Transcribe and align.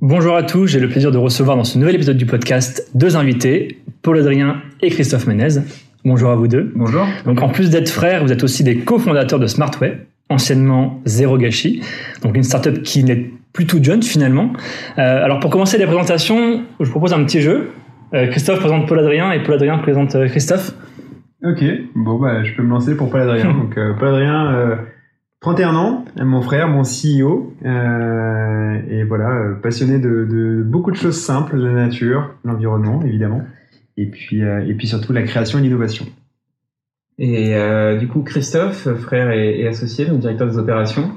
Bonjour 0.00 0.36
à 0.36 0.44
tous, 0.44 0.68
j'ai 0.68 0.78
le 0.78 0.88
plaisir 0.88 1.10
de 1.10 1.18
recevoir 1.18 1.56
dans 1.56 1.64
ce 1.64 1.76
nouvel 1.76 1.96
épisode 1.96 2.16
du 2.16 2.24
podcast 2.24 2.88
deux 2.94 3.16
invités, 3.16 3.80
Paul 4.00 4.16
Adrien 4.20 4.62
et 4.80 4.90
Christophe 4.90 5.26
Menez. 5.26 5.60
Bonjour 6.04 6.30
à 6.30 6.36
vous 6.36 6.46
deux. 6.46 6.70
Bonjour. 6.76 7.04
Donc 7.24 7.42
en 7.42 7.48
plus 7.48 7.68
d'être 7.68 7.88
frères, 7.88 8.22
vous 8.22 8.30
êtes 8.30 8.44
aussi 8.44 8.62
des 8.62 8.78
cofondateurs 8.78 9.40
de 9.40 9.48
Smartway, 9.48 10.06
anciennement 10.28 11.00
Zero 11.04 11.36
Gâchis, 11.36 11.82
donc 12.22 12.36
une 12.36 12.44
startup 12.44 12.80
qui 12.84 13.02
n'est 13.02 13.28
plus 13.52 13.66
toute 13.66 13.82
jeune 13.82 14.04
finalement. 14.04 14.52
Euh, 14.98 15.24
alors 15.24 15.40
pour 15.40 15.50
commencer 15.50 15.78
les 15.78 15.86
présentations, 15.86 16.62
je 16.78 16.84
vous 16.84 16.92
propose 16.92 17.12
un 17.12 17.24
petit 17.24 17.40
jeu. 17.40 17.70
Euh, 18.14 18.28
Christophe 18.28 18.60
présente 18.60 18.86
Paul 18.86 19.00
Adrien 19.00 19.32
et 19.32 19.42
Paul 19.42 19.56
Adrien 19.56 19.78
présente 19.78 20.14
euh, 20.14 20.28
Christophe. 20.28 20.74
Ok, 21.42 21.64
bon 21.96 22.20
bah 22.20 22.44
je 22.44 22.54
peux 22.54 22.62
me 22.62 22.70
lancer 22.70 22.96
pour 22.96 23.10
Paul 23.10 23.22
Adrien. 23.22 23.52
Donc 23.52 23.76
euh, 23.76 23.94
Paul 23.98 24.10
Adrien, 24.10 24.78
31 25.40 25.76
ans, 25.76 26.04
mon 26.20 26.40
frère, 26.42 26.68
mon 26.68 26.82
CEO, 26.82 27.54
euh, 27.64 28.80
et 28.90 29.04
voilà, 29.04 29.30
euh, 29.30 29.54
passionné 29.54 29.98
de, 29.98 30.24
de 30.24 30.62
beaucoup 30.64 30.90
de 30.90 30.96
choses 30.96 31.20
simples, 31.20 31.56
la 31.56 31.72
nature, 31.72 32.34
l'environnement 32.44 33.02
évidemment, 33.04 33.42
et 33.96 34.06
puis 34.06 34.42
euh, 34.42 34.66
et 34.66 34.74
puis 34.74 34.88
surtout 34.88 35.12
la 35.12 35.22
création 35.22 35.60
et 35.60 35.62
l'innovation. 35.62 36.06
Et 37.18 37.54
euh, 37.56 37.96
du 37.98 38.08
coup, 38.08 38.22
Christophe, 38.22 38.88
frère 38.96 39.30
et, 39.30 39.60
et 39.60 39.68
associé, 39.68 40.06
donc 40.06 40.20
directeur 40.20 40.48
des 40.48 40.58
opérations, 40.58 41.10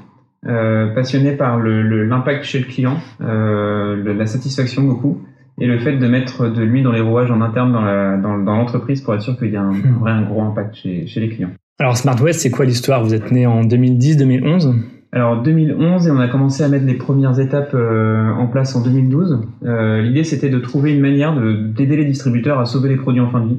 euh, 0.46 0.92
passionné 0.94 1.32
par 1.32 1.58
le- 1.58 1.82
le- 1.82 2.04
l'impact 2.04 2.44
chez 2.44 2.58
le 2.60 2.64
client, 2.66 2.98
euh, 3.20 3.96
le- 3.96 4.12
la 4.12 4.26
satisfaction 4.26 4.82
beaucoup, 4.82 5.20
et 5.60 5.66
le 5.66 5.78
fait 5.78 5.96
de 5.96 6.06
mettre 6.08 6.48
de 6.48 6.62
l'huile 6.62 6.82
dans 6.84 6.92
les 6.92 7.00
rouages 7.00 7.30
en 7.30 7.40
interne 7.40 7.72
dans 7.72 7.82
la- 7.82 8.16
dans- 8.16 8.38
dans 8.38 8.56
l'entreprise 8.56 9.00
pour 9.00 9.14
être 9.14 9.22
sûr 9.22 9.36
qu'il 9.36 9.50
y 9.50 9.56
a 9.56 9.62
un, 9.62 9.72
un 9.74 9.98
vrai 10.00 10.10
un 10.12 10.22
gros 10.22 10.42
impact 10.42 10.74
chez, 10.76 11.06
chez 11.06 11.20
les 11.20 11.28
clients. 11.28 11.50
Alors 11.82 11.96
Smartway, 11.96 12.32
c'est 12.32 12.50
quoi 12.52 12.64
l'histoire? 12.64 13.02
Vous 13.02 13.12
êtes 13.12 13.32
né 13.32 13.44
en 13.44 13.64
2010-2011 13.64 14.72
Alors 15.10 15.42
2011 15.42 16.06
et 16.06 16.10
on 16.12 16.20
a 16.20 16.28
commencé 16.28 16.62
à 16.62 16.68
mettre 16.68 16.86
les 16.86 16.94
premières 16.94 17.40
étapes 17.40 17.72
euh, 17.74 18.30
en 18.30 18.46
place 18.46 18.76
en 18.76 18.84
2012. 18.84 19.40
Euh, 19.64 20.00
L'idée 20.00 20.22
c'était 20.22 20.48
de 20.48 20.60
trouver 20.60 20.94
une 20.94 21.00
manière 21.00 21.34
de- 21.34 21.54
d'aider 21.54 21.96
les 21.96 22.04
distributeurs 22.04 22.60
à 22.60 22.66
sauver 22.66 22.88
les 22.88 22.94
produits 22.96 23.20
en 23.20 23.30
fin 23.30 23.40
de 23.40 23.48
vie. 23.48 23.58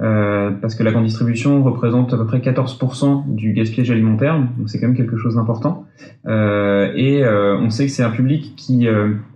Euh, 0.00 0.50
parce 0.50 0.74
que 0.74 0.82
la 0.82 0.92
grande 0.92 1.04
distribution 1.04 1.62
représente 1.62 2.14
à 2.14 2.16
peu 2.16 2.26
près 2.26 2.38
14% 2.38 3.34
du 3.34 3.52
gaspillage 3.52 3.90
alimentaire, 3.90 4.38
donc 4.56 4.68
c'est 4.68 4.80
quand 4.80 4.86
même 4.86 4.96
quelque 4.96 5.16
chose 5.16 5.34
d'important. 5.34 5.84
Euh, 6.26 6.92
et 6.94 7.22
euh, 7.22 7.58
on 7.58 7.70
sait 7.70 7.86
que 7.86 7.92
c'est 7.92 8.02
un 8.02 8.10
public 8.10 8.54
qui 8.56 8.86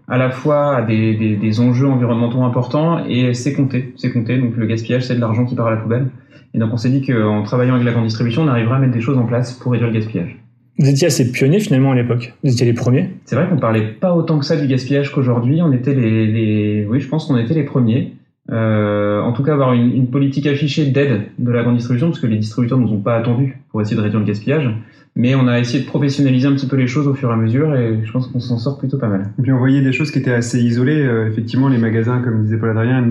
à 0.07 0.19
la 0.19 0.31
fois 0.31 0.77
a 0.77 0.83
des, 0.83 1.15
des, 1.15 1.37
des 1.37 1.61
enjeux 1.61 1.89
environnementaux 1.89 2.43
importants 2.43 3.05
et 3.07 3.35
c'est 3.35 3.53
compté, 3.53 3.93
c'est 3.97 4.13
compté. 4.13 4.39
Donc 4.39 4.57
le 4.57 4.67
gaspillage 4.67 5.03
c'est 5.03 5.17
de 5.17 5.21
l'argent 5.21 5.45
qui 5.45 5.55
part 5.55 5.67
à 5.67 5.73
la 5.73 5.79
poubelle. 5.79 6.09
Et 6.55 6.59
donc 6.59 6.71
on 6.73 6.77
s'est 6.77 6.91
dit 6.91 7.03
qu'en 7.03 7.43
travaillant 7.43 7.75
avec 7.75 7.85
la 7.85 7.93
grande 7.93 8.05
distribution, 8.05 8.43
on 8.43 8.49
arriverait 8.49 8.77
à 8.77 8.79
mettre 8.79 8.93
des 8.93 9.01
choses 9.01 9.19
en 9.19 9.27
place 9.27 9.55
pour 9.55 9.73
réduire 9.73 9.91
le 9.91 9.95
gaspillage. 9.95 10.39
Vous 10.79 10.89
étiez 10.89 11.07
assez 11.07 11.31
pionnier 11.31 11.61
finalement 11.61 11.93
à 11.93 11.95
l'époque. 11.95 12.33
Vous 12.43 12.51
étiez 12.51 12.67
les 12.67 12.73
premiers. 12.73 13.11
C'est 13.27 13.37
vrai 13.37 13.49
qu'on 13.49 13.59
parlait 13.59 13.87
pas 13.87 14.15
autant 14.15 14.39
que 14.39 14.45
ça 14.45 14.57
du 14.57 14.67
gaspillage 14.67 15.13
qu'aujourd'hui. 15.13 15.63
On 15.63 15.73
était 15.73 15.95
les, 15.95 16.27
les, 16.27 16.87
oui, 16.87 17.01
je 17.01 17.09
pense 17.09 17.27
qu'on 17.27 17.37
était 17.37 17.55
les 17.55 17.63
premiers. 17.63 18.15
Euh, 18.51 19.21
en 19.23 19.33
tout 19.33 19.43
cas, 19.43 19.55
avoir 19.55 19.73
une, 19.73 19.95
une 19.95 20.11
politique 20.11 20.47
affichée 20.47 20.87
d'aide 20.87 21.29
de 21.39 21.51
la 21.51 21.63
grande 21.63 21.77
distribution, 21.77 22.09
parce 22.09 22.21
que 22.21 22.27
les 22.27 22.37
distributeurs 22.37 22.79
nous 22.79 22.93
ont 22.93 23.01
pas 23.01 23.17
attendu 23.17 23.59
pour 23.71 23.81
essayer 23.81 23.97
de 23.97 24.03
réduire 24.03 24.21
le 24.21 24.27
gaspillage. 24.27 24.71
Mais 25.17 25.35
on 25.35 25.47
a 25.47 25.61
essayé 25.61 25.85
de 25.85 25.89
professionnaliser 25.89 26.49
un 26.49 26.55
petit 26.55 26.67
peu 26.67 26.77
les 26.77 26.89
choses 26.89 27.07
au 27.07 27.15
fur 27.15 27.31
et 27.31 27.33
à 27.33 27.37
mesure, 27.37 27.75
et 27.75 28.01
je 28.05 28.13
pense 28.13 28.27
qu'on 28.27 28.41
s'en 28.41 28.59
sort 28.59 28.79
plutôt 28.79 28.99
pas 28.99 29.09
mal. 29.09 29.31
Et 29.39 29.43
puis 29.43 29.53
on 29.53 29.59
voyait 29.59 29.81
des 29.81 29.93
choses 29.93 30.11
qui 30.11 30.19
étaient 30.19 30.33
assez 30.33 30.61
isolées. 30.61 31.03
Euh, 31.03 31.29
effectivement, 31.31 31.69
les 31.69 31.79
magasins, 31.79 32.21
comme 32.21 32.43
disait 32.43 32.59
Paul 32.59 32.71
Adrien, 32.71 33.03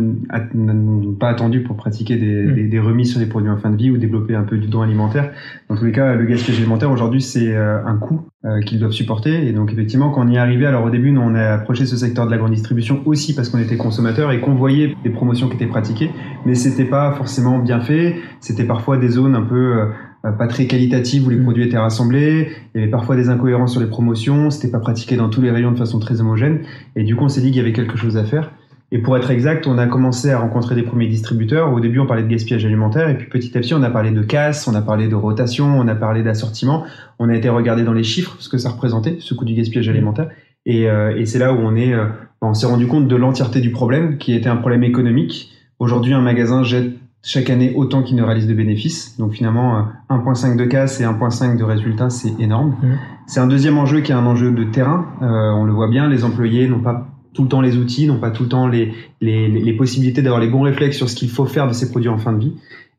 n'ont 0.53 1.13
pas 1.13 1.29
attendu 1.29 1.61
pour 1.61 1.77
pratiquer 1.77 2.17
des, 2.17 2.43
Mm. 2.43 2.55
des, 2.55 2.63
des 2.63 2.79
remises 2.79 3.11
sur 3.11 3.19
les 3.19 3.25
produits 3.25 3.49
en 3.49 3.57
fin 3.57 3.69
de 3.69 3.77
vie 3.77 3.91
ou 3.91 3.97
développer 3.97 4.35
un 4.35 4.43
peu 4.43 4.57
du 4.57 4.67
don 4.67 4.81
alimentaire. 4.81 5.31
Dans 5.69 5.75
tous 5.75 5.85
les 5.85 5.91
cas, 5.91 6.15
le 6.15 6.25
gaspillage 6.25 6.59
alimentaire 6.59 6.91
aujourd'hui, 6.91 7.21
c'est 7.21 7.53
euh, 7.53 7.83
un 7.85 7.97
coût 7.97 8.21
euh, 8.45 8.59
qu'ils 8.61 8.79
doivent 8.79 8.91
supporter. 8.91 9.47
Et 9.47 9.53
donc 9.53 9.71
effectivement, 9.71 10.09
quand 10.09 10.25
on 10.25 10.29
y 10.29 10.35
est 10.35 10.39
arrivé, 10.39 10.65
alors 10.65 10.85
au 10.85 10.89
début, 10.89 11.11
nous, 11.11 11.21
on 11.21 11.35
a 11.35 11.53
approché 11.53 11.85
ce 11.85 11.97
secteur 11.97 12.25
de 12.25 12.31
la 12.31 12.37
grande 12.37 12.51
distribution 12.51 13.01
aussi 13.05 13.35
parce 13.35 13.49
qu'on 13.49 13.59
était 13.59 13.77
consommateur 13.77 14.31
et 14.31 14.39
qu'on 14.39 14.55
voyait 14.55 14.95
des 15.03 15.09
promotions 15.09 15.47
qui 15.47 15.55
étaient 15.55 15.67
pratiquées, 15.67 16.11
mais 16.45 16.55
c'était 16.55 16.85
pas 16.85 17.13
forcément 17.13 17.59
bien 17.59 17.79
fait. 17.79 18.15
C'était 18.39 18.65
parfois 18.65 18.97
des 18.97 19.09
zones 19.09 19.35
un 19.35 19.43
peu 19.43 19.55
euh, 19.55 19.85
pas 20.31 20.47
très 20.47 20.67
qualitatives 20.67 21.27
où 21.27 21.29
les 21.29 21.35
Mm. 21.35 21.43
produits 21.43 21.63
étaient 21.65 21.77
rassemblés. 21.77 22.49
Il 22.73 22.79
y 22.79 22.83
avait 22.83 22.91
parfois 22.91 23.15
des 23.15 23.29
incohérences 23.29 23.73
sur 23.73 23.81
les 23.81 23.87
promotions. 23.87 24.49
C'était 24.49 24.71
pas 24.71 24.79
pratiqué 24.79 25.17
dans 25.17 25.29
tous 25.29 25.41
les 25.41 25.51
rayons 25.51 25.71
de 25.71 25.77
façon 25.77 25.99
très 25.99 26.21
homogène. 26.21 26.59
Et 26.95 27.03
du 27.03 27.15
coup, 27.15 27.25
on 27.25 27.29
s'est 27.29 27.41
dit 27.41 27.47
qu'il 27.47 27.57
y 27.57 27.59
avait 27.59 27.73
quelque 27.73 27.97
chose 27.97 28.15
à 28.15 28.23
faire. 28.23 28.51
Et 28.93 28.99
pour 28.99 29.17
être 29.17 29.31
exact, 29.31 29.65
on 29.65 29.79
a 29.79 29.87
commencé 29.87 30.29
à 30.29 30.37
rencontrer 30.37 30.75
des 30.75 30.83
premiers 30.83 31.07
distributeurs. 31.07 31.73
Au 31.73 31.79
début, 31.79 31.97
on 31.99 32.05
parlait 32.05 32.21
de 32.21 32.27
gaspillage 32.27 32.63
alimentaire, 32.63 33.09
et 33.09 33.17
puis 33.17 33.27
petit 33.27 33.57
à 33.57 33.59
petit, 33.59 33.73
on 33.73 33.81
a 33.81 33.89
parlé 33.89 34.11
de 34.11 34.21
casse, 34.21 34.67
on 34.67 34.75
a 34.75 34.83
parlé 34.83 35.07
de 35.07 35.15
rotation, 35.15 35.65
on 35.65 35.87
a 35.87 35.95
parlé 35.95 36.21
d'assortiment. 36.21 36.83
On 37.17 37.27
a 37.27 37.35
été 37.35 37.49
regarder 37.49 37.83
dans 37.83 37.93
les 37.93 38.03
chiffres 38.03 38.35
ce 38.37 38.49
que 38.49 38.59
ça 38.59 38.69
représentait, 38.69 39.17
ce 39.19 39.33
coût 39.33 39.45
du 39.45 39.55
gaspillage 39.55 39.89
alimentaire. 39.89 40.29
Et, 40.67 40.87
euh, 40.87 41.17
et 41.17 41.25
c'est 41.25 41.39
là 41.39 41.53
où 41.53 41.57
on 41.57 41.75
est, 41.75 41.91
euh, 41.91 42.05
on 42.41 42.53
s'est 42.53 42.67
rendu 42.67 42.85
compte 42.85 43.07
de 43.07 43.15
l'entièreté 43.15 43.61
du 43.61 43.71
problème, 43.71 44.19
qui 44.19 44.35
était 44.35 44.49
un 44.49 44.57
problème 44.57 44.83
économique. 44.83 45.51
Aujourd'hui, 45.79 46.13
un 46.13 46.21
magasin 46.21 46.63
jette 46.63 46.93
chaque 47.23 47.49
année 47.49 47.71
autant 47.75 48.03
qu'il 48.03 48.17
ne 48.17 48.21
réalise 48.23 48.47
de 48.47 48.53
bénéfices. 48.53 49.17
Donc 49.17 49.31
finalement, 49.31 49.77
euh, 49.77 49.81
1.5 50.15 50.57
de 50.57 50.65
casse 50.65 50.99
et 50.99 51.05
1.5 51.05 51.57
de 51.57 51.63
résultats, 51.63 52.09
c'est 52.09 52.33
énorme. 52.39 52.75
Mhm. 52.83 52.97
C'est 53.27 53.39
un 53.39 53.47
deuxième 53.47 53.77
enjeu 53.77 54.01
qui 54.01 54.11
est 54.11 54.15
un 54.15 54.25
enjeu 54.25 54.51
de 54.51 54.65
terrain. 54.65 55.07
Euh, 55.21 55.51
on 55.51 55.63
le 55.63 55.71
voit 55.71 55.87
bien, 55.87 56.09
les 56.09 56.25
employés 56.25 56.67
n'ont 56.67 56.81
pas 56.81 57.07
tout 57.33 57.43
le 57.43 57.47
temps 57.47 57.61
les 57.61 57.77
outils, 57.77 58.05
n'ont 58.07 58.19
pas 58.19 58.29
tout 58.29 58.43
le 58.43 58.49
temps 58.49 58.67
les, 58.67 58.91
les, 59.21 59.47
les- 59.47 59.73
possibilités 59.73 60.21
d'avoir 60.21 60.39
les 60.39 60.49
bons 60.49 60.61
réflexes 60.61 60.97
sur 60.97 61.09
ce 61.09 61.15
qu'il 61.15 61.29
faut 61.29 61.45
faire 61.45 61.67
de 61.67 61.73
ces 61.73 61.89
produits 61.89 62.09
en 62.09 62.17
fin 62.19 62.33
de 62.33 62.39
vie. 62.39 62.53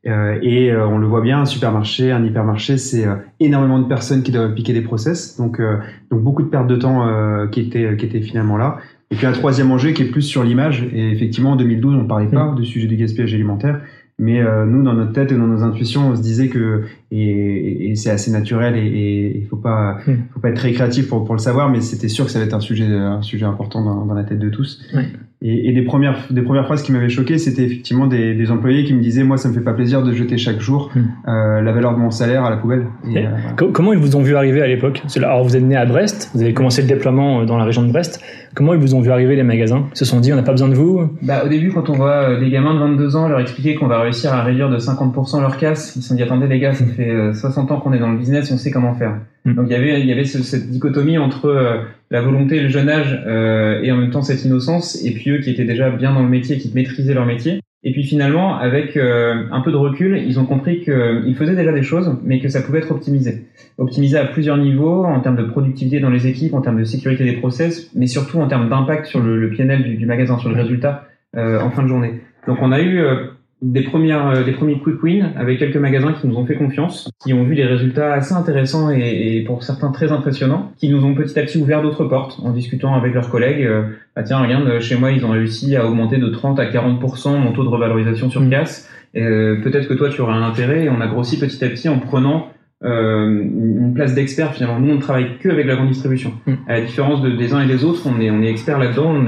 Euh, 0.07 0.37
et 0.41 0.71
euh, 0.71 0.87
on 0.87 0.97
le 0.97 1.07
voit 1.07 1.21
bien, 1.21 1.39
un 1.41 1.45
supermarché, 1.45 2.11
un 2.11 2.23
hypermarché, 2.23 2.77
c'est 2.77 3.07
euh, 3.07 3.15
énormément 3.39 3.79
de 3.79 3.85
personnes 3.87 4.23
qui 4.23 4.31
doivent 4.31 4.51
appliquer 4.51 4.73
des 4.73 4.81
process, 4.81 5.37
donc, 5.37 5.59
euh, 5.59 5.77
donc 6.11 6.21
beaucoup 6.21 6.43
de 6.43 6.47
pertes 6.47 6.67
de 6.67 6.75
temps 6.75 7.07
euh, 7.07 7.47
qui, 7.47 7.61
étaient, 7.61 7.95
qui 7.97 8.05
étaient 8.05 8.21
finalement 8.21 8.57
là. 8.57 8.77
Et 9.09 9.15
puis 9.15 9.25
un 9.25 9.31
troisième 9.31 9.71
enjeu 9.71 9.91
qui 9.91 10.01
est 10.03 10.11
plus 10.11 10.21
sur 10.23 10.43
l'image, 10.43 10.83
et 10.93 11.11
effectivement 11.11 11.51
en 11.51 11.55
2012 11.55 11.95
on 11.95 12.03
ne 12.03 12.07
parlait 12.07 12.27
pas 12.27 12.53
du 12.55 12.65
sujet 12.65 12.87
du 12.87 12.97
gaspillage 12.97 13.33
alimentaire, 13.33 13.81
mais 14.17 14.39
euh, 14.41 14.65
nous 14.65 14.81
dans 14.83 14.93
notre 14.93 15.11
tête 15.13 15.31
et 15.31 15.35
dans 15.35 15.47
nos 15.47 15.61
intuitions 15.63 16.09
on 16.09 16.15
se 16.15 16.21
disait 16.21 16.47
que, 16.47 16.83
et, 17.11 17.89
et- 17.91 17.95
c'est 17.95 18.09
assez 18.11 18.31
naturel 18.31 18.75
et- 18.77 19.33
il 19.41 19.45
faut 19.47 19.57
pas, 19.57 19.97
Mm. 20.07 20.13
faut 20.33 20.39
pas 20.39 20.49
être 20.49 20.55
très 20.57 20.71
créatif 20.71 21.07
pour, 21.09 21.25
pour 21.25 21.35
le 21.35 21.39
savoir, 21.39 21.69
mais 21.69 21.81
c'était 21.81 22.07
sûr 22.07 22.25
que 22.25 22.31
ça 22.31 22.39
allait 22.39 22.47
être 22.47 22.53
un 22.53 22.59
sujet, 22.61 22.85
un 22.85 23.21
sujet 23.21 23.45
important 23.45 23.83
dans, 23.83 24.05
dans 24.05 24.13
la 24.13 24.23
tête 24.23 24.39
de 24.39 24.49
tous. 24.49 24.81
Ouais. 24.93 25.07
Et, 25.47 25.69
et 25.69 25.73
des 25.73 25.83
premières, 25.83 26.17
des 26.31 26.41
premières 26.41 26.65
phrases 26.65 26.81
qui 26.81 26.91
m'avaient 26.91 27.07
choqué, 27.09 27.37
c'était 27.37 27.63
effectivement 27.63 28.07
des, 28.07 28.33
des 28.33 28.49
employés 28.49 28.83
qui 28.83 28.93
me 28.95 29.01
disaient, 29.01 29.23
moi, 29.23 29.37
ça 29.37 29.47
me 29.49 29.53
fait 29.53 29.61
pas 29.61 29.73
plaisir 29.73 30.01
de 30.01 30.11
jeter 30.11 30.37
chaque 30.37 30.59
jour 30.59 30.89
Hmm. 30.95 31.01
euh, 31.27 31.61
la 31.61 31.71
valeur 31.71 31.93
de 31.93 31.99
mon 31.99 32.09
salaire 32.11 32.43
à 32.45 32.49
la 32.49 32.57
poubelle. 32.57 32.85
Et, 33.07 33.13
Et 33.19 33.25
euh, 33.25 33.29
voilà. 33.29 33.71
Comment 33.73 33.93
ils 33.93 33.99
vous 33.99 34.15
ont 34.15 34.21
vu 34.21 34.35
arriver 34.35 34.61
à 34.61 34.67
l'époque? 34.67 35.03
Alors 35.17 35.43
vous 35.43 35.55
êtes 35.55 35.63
né 35.63 35.75
à 35.75 35.85
Brest, 35.85 36.31
vous 36.33 36.41
avez 36.41 36.53
commencé 36.53 36.81
le 36.81 36.87
déploiement 36.87 37.41
euh, 37.41 37.45
dans 37.45 37.57
la 37.57 37.65
région 37.65 37.83
de 37.83 37.91
Brest. 37.91 38.21
Comment 38.55 38.73
ils 38.73 38.79
vous 38.79 38.95
ont 38.95 39.01
vu 39.01 39.11
arriver 39.11 39.35
les 39.35 39.43
magasins? 39.43 39.85
Ils 39.93 39.97
se 39.97 40.05
sont 40.05 40.19
dit 40.19 40.31
on 40.33 40.35
n'a 40.35 40.43
pas 40.43 40.51
besoin 40.51 40.69
de 40.69 40.73
vous? 40.75 41.09
Bah, 41.21 41.43
au 41.45 41.49
début, 41.49 41.71
quand 41.71 41.89
on 41.89 41.93
voit 41.93 42.39
des 42.39 42.49
gamins 42.49 42.73
de 42.73 42.79
22 42.79 43.15
ans 43.15 43.27
leur 43.27 43.39
expliquer 43.39 43.75
qu'on 43.75 43.87
va 43.87 43.99
réussir 44.01 44.33
à 44.33 44.41
réduire 44.43 44.69
de 44.69 44.77
50% 44.77 45.41
leur 45.41 45.57
casse, 45.57 45.95
ils 45.95 46.01
se 46.01 46.09
sont 46.09 46.15
dit 46.15 46.23
attendez 46.23 46.47
les 46.47 46.59
gars, 46.59 46.73
ça 46.73 46.85
fait 46.85 47.09
euh, 47.09 47.33
60 47.33 47.71
ans 47.71 47.79
qu'on 47.79 47.93
est 47.93 47.99
dans 47.99 48.09
le 48.11 48.17
business, 48.17 48.51
on 48.51 48.57
sait 48.57 48.71
comment 48.71 48.93
faire. 48.95 49.15
Mm. 49.45 49.53
Donc 49.53 49.65
il 49.69 49.71
y 49.71 49.75
avait, 49.75 49.99
il 50.01 50.05
y 50.07 50.11
avait 50.11 50.25
ce- 50.25 50.43
cette 50.43 50.69
dichotomie 50.69 51.17
entre 51.17 51.45
euh, 51.45 51.77
la 52.11 52.21
volonté, 52.21 52.59
le 52.59 52.69
jeune 52.69 52.89
âge 52.89 53.21
euh, 53.25 53.81
et 53.81 53.91
en 53.91 53.97
même 53.97 54.11
temps 54.11 54.21
cette 54.21 54.43
innocence, 54.43 55.03
et 55.03 55.11
puis 55.11 55.31
eux 55.31 55.39
qui 55.39 55.49
étaient 55.49 55.65
déjà 55.65 55.89
bien 55.89 56.13
dans 56.13 56.23
le 56.23 56.29
métier, 56.29 56.57
qui 56.57 56.71
maîtrisaient 56.73 57.13
leur 57.13 57.25
métier. 57.25 57.59
Et 57.87 57.91
puis 57.91 58.03
finalement, 58.03 58.57
avec 58.57 58.97
euh, 58.97 59.43
un 59.51 59.61
peu 59.61 59.71
de 59.71 59.75
recul, 59.77 60.17
ils 60.17 60.39
ont 60.39 60.45
compris 60.45 60.81
qu'ils 60.81 61.35
faisaient 61.37 61.55
déjà 61.55 61.71
des 61.71 61.83
choses, 61.83 62.17
mais 62.23 62.39
que 62.39 62.49
ça 62.49 62.63
pouvait 62.63 62.79
être 62.79 62.89
optimisé. 62.91 63.45
Optimisé 63.77 64.17
à 64.17 64.25
plusieurs 64.25 64.57
niveaux, 64.57 65.05
en 65.05 65.19
termes 65.19 65.35
de 65.35 65.43
productivité 65.43 65.99
dans 65.99 66.09
les 66.09 66.25
équipes, 66.25 66.55
en 66.55 66.61
termes 66.61 66.79
de 66.79 66.83
sécurité 66.83 67.23
des 67.23 67.33
process, 67.33 67.91
mais 67.93 68.07
surtout 68.07 68.39
en 68.39 68.47
termes 68.47 68.69
d'impact 68.69 69.05
sur 69.05 69.19
le, 69.21 69.39
le 69.39 69.51
PNL 69.51 69.83
du, 69.83 69.97
du 69.97 70.05
magasin, 70.07 70.39
sur 70.39 70.49
le 70.49 70.55
résultat 70.55 71.07
euh, 71.37 71.59
en 71.61 71.69
fin 71.69 71.83
de 71.83 71.87
journée. 71.87 72.21
Donc 72.47 72.57
on 72.61 72.71
a 72.71 72.81
eu 72.81 72.99
euh, 72.99 73.17
des 73.61 73.83
premières, 73.83 74.27
euh, 74.27 74.43
des 74.43 74.51
premiers 74.51 74.79
quick 74.79 75.01
wins 75.01 75.31
avec 75.37 75.59
quelques 75.59 75.77
magasins 75.77 76.13
qui 76.13 76.27
nous 76.27 76.35
ont 76.35 76.45
fait 76.45 76.55
confiance, 76.55 77.09
qui 77.23 77.33
ont 77.33 77.43
vu 77.43 77.55
des 77.55 77.65
résultats 77.65 78.13
assez 78.13 78.33
intéressants 78.33 78.91
et, 78.91 79.37
et 79.37 79.43
pour 79.43 79.63
certains 79.63 79.91
très 79.91 80.11
impressionnants, 80.11 80.71
qui 80.77 80.89
nous 80.89 81.03
ont 81.05 81.13
petit 81.15 81.39
à 81.39 81.43
petit 81.43 81.57
ouvert 81.57 81.81
d'autres 81.81 82.05
portes 82.05 82.39
en 82.43 82.51
discutant 82.51 82.93
avec 82.93 83.13
leurs 83.13 83.29
collègues. 83.29 83.63
euh, 83.63 83.83
ah 84.15 84.23
tiens, 84.23 84.39
regarde, 84.39 84.67
euh, 84.67 84.79
chez 84.79 84.95
moi 84.97 85.11
ils 85.11 85.25
ont 85.25 85.31
réussi 85.31 85.75
à 85.75 85.85
augmenter 85.85 86.17
de 86.17 86.27
30 86.27 86.59
à 86.59 86.65
40% 86.65 87.37
mon 87.39 87.53
taux 87.53 87.63
de 87.63 87.69
revalorisation 87.69 88.29
sur 88.29 88.41
Mm. 88.41 88.49
casse. 88.49 88.89
Euh, 89.15 89.61
Peut-être 89.63 89.87
que 89.87 89.93
toi 89.93 90.09
tu 90.09 90.21
aurais 90.21 90.33
un 90.33 90.43
intérêt 90.43 90.85
et 90.85 90.89
on 90.89 90.99
a 90.99 91.07
grossi 91.07 91.39
petit 91.39 91.63
à 91.63 91.69
petit 91.69 91.87
en 91.87 91.99
prenant 91.99 92.49
euh, 92.83 93.41
une 93.41 93.93
place 93.95 94.13
d'expert 94.13 94.53
finalement. 94.53 94.79
Nous 94.79 94.91
on 94.91 94.95
ne 94.95 95.01
travaille 95.01 95.37
que 95.39 95.47
avec 95.49 95.65
la 95.65 95.75
grande 95.75 95.87
distribution. 95.87 96.33
Mm. 96.45 96.53
À 96.67 96.73
la 96.73 96.81
différence 96.81 97.21
de, 97.21 97.31
des 97.31 97.53
uns 97.53 97.61
et 97.61 97.67
des 97.67 97.85
autres, 97.85 98.03
on 98.05 98.19
est, 98.19 98.29
on 98.29 98.41
est 98.43 98.49
expert 98.49 98.77
là-dedans. 98.77 99.15
On 99.15 99.27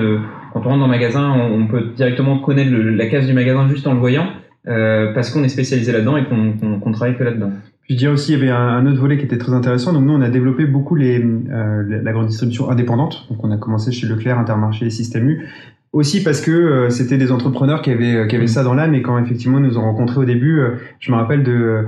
quand 0.61 0.69
on 0.69 0.69
rentre 0.69 0.79
dans 0.79 0.85
le 0.87 0.91
magasin, 0.91 1.31
on, 1.31 1.67
peut 1.67 1.91
directement 1.95 2.39
connaître 2.39 2.71
la 2.71 3.05
case 3.07 3.27
du 3.27 3.33
magasin 3.33 3.67
juste 3.67 3.85
en 3.87 3.93
le 3.93 3.99
voyant, 3.99 4.27
euh, 4.67 5.13
parce 5.13 5.29
qu'on 5.29 5.43
est 5.43 5.49
spécialisé 5.49 5.91
là-dedans 5.91 6.17
et 6.17 6.25
qu'on 6.25 6.79
qu'on 6.79 6.91
travaille 6.91 7.17
que 7.17 7.23
là-dedans. 7.23 7.51
Je 7.89 7.95
dirais 7.95 8.11
aussi, 8.11 8.33
il 8.33 8.39
y 8.39 8.41
avait 8.41 8.51
un 8.51 8.85
autre 8.85 8.99
volet 8.99 9.17
qui 9.17 9.23
était 9.23 9.37
très 9.37 9.53
intéressant. 9.53 9.93
Donc 9.93 10.03
nous, 10.03 10.13
on 10.13 10.21
a 10.21 10.29
développé 10.29 10.65
beaucoup 10.65 10.95
les, 10.95 11.19
euh, 11.19 12.01
la 12.03 12.11
grande 12.11 12.27
distribution 12.27 12.69
indépendante. 12.69 13.27
Donc 13.29 13.43
on 13.43 13.51
a 13.51 13.57
commencé 13.57 13.91
chez 13.91 14.07
Leclerc, 14.07 14.37
Intermarché 14.37 14.87
et 14.87 14.89
Système 14.89 15.29
U. 15.29 15.47
aussi 15.97 16.23
parce 16.23 16.41
que 16.41 16.51
euh, 16.51 16.89
c'était 16.89 17.17
des 17.17 17.31
entrepreneurs 17.31 17.81
qui 17.81 17.89
avaient 17.89 18.27
qui 18.27 18.35
avaient 18.35 18.47
ça 18.47 18.63
dans 18.63 18.75
l'âme 18.75 18.93
et 18.93 19.01
quand 19.01 19.17
effectivement 19.17 19.59
nous 19.59 19.77
ont 19.77 19.81
rencontrés 19.81 20.19
au 20.19 20.25
début, 20.25 20.59
euh, 20.59 20.75
je 20.99 21.11
me 21.11 21.17
rappelle 21.17 21.43
de 21.43 21.51
euh, 21.51 21.83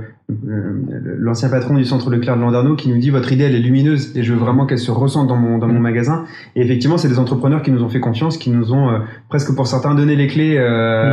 l'ancien 1.18 1.48
patron 1.48 1.74
du 1.74 1.84
centre 1.84 2.10
Leclerc 2.10 2.36
de 2.36 2.42
Landerneau 2.42 2.74
qui 2.74 2.88
nous 2.88 2.98
dit 2.98 3.10
votre 3.10 3.32
idée 3.32 3.44
elle 3.44 3.54
est 3.54 3.60
lumineuse 3.60 4.16
et 4.16 4.24
je 4.24 4.32
veux 4.32 4.38
vraiment 4.38 4.66
qu'elle 4.66 4.78
se 4.78 4.90
ressente 4.90 5.28
dans 5.28 5.36
mon 5.36 5.58
dans 5.58 5.68
mon 5.68 5.78
magasin. 5.78 6.24
Et 6.56 6.62
effectivement 6.62 6.98
c'est 6.98 7.08
des 7.08 7.20
entrepreneurs 7.20 7.62
qui 7.62 7.70
nous 7.70 7.84
ont 7.84 7.88
fait 7.88 8.00
confiance 8.00 8.36
qui 8.36 8.50
nous 8.50 8.72
ont 8.72 9.00
presque 9.28 9.54
pour 9.54 9.68
certains 9.68 9.94
donné 9.94 10.16
les 10.16 10.26
clés 10.26 10.56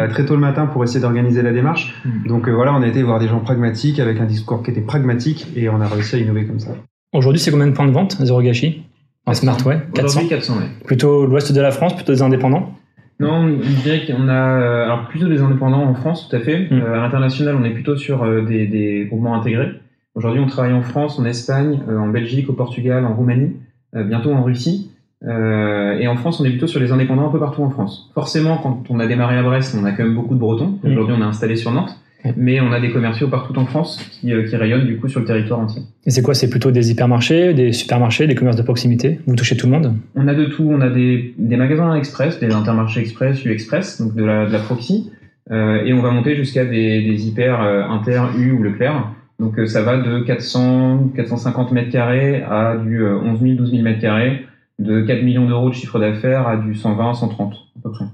très 0.10 0.26
tôt 0.26 0.34
le 0.34 0.42
matin 0.42 0.66
pour 0.66 0.84
essayer 0.84 1.00
d'organiser 1.00 1.44
la 1.44 1.52
démarche. 1.52 2.02
Donc 2.28 2.50
voilà 2.50 2.74
on 2.74 2.82
a 2.82 2.88
été 2.88 3.04
voir 3.04 3.20
des 3.20 3.28
gens 3.28 3.40
pragmatiques 3.40 4.00
avec 4.00 4.20
un 4.20 4.26
discours 4.26 4.64
qui 4.64 4.72
était 4.72 4.82
pragmatique 4.82 5.48
et 5.56 5.70
on 5.70 5.82
a 5.82 5.88
réussi 5.88 6.16
à 6.16 6.20
innover 6.20 6.46
comme 6.46 6.60
ça. 6.60 6.72
Aujourd'hui 7.14 7.40
c'est 7.40 7.52
combien 7.52 7.68
de 7.68 7.74
points 7.74 7.88
de 7.88 7.94
vente 7.94 8.18
Zero 8.24 8.42
Gâchis? 8.42 8.84
En 9.26 9.34
Smartway 9.34 9.82
400 9.94 10.22
400 10.30 10.54
ouais. 10.58 10.64
plutôt 10.86 11.26
l'ouest 11.26 11.52
de 11.52 11.60
la 11.60 11.72
France 11.72 11.96
plutôt 11.96 12.14
des 12.14 12.22
indépendants? 12.22 12.72
Non, 13.20 13.48
je 13.48 13.82
dirais 13.82 14.06
qu'on 14.06 14.28
a 14.28 14.62
euh, 14.62 14.84
alors 14.84 15.08
plutôt 15.08 15.28
des 15.28 15.42
indépendants 15.42 15.84
en 15.84 15.96
France, 15.96 16.30
tout 16.30 16.36
à 16.36 16.40
fait. 16.40 16.68
Mm. 16.70 16.82
Euh, 16.82 16.94
à 16.94 16.98
l'international, 16.98 17.56
on 17.56 17.64
est 17.64 17.72
plutôt 17.72 17.96
sur 17.96 18.24
euh, 18.24 18.42
des, 18.42 18.68
des, 18.68 19.06
groupements 19.06 19.36
intégrés. 19.36 19.72
Aujourd'hui, 20.14 20.42
on 20.42 20.48
travaille 20.48 20.74
en 20.74 20.82
France, 20.82 21.20
en 21.20 21.26
Espagne, 21.26 21.80
en 21.88 22.08
Belgique, 22.08 22.50
au 22.50 22.54
Portugal, 22.54 23.06
en 23.06 23.14
Roumanie, 23.14 23.56
bientôt 23.94 24.32
en 24.32 24.42
Russie. 24.42 24.90
et 25.22 26.08
en 26.08 26.16
France, 26.16 26.40
on 26.40 26.46
est 26.46 26.50
plutôt 26.50 26.66
sur 26.66 26.80
les 26.80 26.92
indépendants 26.92 27.28
un 27.28 27.32
peu 27.32 27.38
partout 27.40 27.62
en 27.62 27.70
France. 27.70 28.10
Forcément, 28.16 28.58
quand 28.58 28.84
on 28.90 29.00
a 29.00 29.06
démarré 29.06 29.38
à 29.38 29.44
Brest, 29.44 29.78
on 29.80 29.86
a 29.86 29.92
quand 29.92 30.04
même 30.04 30.16
beaucoup 30.16 30.34
de 30.34 30.40
Bretons. 30.40 30.80
Mm. 30.82 30.90
Aujourd'hui, 30.90 31.16
on 31.20 31.22
a 31.22 31.26
installé 31.26 31.56
sur 31.56 31.72
Nantes 31.72 31.96
mais 32.36 32.60
on 32.60 32.72
a 32.72 32.80
des 32.80 32.92
commerciaux 32.92 33.28
partout 33.28 33.58
en 33.58 33.66
France 33.66 34.04
qui, 34.12 34.28
qui, 34.28 34.56
rayonnent 34.56 34.86
du 34.86 34.98
coup 34.98 35.08
sur 35.08 35.20
le 35.20 35.26
territoire 35.26 35.60
entier. 35.60 35.82
Et 36.06 36.10
c'est 36.10 36.22
quoi 36.22 36.34
C'est 36.34 36.50
plutôt 36.50 36.72
des 36.72 36.92
hypermarchés, 36.92 37.54
des 37.54 37.72
supermarchés, 37.72 38.28
des 38.28 38.36
commerces 38.36 38.58
de 38.58 38.64
proximité? 38.64 39.20
Vous 39.28 39.36
touchez 39.36 39.56
tout 39.56 39.68
le 39.68 39.74
monde? 39.74 39.94
On 40.16 40.28
a 40.28 40.34
de 40.34 40.46
tout. 40.46 40.68
On 40.70 40.82
a 40.82 40.90
des, 40.90 41.34
des 41.38 41.58
magasins 41.58 41.96
express, 41.96 42.40
des 42.40 42.52
intermarchés 42.52 43.02
express, 43.02 43.44
U 43.46 43.52
express, 43.52 44.02
donc 44.02 44.16
de 44.16 44.24
la, 44.24 44.46
de 44.46 44.52
la 44.52 44.60
proxy, 44.60 45.12
euh, 45.52 45.84
et 45.86 45.94
on 45.94 46.02
va 46.02 46.12
monter 46.12 46.36
jusqu'à 46.36 46.66
des, 46.66 47.04
des, 47.04 47.28
hyper 47.28 47.62
euh, 47.62 47.84
inter, 47.84 48.22
U 48.38 48.52
ou 48.52 48.64
Leclerc. 48.64 49.12
Donc 49.40 49.60
euh, 49.60 49.68
ça 49.68 49.84
va 49.84 49.98
de 49.98 50.20
400, 50.22 51.12
450 51.16 51.72
mètres 51.72 51.92
carrés 51.92 52.42
à 52.42 52.76
du 52.76 53.06
11 53.06 53.40
000, 53.40 53.54
12 53.56 53.72
000 53.72 53.84
mètres 53.84 54.02
carrés, 54.02 54.46
de 54.80 55.02
4 55.02 55.24
millions 55.24 55.48
d'euros 55.48 55.70
de 55.70 55.76
chiffre 55.76 56.00
d'affaires 56.00 56.48
à 56.48 56.58
du 56.58 56.76
120, 56.76 57.14
130 57.14 57.54
à 57.54 57.82
peu 57.84 57.92
près. 57.92 58.06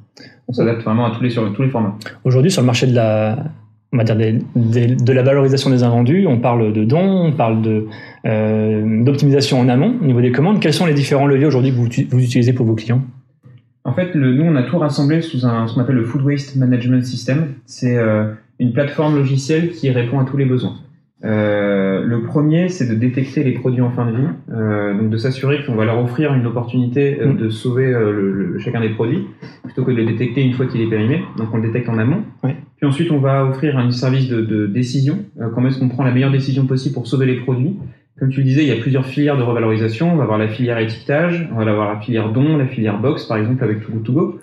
On 0.48 0.54
s'adapte 0.54 0.84
vraiment 0.84 1.06
à 1.06 1.16
tous 1.16 1.24
les, 1.24 1.30
sur 1.30 1.52
tous 1.54 1.64
les 1.64 1.70
formats. 1.70 1.98
Aujourd'hui, 2.26 2.52
sur 2.52 2.62
le 2.62 2.66
marché 2.66 2.86
de 2.86 2.94
la, 2.94 3.38
on 3.94 3.98
va 3.98 4.04
dire 4.04 4.16
de 4.16 5.13
la 5.13 5.24
valorisation 5.24 5.69
des 5.69 5.84
invendus, 5.84 6.25
on 6.28 6.40
parle 6.40 6.74
de 6.74 6.84
dons, 6.84 7.28
on 7.28 7.31
parle 7.31 7.62
de 7.62 7.86
euh, 8.25 9.04
d'optimisation 9.04 9.60
en 9.60 9.69
amont 9.69 9.95
au 10.01 10.06
niveau 10.06 10.22
des 10.22 10.31
commandes. 10.31 10.60
Quels 10.60 10.74
sont 10.74 10.88
les 10.88 10.94
différents 10.94 11.28
leviers 11.28 11.45
aujourd'hui 11.45 11.72
que 11.72 11.75
vous, 11.75 11.88
vous, 12.10 12.24
utilisez 12.24 12.54
pour 12.54 12.66
vos 12.66 12.74
clients? 12.74 13.04
En 13.84 13.94
fait, 13.94 14.16
le, 14.16 14.34
nous 14.34 14.45
on 14.45 14.56
a 14.56 14.63
tout 14.63 14.80
rassemblé 14.80 15.22
sous 15.22 15.45
un 15.45 15.68
ce 15.68 15.75
qu'on 15.75 15.81
appelle 15.81 15.95
le 15.95 16.06
Food 16.06 16.24
Waste 16.24 16.56
Management 16.56 17.06
System. 17.06 17.48
C'est 17.66 17.95
euh, 17.98 18.31
une 18.60 18.74
plateforme 18.74 19.16
logicielle 19.16 19.69
qui 19.69 19.92
répond 19.92 20.19
à 20.19 20.25
tous 20.25 20.38
les 20.38 20.46
besoins. 20.46 20.75
Euh, 21.24 22.04
le 22.04 22.24
premier, 22.24 22.69
c'est 22.69 22.89
de 22.89 22.96
détecter 22.96 23.44
les 23.44 23.54
produits 23.54 23.81
en 23.81 23.92
fin 23.92 24.06
de 24.06 24.18
vie, 24.18 25.00
donc 25.00 25.10
de 25.10 25.18
s'assurer 25.18 25.63
qu'on 25.66 25.75
va 25.75 25.86
leur 25.86 25.98
offrir 26.04 26.34
une 26.34 26.46
opportunité 26.46 27.18
mm. 27.24 27.38
de 27.38 27.50
sauver 27.50 27.92
le, 27.92 28.57
chacun 28.60 28.81
des 28.81 28.89
produits, 28.89 29.28
plutôt 29.63 29.84
que 29.84 29.92
de 29.92 29.98
les 29.98 30.06
détecter 30.06 30.42
une 30.42 30.54
fois 30.54 30.66
qu'il 30.66 30.81
est 30.81 30.89
périmé. 30.89 31.24
Donc 31.38 31.48
on 31.54 31.57
le 31.57 31.68
détecte 31.68 31.88
en 31.88 31.98
amont. 31.98 32.24
Puis 32.84 32.90
ensuite, 32.90 33.12
on 33.12 33.20
va 33.20 33.46
offrir 33.46 33.78
un 33.78 33.92
service 33.92 34.28
de, 34.28 34.42
de 34.42 34.68
décision. 34.68 35.20
comment 35.56 35.70
est-ce 35.70 35.80
qu'on 35.80 35.88
prend 35.88 36.04
la 36.04 36.12
meilleure 36.12 36.34
décision 36.34 36.66
possible 36.66 36.94
pour 36.94 37.08
sauver 37.08 37.26
les 37.26 37.38
produits? 37.38 37.78
Comme 38.20 38.30
tu 38.30 38.42
le 38.42 38.44
disais, 38.44 38.64
il 38.64 38.68
y 38.68 38.74
a 38.74 38.76
plusieurs 38.76 39.06
filières 39.06 39.38
de 39.38 39.42
revalorisation. 39.42 40.12
On 40.12 40.18
va 40.18 40.24
avoir 40.24 40.38
la 40.38 40.50
filière 40.50 40.78
étiquetage, 40.80 41.48
on 41.54 41.64
va 41.64 41.72
avoir 41.72 41.94
la 41.94 42.02
filière 42.02 42.34
don, 42.34 42.58
la 42.58 42.68
filière 42.68 43.00
box, 43.00 43.24
par 43.24 43.38
exemple 43.38 43.64
avec 43.64 43.80
Too 43.80 43.94
Good 43.94 44.04
To 44.04 44.12
Go. 44.12 44.40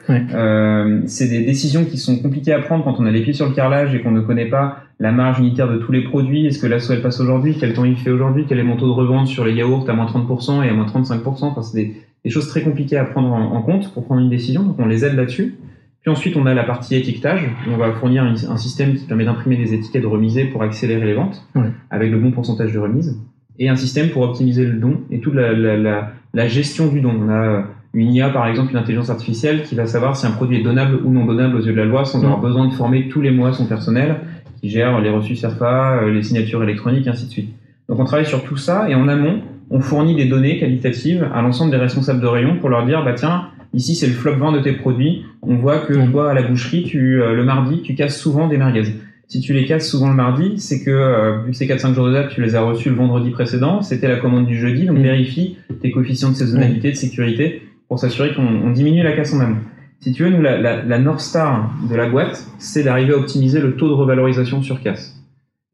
c'est 1.05 1.29
des 1.29 1.45
décisions 1.45 1.85
qui 1.85 1.99
sont 1.99 2.17
compliquées 2.17 2.55
à 2.55 2.61
prendre 2.61 2.83
quand 2.83 2.99
on 2.99 3.05
a 3.05 3.11
les 3.11 3.21
pieds 3.21 3.35
sur 3.35 3.47
le 3.47 3.53
carrelage 3.53 3.95
et 3.95 4.01
qu'on 4.01 4.11
ne 4.11 4.23
connaît 4.23 4.49
pas 4.49 4.85
la 5.01 5.13
marge 5.13 5.39
unitaire 5.41 5.71
de 5.71 5.77
tous 5.77 5.93
les 5.93 6.03
produits, 6.03 6.47
est-ce 6.47 6.59
que 6.59 6.67
la 6.67 6.79
soie 6.81 6.95
elle 6.95 7.03
passe 7.03 7.21
aujourd'hui, 7.21 7.59
quel 7.61 7.75
temps 7.75 7.85
il 7.85 7.97
fait 7.97 8.11
aujourd'hui, 8.11 8.47
quel 8.49 8.59
est 8.59 8.65
mon 8.65 8.79
taux 8.79 8.87
de 8.87 8.93
revente 8.93 9.27
sur 9.27 9.45
les 9.45 9.53
yaourts 9.53 9.85
à 9.91 9.93
moins 9.93 10.07
30% 10.07 10.65
et 10.65 10.71
à 10.71 10.73
moins 10.73 10.87
35%, 10.87 11.45
enfin 11.45 11.61
c'est 11.61 11.77
des, 11.77 11.97
des, 12.25 12.31
choses 12.31 12.49
très 12.49 12.63
compliquées 12.63 12.97
à 12.97 13.05
prendre 13.05 13.35
en, 13.35 13.61
compte 13.61 13.93
pour 13.93 14.07
prendre 14.07 14.23
une 14.23 14.31
décision, 14.31 14.63
donc 14.63 14.77
on 14.79 14.87
les 14.87 15.05
aide 15.05 15.15
là-dessus. 15.15 15.57
Puis 16.02 16.11
ensuite 16.11 16.37
on 16.37 16.47
a 16.47 16.55
la 16.55 16.64
partie 16.64 16.94
étiquetage, 16.97 17.49
on 17.69 17.76
va 17.76 17.93
fournir 17.93 18.25
un, 18.25 18.56
système 18.56 18.94
qui 18.94 19.05
permet 19.05 19.25
d'imprimer 19.25 19.56
des 19.56 19.75
étiquettes 19.75 20.06
remisées 20.06 20.44
pour 20.44 20.62
accélérer 20.62 21.06
les 21.06 21.14
ventes, 21.14 21.47
avec 21.91 22.11
le 22.11 22.19
bon 22.19 22.31
pourcentage 22.31 22.73
de 22.73 22.79
remise, 22.79 23.19
et 23.58 23.69
un 23.69 23.76
système 23.76 24.08
pour 24.08 24.23
optimiser 24.23 24.64
le 24.64 24.79
don 24.79 25.02
et 25.11 25.20
toute 25.20 25.35
la, 25.35 25.52
la, 25.52 25.76
la, 25.76 26.12
la 26.32 26.49
gestion 26.49 26.88
du 26.88 27.00
don. 27.00 27.14
On 27.26 27.29
a 27.29 27.64
une 27.93 28.14
IA, 28.14 28.31
par 28.31 28.47
exemple, 28.47 28.70
une 28.70 28.79
intelligence 28.79 29.11
artificielle 29.11 29.64
qui 29.64 29.75
va 29.75 29.87
savoir 29.87 30.17
si 30.17 30.26
un 30.26 30.31
produit 30.31 30.58
est 30.58 30.62
donnable 30.62 31.00
ou 31.05 31.12
non 31.12 31.26
donnable 31.26 31.56
aux 31.56 31.61
yeux 31.61 31.73
de 31.73 31.76
la 31.76 31.85
loi 31.85 32.05
sans 32.05 32.23
avoir 32.23 32.41
besoin 32.41 32.69
de 32.69 32.73
former 32.73 33.08
tous 33.08 33.20
les 33.20 33.31
mois 33.31 33.53
son 33.53 33.67
personnel 33.67 34.20
qui 34.61 34.70
gère 34.70 35.00
les 35.00 35.11
reçus 35.11 35.37
SERFA, 35.37 36.03
euh, 36.03 36.12
les 36.12 36.23
signatures 36.23 36.62
électroniques, 36.62 37.06
et 37.06 37.11
ainsi 37.11 37.26
de 37.26 37.31
suite. 37.31 37.55
Donc 37.88 37.99
on 37.99 38.05
travaille 38.05 38.26
sur 38.26 38.44
tout 38.44 38.56
ça 38.56 38.88
et 38.88 38.94
en 38.94 39.08
amont, 39.08 39.41
on 39.70 39.81
fournit 39.81 40.14
des 40.14 40.26
données 40.26 40.58
qualitatives 40.58 41.29
à 41.35 41.43
l'ensemble 41.43 41.70
des 41.70 41.76
responsables 41.76 42.20
de 42.20 42.26
rayon 42.26 42.58
pour 42.58 42.69
leur 42.69 42.87
dire, 42.87 43.05
bah 43.05 43.14
tiens, 43.14 43.46
ici 43.75 43.94
c'est 43.94 44.06
le 44.06 44.12
flop 44.12 44.37
vent 44.37 44.52
de 44.52 44.61
tes 44.61 44.72
produits. 44.72 45.25
On 45.43 45.56
voit 45.56 45.78
que 45.78 46.11
toi 46.11 46.31
à 46.31 46.34
la 46.34 46.43
boucherie, 46.43 46.84
tu, 46.84 47.22
euh, 47.22 47.34
le 47.34 47.44
mardi, 47.44 47.82
tu 47.82 47.94
casses 47.94 48.19
souvent 48.19 48.49
des 48.49 48.58
merguez. 48.58 48.94
Si 49.28 49.40
tu 49.40 49.52
les 49.52 49.64
casses 49.64 49.88
souvent 49.88 50.08
le 50.08 50.17
mardi, 50.17 50.58
c'est 50.58 50.82
que 50.82 50.90
euh, 50.90 51.43
vu 51.43 51.52
que 51.52 51.56
c'est 51.56 51.67
4-5 51.67 51.94
jours 51.94 52.06
de 52.06 52.12
date, 52.12 52.31
tu 52.31 52.43
les 52.43 52.56
as 52.56 52.62
reçus 52.62 52.90
le 52.90 52.96
vendredi 52.96 53.31
précédent, 53.31 53.81
c'était 53.81 54.08
la 54.08 54.17
commande 54.17 54.46
du 54.46 54.58
jeudi, 54.58 54.87
donc 54.87 54.99
vérifie 54.99 55.56
tes 55.81 55.93
coefficients 55.93 56.31
de 56.31 56.34
saisonnalité, 56.34 56.90
de 56.90 56.96
sécurité, 56.96 57.62
pour 57.87 58.00
s'assurer 58.00 58.34
qu'on 58.34 58.70
diminue 58.70 59.05
la 59.05 59.12
casse 59.12 59.32
en 59.32 59.40
amont. 59.40 59.61
Si 60.00 60.12
tu 60.12 60.25
veux, 60.25 60.31
nous, 60.31 60.43
la, 60.43 60.58
la, 60.58 60.82
la 60.82 60.99
North 60.99 61.20
Star 61.20 61.72
de 61.88 61.94
la 61.94 62.08
boîte, 62.08 62.44
c'est 62.58 62.82
d'arriver 62.82 63.12
à 63.12 63.19
optimiser 63.19 63.61
le 63.61 63.76
taux 63.76 63.88
de 63.88 63.93
revalorisation 63.93 64.62
sur 64.62 64.81
casse. 64.81 65.14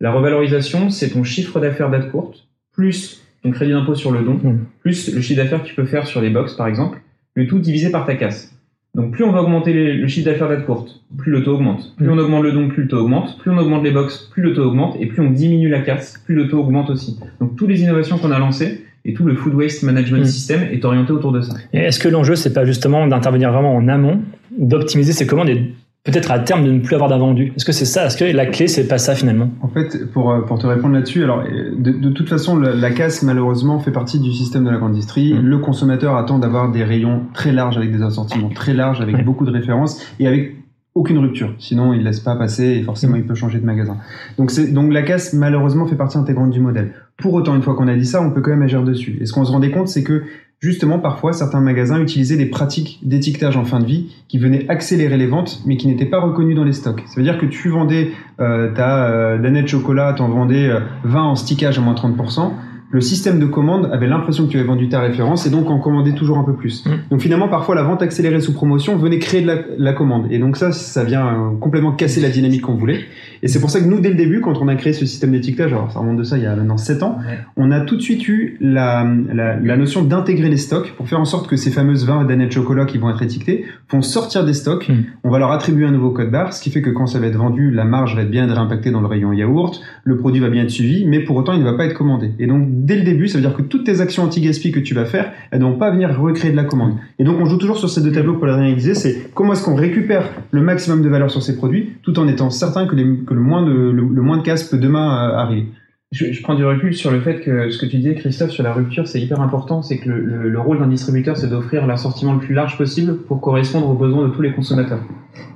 La 0.00 0.12
revalorisation, 0.12 0.90
c'est 0.90 1.10
ton 1.10 1.24
chiffre 1.24 1.58
d'affaires 1.58 1.88
date 1.88 2.10
courte, 2.10 2.48
plus 2.74 3.22
ton 3.42 3.52
crédit 3.52 3.72
d'impôt 3.72 3.94
sur 3.94 4.10
le 4.10 4.20
don, 4.20 4.34
mmh. 4.34 4.66
plus 4.80 5.14
le 5.14 5.22
chiffre 5.22 5.42
d'affaires 5.42 5.62
que 5.62 5.68
tu 5.68 5.74
peux 5.74 5.86
faire 5.86 6.06
sur 6.06 6.20
les 6.20 6.28
box, 6.28 6.54
par 6.54 6.66
exemple, 6.66 6.98
le 7.36 7.46
tout 7.46 7.60
divisé 7.60 7.90
par 7.90 8.04
ta 8.04 8.16
casse. 8.16 8.52
Donc 8.96 9.12
plus 9.12 9.24
on 9.24 9.30
va 9.30 9.42
augmenter 9.42 9.74
le 9.74 10.08
chiffre 10.08 10.24
d'affaires 10.24 10.48
date 10.48 10.64
courte, 10.64 11.02
plus 11.18 11.30
le 11.30 11.44
taux 11.44 11.52
augmente. 11.52 11.94
Plus 11.96 12.08
on 12.08 12.16
augmente 12.16 12.42
le 12.42 12.52
don, 12.52 12.68
plus 12.68 12.84
le 12.84 12.88
taux 12.88 12.96
augmente. 12.96 13.38
Plus 13.38 13.50
on 13.50 13.58
augmente 13.58 13.84
les 13.84 13.90
box, 13.90 14.30
plus 14.32 14.42
le 14.42 14.54
taux 14.54 14.64
augmente. 14.64 14.96
Et 14.98 15.06
plus 15.06 15.20
on 15.20 15.30
diminue 15.30 15.68
la 15.68 15.80
casse, 15.80 16.18
plus 16.24 16.34
le 16.34 16.48
taux 16.48 16.60
augmente 16.60 16.88
aussi. 16.88 17.18
Donc 17.38 17.56
toutes 17.56 17.68
les 17.68 17.82
innovations 17.82 18.16
qu'on 18.16 18.32
a 18.32 18.38
lancées, 18.38 18.80
et 19.04 19.12
tout 19.12 19.24
le 19.24 19.34
food 19.34 19.54
waste 19.54 19.82
management 19.82 20.22
mm. 20.22 20.24
system 20.24 20.62
est 20.72 20.84
orienté 20.84 21.12
autour 21.12 21.30
de 21.30 21.42
ça. 21.42 21.54
est-ce 21.72 22.00
que 22.00 22.08
l'enjeu, 22.08 22.34
c'est 22.34 22.52
pas 22.52 22.64
justement 22.64 23.06
d'intervenir 23.06 23.52
vraiment 23.52 23.74
en 23.74 23.86
amont, 23.86 24.22
d'optimiser 24.58 25.12
ses 25.12 25.26
commandes 25.26 25.50
et 25.50 25.62
peut-être 26.06 26.30
à 26.30 26.38
terme 26.38 26.64
de 26.64 26.70
ne 26.70 26.78
plus 26.78 26.94
avoir 26.94 27.10
d'invendus 27.10 27.52
Est-ce 27.56 27.64
que 27.64 27.72
c'est 27.72 27.84
ça 27.84 28.06
Est-ce 28.06 28.16
que 28.16 28.24
la 28.24 28.46
clé, 28.46 28.68
c'est 28.68 28.86
pas 28.86 28.98
ça 28.98 29.14
finalement? 29.14 29.50
En 29.60 29.68
fait, 29.68 30.10
pour, 30.12 30.30
euh, 30.30 30.40
pour 30.42 30.58
te 30.58 30.66
répondre 30.66 30.94
là-dessus, 30.94 31.24
alors 31.24 31.42
de, 31.44 31.90
de, 31.90 32.10
toute 32.10 32.28
façon, 32.28 32.56
la, 32.56 32.90
casse, 32.90 33.22
malheureusement, 33.22 33.78
fait 33.80 33.90
partie 33.90 34.20
du 34.20 34.32
système 34.32 34.64
de 34.64 34.70
la 34.70 34.78
grande 34.78 34.92
industrie. 34.92 35.34
Mm. 35.34 35.40
Le 35.40 35.58
consommateur 35.58 36.16
attend 36.16 36.38
d'avoir 36.38 36.70
des 36.70 36.84
rayons 36.84 37.22
très 37.34 37.52
larges 37.52 37.76
avec 37.76 37.92
des 37.92 38.02
assortiments 38.02 38.48
très 38.50 38.72
larges, 38.72 39.00
avec 39.00 39.24
beaucoup 39.24 39.44
de 39.44 39.50
références 39.50 40.00
et 40.20 40.26
avec 40.26 40.54
aucune 40.94 41.18
rupture. 41.18 41.54
Sinon, 41.58 41.92
il 41.92 42.04
laisse 42.04 42.20
pas 42.20 42.36
passer 42.36 42.64
et 42.64 42.82
forcément, 42.82 43.16
mm. 43.16 43.20
il 43.20 43.26
peut 43.26 43.34
changer 43.34 43.58
de 43.58 43.66
magasin. 43.66 43.98
Donc, 44.38 44.50
c'est, 44.50 44.72
donc 44.72 44.92
la 44.92 45.02
casse, 45.02 45.32
malheureusement, 45.32 45.86
fait 45.86 45.96
partie 45.96 46.18
intégrante 46.18 46.50
du 46.50 46.60
modèle. 46.60 46.92
Pour 47.18 47.34
autant, 47.34 47.54
une 47.54 47.62
fois 47.62 47.74
qu'on 47.74 47.88
a 47.88 47.96
dit 47.96 48.06
ça, 48.06 48.22
on 48.22 48.30
peut 48.30 48.42
quand 48.42 48.50
même 48.50 48.62
agir 48.62 48.82
dessus. 48.84 49.18
Et 49.20 49.26
ce 49.26 49.32
qu'on 49.32 49.44
se 49.44 49.52
rendait 49.52 49.70
compte, 49.70 49.88
c'est 49.88 50.04
que 50.04 50.22
justement, 50.60 50.98
parfois, 50.98 51.32
certains 51.32 51.60
magasins 51.60 52.00
utilisaient 52.00 52.36
des 52.36 52.46
pratiques 52.46 52.98
d'étiquetage 53.02 53.56
en 53.56 53.64
fin 53.64 53.80
de 53.80 53.86
vie 53.86 54.10
qui 54.28 54.38
venaient 54.38 54.68
accélérer 54.68 55.16
les 55.16 55.26
ventes, 55.26 55.62
mais 55.66 55.76
qui 55.76 55.86
n'étaient 55.86 56.06
pas 56.06 56.20
reconnues 56.20 56.54
dans 56.54 56.64
les 56.64 56.72
stocks. 56.72 57.02
Ça 57.06 57.16
veut 57.16 57.22
dire 57.22 57.38
que 57.38 57.46
tu 57.46 57.68
vendais 57.68 58.10
euh, 58.40 58.72
ta 58.72 59.06
euh, 59.06 59.38
danette 59.38 59.68
chocolat, 59.68 60.14
t'en 60.14 60.28
vendais 60.28 60.68
20 61.04 61.18
euh, 61.18 61.22
en 61.22 61.34
stickage 61.34 61.78
à 61.78 61.82
moins 61.82 61.94
30%, 61.94 62.52
le 62.90 63.00
système 63.00 63.38
de 63.38 63.46
commande 63.46 63.90
avait 63.92 64.06
l'impression 64.06 64.46
que 64.46 64.50
tu 64.50 64.58
avais 64.58 64.66
vendu 64.66 64.88
ta 64.88 65.00
référence 65.00 65.46
et 65.46 65.50
donc 65.50 65.68
en 65.70 65.78
commandait 65.78 66.14
toujours 66.14 66.38
un 66.38 66.44
peu 66.44 66.54
plus. 66.54 66.84
Mm. 66.84 66.90
Donc 67.10 67.20
finalement, 67.20 67.48
parfois, 67.48 67.74
la 67.74 67.82
vente 67.82 68.02
accélérée 68.02 68.40
sous 68.40 68.52
promotion 68.52 68.96
venait 68.96 69.18
créer 69.18 69.42
de 69.42 69.52
la, 69.78 69.92
commande. 69.92 70.26
Et 70.30 70.38
donc 70.38 70.56
ça, 70.56 70.72
ça 70.72 71.04
vient 71.04 71.26
euh, 71.26 71.56
complètement 71.58 71.92
casser 71.92 72.20
la 72.20 72.28
dynamique 72.28 72.62
qu'on 72.62 72.74
voulait. 72.74 73.00
Et 73.42 73.48
c'est 73.48 73.60
pour 73.60 73.70
ça 73.70 73.80
que 73.80 73.86
nous, 73.86 74.00
dès 74.00 74.08
le 74.08 74.14
début, 74.14 74.40
quand 74.40 74.60
on 74.60 74.68
a 74.68 74.74
créé 74.76 74.92
ce 74.92 75.04
système 75.06 75.32
d'étiquetage, 75.32 75.72
alors 75.72 75.90
ça 75.90 76.00
remonte 76.00 76.16
de 76.16 76.22
ça 76.22 76.36
il 76.36 76.44
y 76.44 76.46
a 76.46 76.54
maintenant 76.54 76.76
7 76.76 77.02
ans, 77.02 77.18
on 77.56 77.70
a 77.70 77.80
tout 77.80 77.96
de 77.96 78.00
suite 78.00 78.26
eu 78.28 78.56
la, 78.60 79.06
la, 79.32 79.76
notion 79.76 80.02
d'intégrer 80.02 80.48
les 80.48 80.56
stocks 80.56 80.92
pour 80.96 81.08
faire 81.08 81.20
en 81.20 81.24
sorte 81.24 81.48
que 81.48 81.56
ces 81.56 81.70
fameuses 81.70 82.06
20 82.06 82.24
d'années 82.24 82.46
de 82.46 82.52
chocolat 82.52 82.86
qui 82.86 82.98
vont 82.98 83.10
être 83.10 83.22
étiquetées 83.22 83.66
vont 83.90 84.02
sortir 84.02 84.44
des 84.44 84.54
stocks. 84.54 84.88
Mm. 84.88 84.94
On 85.24 85.30
va 85.30 85.38
leur 85.38 85.52
attribuer 85.52 85.86
un 85.86 85.90
nouveau 85.90 86.10
code 86.10 86.30
barre, 86.30 86.52
ce 86.52 86.62
qui 86.62 86.70
fait 86.70 86.82
que 86.82 86.90
quand 86.90 87.06
ça 87.06 87.18
va 87.18 87.26
être 87.26 87.36
vendu, 87.36 87.70
la 87.70 87.84
marge 87.84 88.16
va 88.16 88.22
être 88.22 88.30
bien 88.30 88.46
réimpactée 88.46 88.90
dans 88.90 89.00
le 89.00 89.06
rayon 89.06 89.32
yaourt, 89.32 89.80
le 90.04 90.16
produit 90.16 90.40
va 90.40 90.48
bien 90.48 90.62
être 90.62 90.70
suivi, 90.70 91.04
mais 91.06 91.20
pour 91.20 91.36
autant, 91.36 91.52
il 91.52 91.60
ne 91.60 91.64
va 91.64 91.74
pas 91.74 91.84
être 91.84 91.94
commandé. 91.94 92.30
Et 92.38 92.46
donc, 92.46 92.66
dès 92.76 92.96
le 92.96 93.02
début, 93.02 93.28
ça 93.28 93.38
veut 93.38 93.44
dire 93.44 93.56
que 93.56 93.62
toutes 93.62 93.84
tes 93.84 94.00
actions 94.00 94.24
anti-gaspi 94.24 94.72
que 94.72 94.80
tu 94.80 94.94
vas 94.94 95.04
faire, 95.04 95.32
elles 95.50 95.60
ne 95.60 95.64
vont 95.64 95.78
pas 95.78 95.90
venir 95.90 96.18
recréer 96.18 96.50
de 96.50 96.56
la 96.56 96.64
commande. 96.64 96.94
Et 97.18 97.24
donc, 97.24 97.38
on 97.40 97.46
joue 97.46 97.56
toujours 97.56 97.78
sur 97.78 97.88
ces 97.88 98.02
deux 98.02 98.12
tableaux 98.12 98.34
pour 98.34 98.46
la 98.46 98.56
réaliser, 98.56 98.94
c'est 98.94 99.30
comment 99.34 99.52
est-ce 99.52 99.64
qu'on 99.64 99.74
récupère 99.74 100.30
le 100.50 100.60
maximum 100.60 101.02
de 101.02 101.08
valeur 101.08 101.30
sur 101.30 101.42
ces 101.42 101.56
produits, 101.56 101.94
tout 102.02 102.18
en 102.18 102.28
étant 102.28 102.50
certain 102.50 102.86
que, 102.86 102.94
le, 102.94 103.40
moins 103.40 103.64
de, 103.64 103.72
le, 103.72 104.42
casse 104.42 104.64
peut 104.64 104.78
demain 104.78 105.30
euh, 105.30 105.36
arriver. 105.36 105.66
je, 106.12 106.42
prends 106.42 106.54
du 106.54 106.64
recul 106.64 106.94
sur 106.94 107.10
le 107.10 107.20
fait 107.20 107.40
que 107.40 107.70
ce 107.70 107.78
que 107.78 107.86
tu 107.86 107.96
disais, 107.96 108.14
Christophe, 108.14 108.50
sur 108.50 108.62
la 108.62 108.72
rupture, 108.72 109.06
c'est 109.06 109.20
hyper 109.20 109.40
important. 109.40 109.82
C'est 109.82 109.98
que 109.98 110.10
le, 110.10 110.60
rôle 110.60 110.78
d'un 110.78 110.88
distributeur, 110.88 111.36
c'est 111.36 111.48
d'offrir 111.48 111.86
l'assortiment 111.86 112.34
le 112.34 112.40
plus 112.40 112.54
large 112.54 112.76
possible 112.76 113.16
pour 113.16 113.40
correspondre 113.40 113.88
aux 113.88 113.94
besoins 113.94 114.28
de 114.28 114.32
tous 114.32 114.42
les 114.42 114.52
consommateurs 114.52 115.00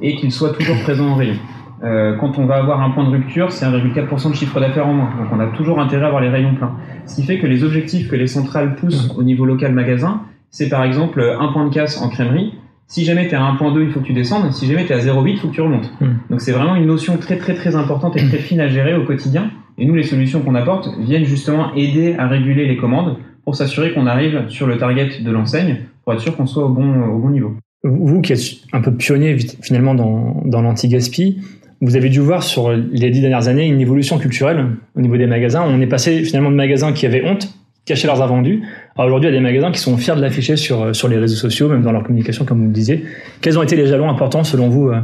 et 0.01 0.17
qu'il 0.17 0.33
soit 0.33 0.51
toujours 0.51 0.81
présent 0.83 1.09
en 1.09 1.15
rayon. 1.15 1.37
Euh, 1.83 2.17
quand 2.17 2.39
on 2.39 2.45
va 2.45 2.57
avoir 2.57 2.83
un 2.83 2.91
point 2.91 3.05
de 3.05 3.11
rupture, 3.11 3.53
c'est 3.53 3.65
1,4% 3.65 4.31
de 4.31 4.35
chiffre 4.35 4.61
d'affaires 4.61 4.87
en 4.87 4.93
moins. 4.93 5.11
Donc 5.19 5.29
on 5.33 5.41
a 5.41 5.47
toujours 5.47 5.81
intérêt 5.81 6.05
à 6.05 6.09
avoir 6.09 6.23
les 6.23 6.29
rayons 6.29 6.55
pleins. 6.55 6.73
Ce 7.07 7.17
qui 7.17 7.23
fait 7.23 7.39
que 7.39 7.47
les 7.47 7.65
objectifs 7.65 8.09
que 8.09 8.17
les 8.17 8.27
centrales 8.27 8.77
poussent 8.77 9.15
au 9.17 9.23
niveau 9.23 9.47
local 9.47 9.73
magasin, 9.73 10.23
c'est 10.51 10.69
par 10.69 10.85
exemple 10.85 11.23
un 11.41 11.53
point 11.53 11.67
de 11.67 11.73
casse 11.73 12.01
en 12.01 12.09
crèmerie. 12.09 12.55
Si 12.87 13.05
jamais 13.05 13.29
tu 13.29 13.35
es 13.35 13.37
à 13.37 13.43
1.2, 13.43 13.83
il 13.83 13.91
faut 13.93 14.01
que 14.01 14.07
tu 14.07 14.13
descendes. 14.13 14.53
Si 14.53 14.67
jamais 14.67 14.85
tu 14.85 14.93
es 14.93 14.97
à 14.97 14.99
0.8, 14.99 15.31
il 15.31 15.39
faut 15.39 15.49
que 15.49 15.55
tu 15.55 15.61
remontes. 15.61 15.91
Hmm. 16.01 16.15
Donc 16.29 16.41
c'est 16.41 16.53
vraiment 16.53 16.75
une 16.75 16.87
notion 16.87 17.17
très 17.17 17.39
très 17.39 17.55
très 17.55 17.77
importante 17.77 18.17
et 18.17 18.27
très 18.27 18.39
fine 18.39 18.61
à 18.61 18.69
gérer 18.69 18.95
au 18.95 19.05
quotidien. 19.05 19.51
Et 19.79 19.87
nous, 19.87 19.95
les 19.95 20.03
solutions 20.03 20.43
qu'on 20.43 20.57
apporte 20.57 20.91
viennent 20.99 21.25
justement 21.25 21.73
aider 21.75 22.15
à 22.19 22.29
réguler 22.29 22.67
les 22.67 22.77
commandes 22.77 23.17
pour 23.45 23.57
s'assurer 23.57 23.95
qu'on 23.95 24.07
arrive 24.07 24.45
sur 24.49 24.67
le 24.67 24.77
target 24.77 25.23
de 25.23 25.31
l'enseigne 25.31 25.79
pour 26.05 26.13
être 26.13 26.21
sûr 26.21 26.37
qu'on 26.37 26.47
soit 26.47 26.65
au 26.65 26.69
bon, 26.69 27.09
au 27.09 27.19
bon 27.19 27.31
niveau. 27.31 27.55
Vous 27.83 28.21
qui 28.21 28.35
êtes 28.35 28.43
un 28.73 28.83
peu 28.83 28.93
pionnier 28.93 29.39
finalement 29.63 29.95
dans, 29.95 30.43
dans 30.45 30.61
l'anti-gaspi, 30.61 31.39
vous 31.81 31.97
avez 31.97 32.09
dû 32.11 32.21
voir 32.21 32.43
sur 32.43 32.71
les 32.73 33.11
dix 33.11 33.21
dernières 33.21 33.49
années 33.49 33.67
une 33.67 33.81
évolution 33.81 34.19
culturelle 34.19 34.67
au 34.97 35.01
niveau 35.01 35.17
des 35.17 35.27
magasins. 35.27 35.65
On 35.67 35.81
est 35.81 35.87
passé 35.87 36.23
finalement 36.25 36.51
de 36.51 36.57
magasins 36.57 36.93
qui 36.93 37.07
avaient 37.07 37.25
honte, 37.25 37.55
cachaient 37.87 38.07
leurs 38.07 38.23
invendus, 38.23 38.63
à 38.97 39.07
aujourd'hui 39.07 39.29
à 39.29 39.33
des 39.33 39.41
magasins 39.41 39.73
qui 39.73 39.81
sont 39.81 39.97
fiers 39.97 40.15
de 40.15 40.21
l'afficher 40.21 40.57
sur, 40.57 40.95
sur 40.95 41.09
les 41.09 41.17
réseaux 41.17 41.37
sociaux, 41.37 41.69
même 41.69 41.83
dans 41.83 41.93
leur 41.93 42.03
communication, 42.03 42.45
comme 42.45 42.61
vous 42.61 42.67
le 42.67 42.73
disiez. 42.73 43.05
Quels 43.41 43.59
ont 43.59 43.63
été 43.63 43.77
les 43.77 43.87
jalons 43.87 44.11
importants 44.11 44.45
selon 44.45 44.69
vous 44.69 44.89
euh, 44.89 45.01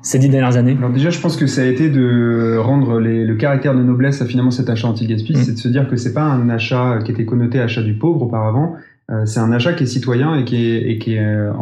ces 0.00 0.18
dix 0.18 0.30
dernières 0.30 0.56
années? 0.56 0.74
Alors 0.78 0.90
déjà, 0.90 1.10
je 1.10 1.20
pense 1.20 1.36
que 1.36 1.46
ça 1.46 1.60
a 1.60 1.66
été 1.66 1.90
de 1.90 2.56
rendre 2.58 3.00
le 3.00 3.34
caractère 3.34 3.74
de 3.74 3.82
noblesse 3.82 4.22
à 4.22 4.24
finalement 4.24 4.50
cet 4.50 4.70
achat 4.70 4.88
anti-gaspi, 4.88 5.34
mmh. 5.34 5.36
c'est 5.36 5.52
de 5.52 5.58
se 5.58 5.68
dire 5.68 5.88
que 5.88 5.96
c'est 5.96 6.14
pas 6.14 6.22
un 6.22 6.48
achat 6.48 7.00
qui 7.04 7.12
était 7.12 7.26
connoté 7.26 7.60
achat 7.60 7.82
du 7.82 7.94
pauvre 7.94 8.22
auparavant, 8.22 8.76
euh, 9.10 9.26
c'est 9.26 9.40
un 9.40 9.52
achat 9.52 9.74
qui 9.74 9.82
est 9.82 9.86
citoyen 9.86 10.34
et 10.34 10.44
qui 10.44 10.56
est, 10.56 10.90
et 10.90 10.98
qui 10.98 11.14
est 11.14 11.20
euh, 11.20 11.52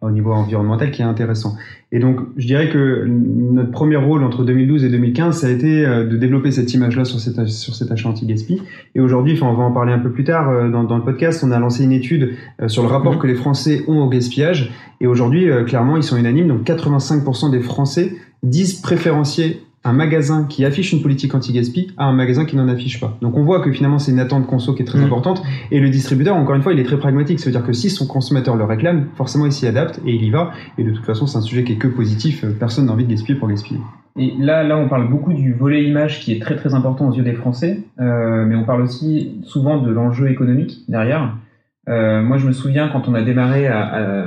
au 0.00 0.10
niveau 0.10 0.32
environnemental 0.32 0.90
qui 0.90 1.02
est 1.02 1.04
intéressant. 1.04 1.54
Et 1.92 1.98
donc, 1.98 2.20
je 2.38 2.46
dirais 2.46 2.70
que 2.70 3.04
notre 3.06 3.70
premier 3.70 3.96
rôle 3.96 4.24
entre 4.24 4.42
2012 4.42 4.84
et 4.84 4.88
2015, 4.88 5.38
ça 5.38 5.48
a 5.48 5.50
été 5.50 5.84
euh, 5.84 6.06
de 6.06 6.16
développer 6.16 6.50
cette 6.50 6.72
image-là 6.72 7.04
sur, 7.04 7.20
cette, 7.20 7.46
sur 7.46 7.74
cet 7.74 7.92
achat 7.92 8.08
anti-gaspi. 8.08 8.62
Et 8.94 9.00
aujourd'hui, 9.00 9.34
enfin, 9.34 9.52
on 9.52 9.54
va 9.54 9.64
en 9.64 9.72
parler 9.72 9.92
un 9.92 9.98
peu 9.98 10.10
plus 10.10 10.24
tard 10.24 10.70
dans, 10.70 10.84
dans, 10.84 10.96
le 10.96 11.04
podcast, 11.04 11.44
on 11.46 11.50
a 11.50 11.58
lancé 11.58 11.84
une 11.84 11.92
étude 11.92 12.36
sur 12.68 12.82
le 12.82 12.88
rapport 12.88 13.16
mmh. 13.16 13.18
que 13.18 13.26
les 13.26 13.34
Français 13.34 13.84
ont 13.86 14.00
au 14.00 14.08
gaspillage. 14.08 14.72
Et 15.02 15.06
aujourd'hui, 15.06 15.48
clairement, 15.66 15.96
ils 15.96 16.02
sont 16.02 16.16
unanimes. 16.16 16.48
Donc, 16.48 16.62
85% 16.62 17.50
des 17.50 17.60
Français 17.60 18.14
disent 18.42 18.74
préférencier 18.80 19.62
un 19.84 19.92
magasin 19.92 20.44
qui 20.48 20.64
affiche 20.64 20.92
une 20.92 21.02
politique 21.02 21.34
anti-gaspi 21.34 21.92
à 21.96 22.04
un 22.04 22.12
magasin 22.12 22.44
qui 22.44 22.56
n'en 22.56 22.68
affiche 22.68 23.00
pas. 23.00 23.16
Donc 23.22 23.36
on 23.36 23.44
voit 23.44 23.60
que 23.60 23.72
finalement 23.72 23.98
c'est 23.98 24.12
une 24.12 24.18
attente 24.18 24.46
conso 24.46 24.74
qui 24.74 24.82
est 24.82 24.86
très 24.86 24.98
mm. 24.98 25.04
importante 25.04 25.42
et 25.70 25.80
le 25.80 25.88
distributeur 25.88 26.36
encore 26.36 26.56
une 26.56 26.62
fois 26.62 26.72
il 26.72 26.80
est 26.80 26.84
très 26.84 26.98
pragmatique, 26.98 27.40
c'est-à-dire 27.40 27.64
que 27.64 27.72
si 27.72 27.90
son 27.90 28.06
consommateur 28.06 28.56
le 28.56 28.64
réclame, 28.64 29.06
forcément 29.16 29.46
il 29.46 29.52
s'y 29.52 29.66
adapte 29.66 30.00
et 30.04 30.14
il 30.14 30.24
y 30.24 30.30
va 30.30 30.52
et 30.76 30.84
de 30.84 30.90
toute 30.90 31.04
façon 31.04 31.26
c'est 31.26 31.38
un 31.38 31.42
sujet 31.42 31.64
qui 31.64 31.72
est 31.72 31.76
que 31.76 31.88
positif, 31.88 32.44
personne 32.58 32.86
n'a 32.86 32.92
envie 32.92 33.04
de 33.04 33.10
gaspiller 33.10 33.38
pour 33.38 33.48
gaspiller. 33.48 33.80
Et 34.18 34.34
là, 34.36 34.64
là, 34.64 34.76
on 34.76 34.88
parle 34.88 35.08
beaucoup 35.08 35.32
du 35.32 35.52
volet 35.52 35.84
image 35.84 36.18
qui 36.20 36.32
est 36.32 36.40
très 36.40 36.56
très 36.56 36.74
important 36.74 37.08
aux 37.08 37.12
yeux 37.12 37.22
des 37.22 37.34
Français, 37.34 37.84
euh, 38.00 38.44
mais 38.46 38.56
on 38.56 38.64
parle 38.64 38.82
aussi 38.82 39.38
souvent 39.44 39.78
de 39.80 39.92
l'enjeu 39.92 40.28
économique 40.28 40.80
derrière. 40.88 41.36
Euh, 41.88 42.20
moi, 42.20 42.36
je 42.36 42.46
me 42.46 42.52
souviens 42.52 42.88
quand 42.88 43.06
on 43.06 43.14
a 43.14 43.22
démarré, 43.22 43.68
à, 43.68 44.26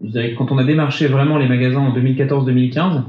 je 0.00 0.10
dirais 0.10 0.34
quand 0.38 0.52
on 0.52 0.58
a 0.58 0.64
démarché 0.64 1.08
vraiment 1.08 1.38
les 1.38 1.48
magasins 1.48 1.80
en 1.80 1.92
2014-2015, 1.92 3.02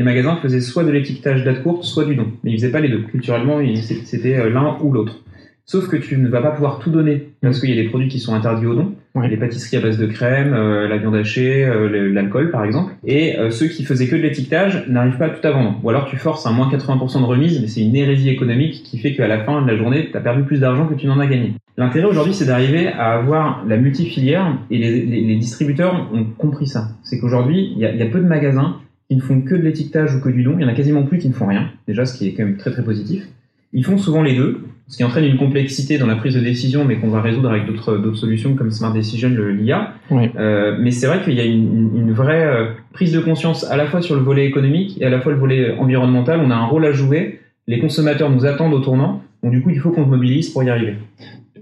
les 0.00 0.04
magasins 0.04 0.36
faisaient 0.36 0.62
soit 0.62 0.84
de 0.84 0.90
l'étiquetage 0.90 1.44
date 1.44 1.62
courte, 1.62 1.84
soit 1.84 2.06
du 2.06 2.14
don. 2.14 2.28
Mais 2.42 2.52
ils 2.52 2.56
faisaient 2.56 2.72
pas 2.72 2.80
les 2.80 2.88
deux. 2.88 3.02
Culturellement, 3.02 3.60
c'était 3.76 4.36
euh, 4.36 4.48
l'un 4.48 4.78
ou 4.80 4.92
l'autre. 4.92 5.22
Sauf 5.66 5.88
que 5.88 5.96
tu 5.96 6.16
ne 6.16 6.26
vas 6.28 6.40
pas 6.40 6.52
pouvoir 6.52 6.78
tout 6.78 6.88
donner 6.88 7.28
parce 7.42 7.60
qu'il 7.60 7.68
y 7.68 7.78
a 7.78 7.82
des 7.82 7.90
produits 7.90 8.08
qui 8.08 8.18
sont 8.18 8.34
interdits 8.34 8.64
au 8.64 8.74
don. 8.74 8.94
Les 9.28 9.36
pâtisseries 9.36 9.76
à 9.76 9.80
base 9.80 9.98
de 9.98 10.06
crème, 10.06 10.54
euh, 10.54 10.88
la 10.88 10.96
viande 10.96 11.16
hachée, 11.16 11.66
euh, 11.66 12.10
l'alcool 12.14 12.50
par 12.50 12.64
exemple. 12.64 12.94
Et 13.06 13.36
ceux 13.50 13.66
qui 13.66 13.84
faisaient 13.84 14.08
que 14.08 14.16
de 14.16 14.22
l'étiquetage 14.22 14.86
n'arrivent 14.88 15.18
pas 15.18 15.26
à 15.26 15.30
tout 15.30 15.46
à 15.46 15.50
vendre. 15.50 15.78
Ou 15.82 15.90
alors 15.90 16.06
tu 16.06 16.16
forces 16.16 16.46
un 16.46 16.52
moins 16.52 16.70
80% 16.70 17.20
de 17.20 17.26
remise, 17.26 17.60
mais 17.60 17.66
c'est 17.66 17.82
une 17.82 17.94
hérésie 17.94 18.30
économique 18.30 18.82
qui 18.82 18.98
fait 18.98 19.14
qu'à 19.14 19.28
la 19.28 19.44
fin 19.44 19.60
de 19.60 19.70
la 19.70 19.76
journée, 19.76 20.08
tu 20.10 20.16
as 20.16 20.20
perdu 20.20 20.44
plus 20.44 20.60
d'argent 20.60 20.86
que 20.86 20.94
tu 20.94 21.08
n'en 21.08 21.20
as 21.20 21.26
gagné. 21.26 21.52
L'intérêt 21.76 22.06
aujourd'hui, 22.06 22.32
c'est 22.32 22.46
d'arriver 22.46 22.88
à 22.88 23.12
avoir 23.12 23.64
la 23.66 23.76
multifilière 23.76 24.56
et 24.70 24.78
les, 24.78 25.36
distributeurs 25.36 26.08
ont 26.12 26.24
compris 26.38 26.66
ça. 26.66 26.88
C'est 27.02 27.20
qu'aujourd'hui, 27.20 27.74
il 27.76 27.78
y, 27.78 27.98
y 27.98 28.02
a 28.02 28.06
peu 28.06 28.18
de 28.18 28.26
magasins 28.26 28.76
ils 29.10 29.16
ne 29.16 29.22
font 29.22 29.40
que 29.40 29.54
de 29.54 29.62
l'étiquetage 29.62 30.14
ou 30.14 30.20
que 30.20 30.28
du 30.28 30.42
don. 30.42 30.54
Il 30.58 30.62
y 30.62 30.64
en 30.64 30.68
a 30.68 30.74
quasiment 30.74 31.02
plus 31.02 31.18
qui 31.18 31.28
ne 31.28 31.34
font 31.34 31.46
rien, 31.46 31.68
déjà, 31.86 32.06
ce 32.06 32.16
qui 32.16 32.28
est 32.28 32.32
quand 32.32 32.44
même 32.44 32.56
très 32.56 32.70
très 32.70 32.84
positif. 32.84 33.24
Ils 33.72 33.84
font 33.84 33.98
souvent 33.98 34.22
les 34.22 34.34
deux, 34.34 34.62
ce 34.88 34.96
qui 34.96 35.04
entraîne 35.04 35.24
une 35.24 35.36
complexité 35.36 35.98
dans 35.98 36.06
la 36.06 36.16
prise 36.16 36.34
de 36.34 36.40
décision, 36.40 36.84
mais 36.84 36.96
qu'on 36.96 37.08
va 37.08 37.20
résoudre 37.20 37.50
avec 37.50 37.66
d'autres 37.66 38.14
solutions 38.14 38.54
comme 38.54 38.70
Smart 38.70 38.92
Decision, 38.92 39.28
l'IA. 39.28 39.92
Euh, 40.12 40.76
mais 40.80 40.90
c'est 40.90 41.06
vrai 41.06 41.22
qu'il 41.22 41.34
y 41.34 41.40
a 41.40 41.44
une, 41.44 41.90
une 41.96 42.12
vraie 42.12 42.44
euh, 42.44 42.70
prise 42.92 43.12
de 43.12 43.20
conscience 43.20 43.64
à 43.70 43.76
la 43.76 43.86
fois 43.86 44.02
sur 44.02 44.16
le 44.16 44.22
volet 44.22 44.46
économique 44.46 45.00
et 45.00 45.04
à 45.04 45.10
la 45.10 45.20
fois 45.20 45.30
le 45.32 45.38
volet 45.38 45.72
environnemental. 45.78 46.40
On 46.42 46.50
a 46.50 46.54
un 46.54 46.66
rôle 46.66 46.84
à 46.84 46.92
jouer. 46.92 47.40
Les 47.68 47.78
consommateurs 47.78 48.30
nous 48.30 48.44
attendent 48.44 48.74
au 48.74 48.80
tournant. 48.80 49.22
Donc 49.44 49.52
du 49.52 49.62
coup, 49.62 49.70
il 49.70 49.78
faut 49.78 49.90
qu'on 49.90 50.04
se 50.04 50.10
mobilise 50.10 50.50
pour 50.50 50.64
y 50.64 50.70
arriver. 50.70 50.94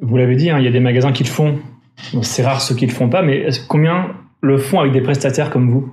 Vous 0.01 0.17
l'avez 0.17 0.37
dit, 0.37 0.49
hein, 0.49 0.59
il 0.59 0.65
y 0.65 0.69
a 0.69 0.73
des 0.73 0.81
magasins 0.81 1.13
qui 1.13 1.25
le 1.25 1.29
font. 1.29 1.59
c'est 2.23 2.43
rare 2.43 2.63
ceux 2.63 2.75
qui 2.75 2.87
le 2.87 2.93
font 2.93 3.09
pas, 3.11 3.23
mais 3.23 3.49
combien 3.69 4.07
le 4.41 4.57
font 4.57 4.81
avec 4.81 4.93
des 4.93 5.01
prestataires 5.01 5.51
comme 5.51 5.69
vous? 5.69 5.93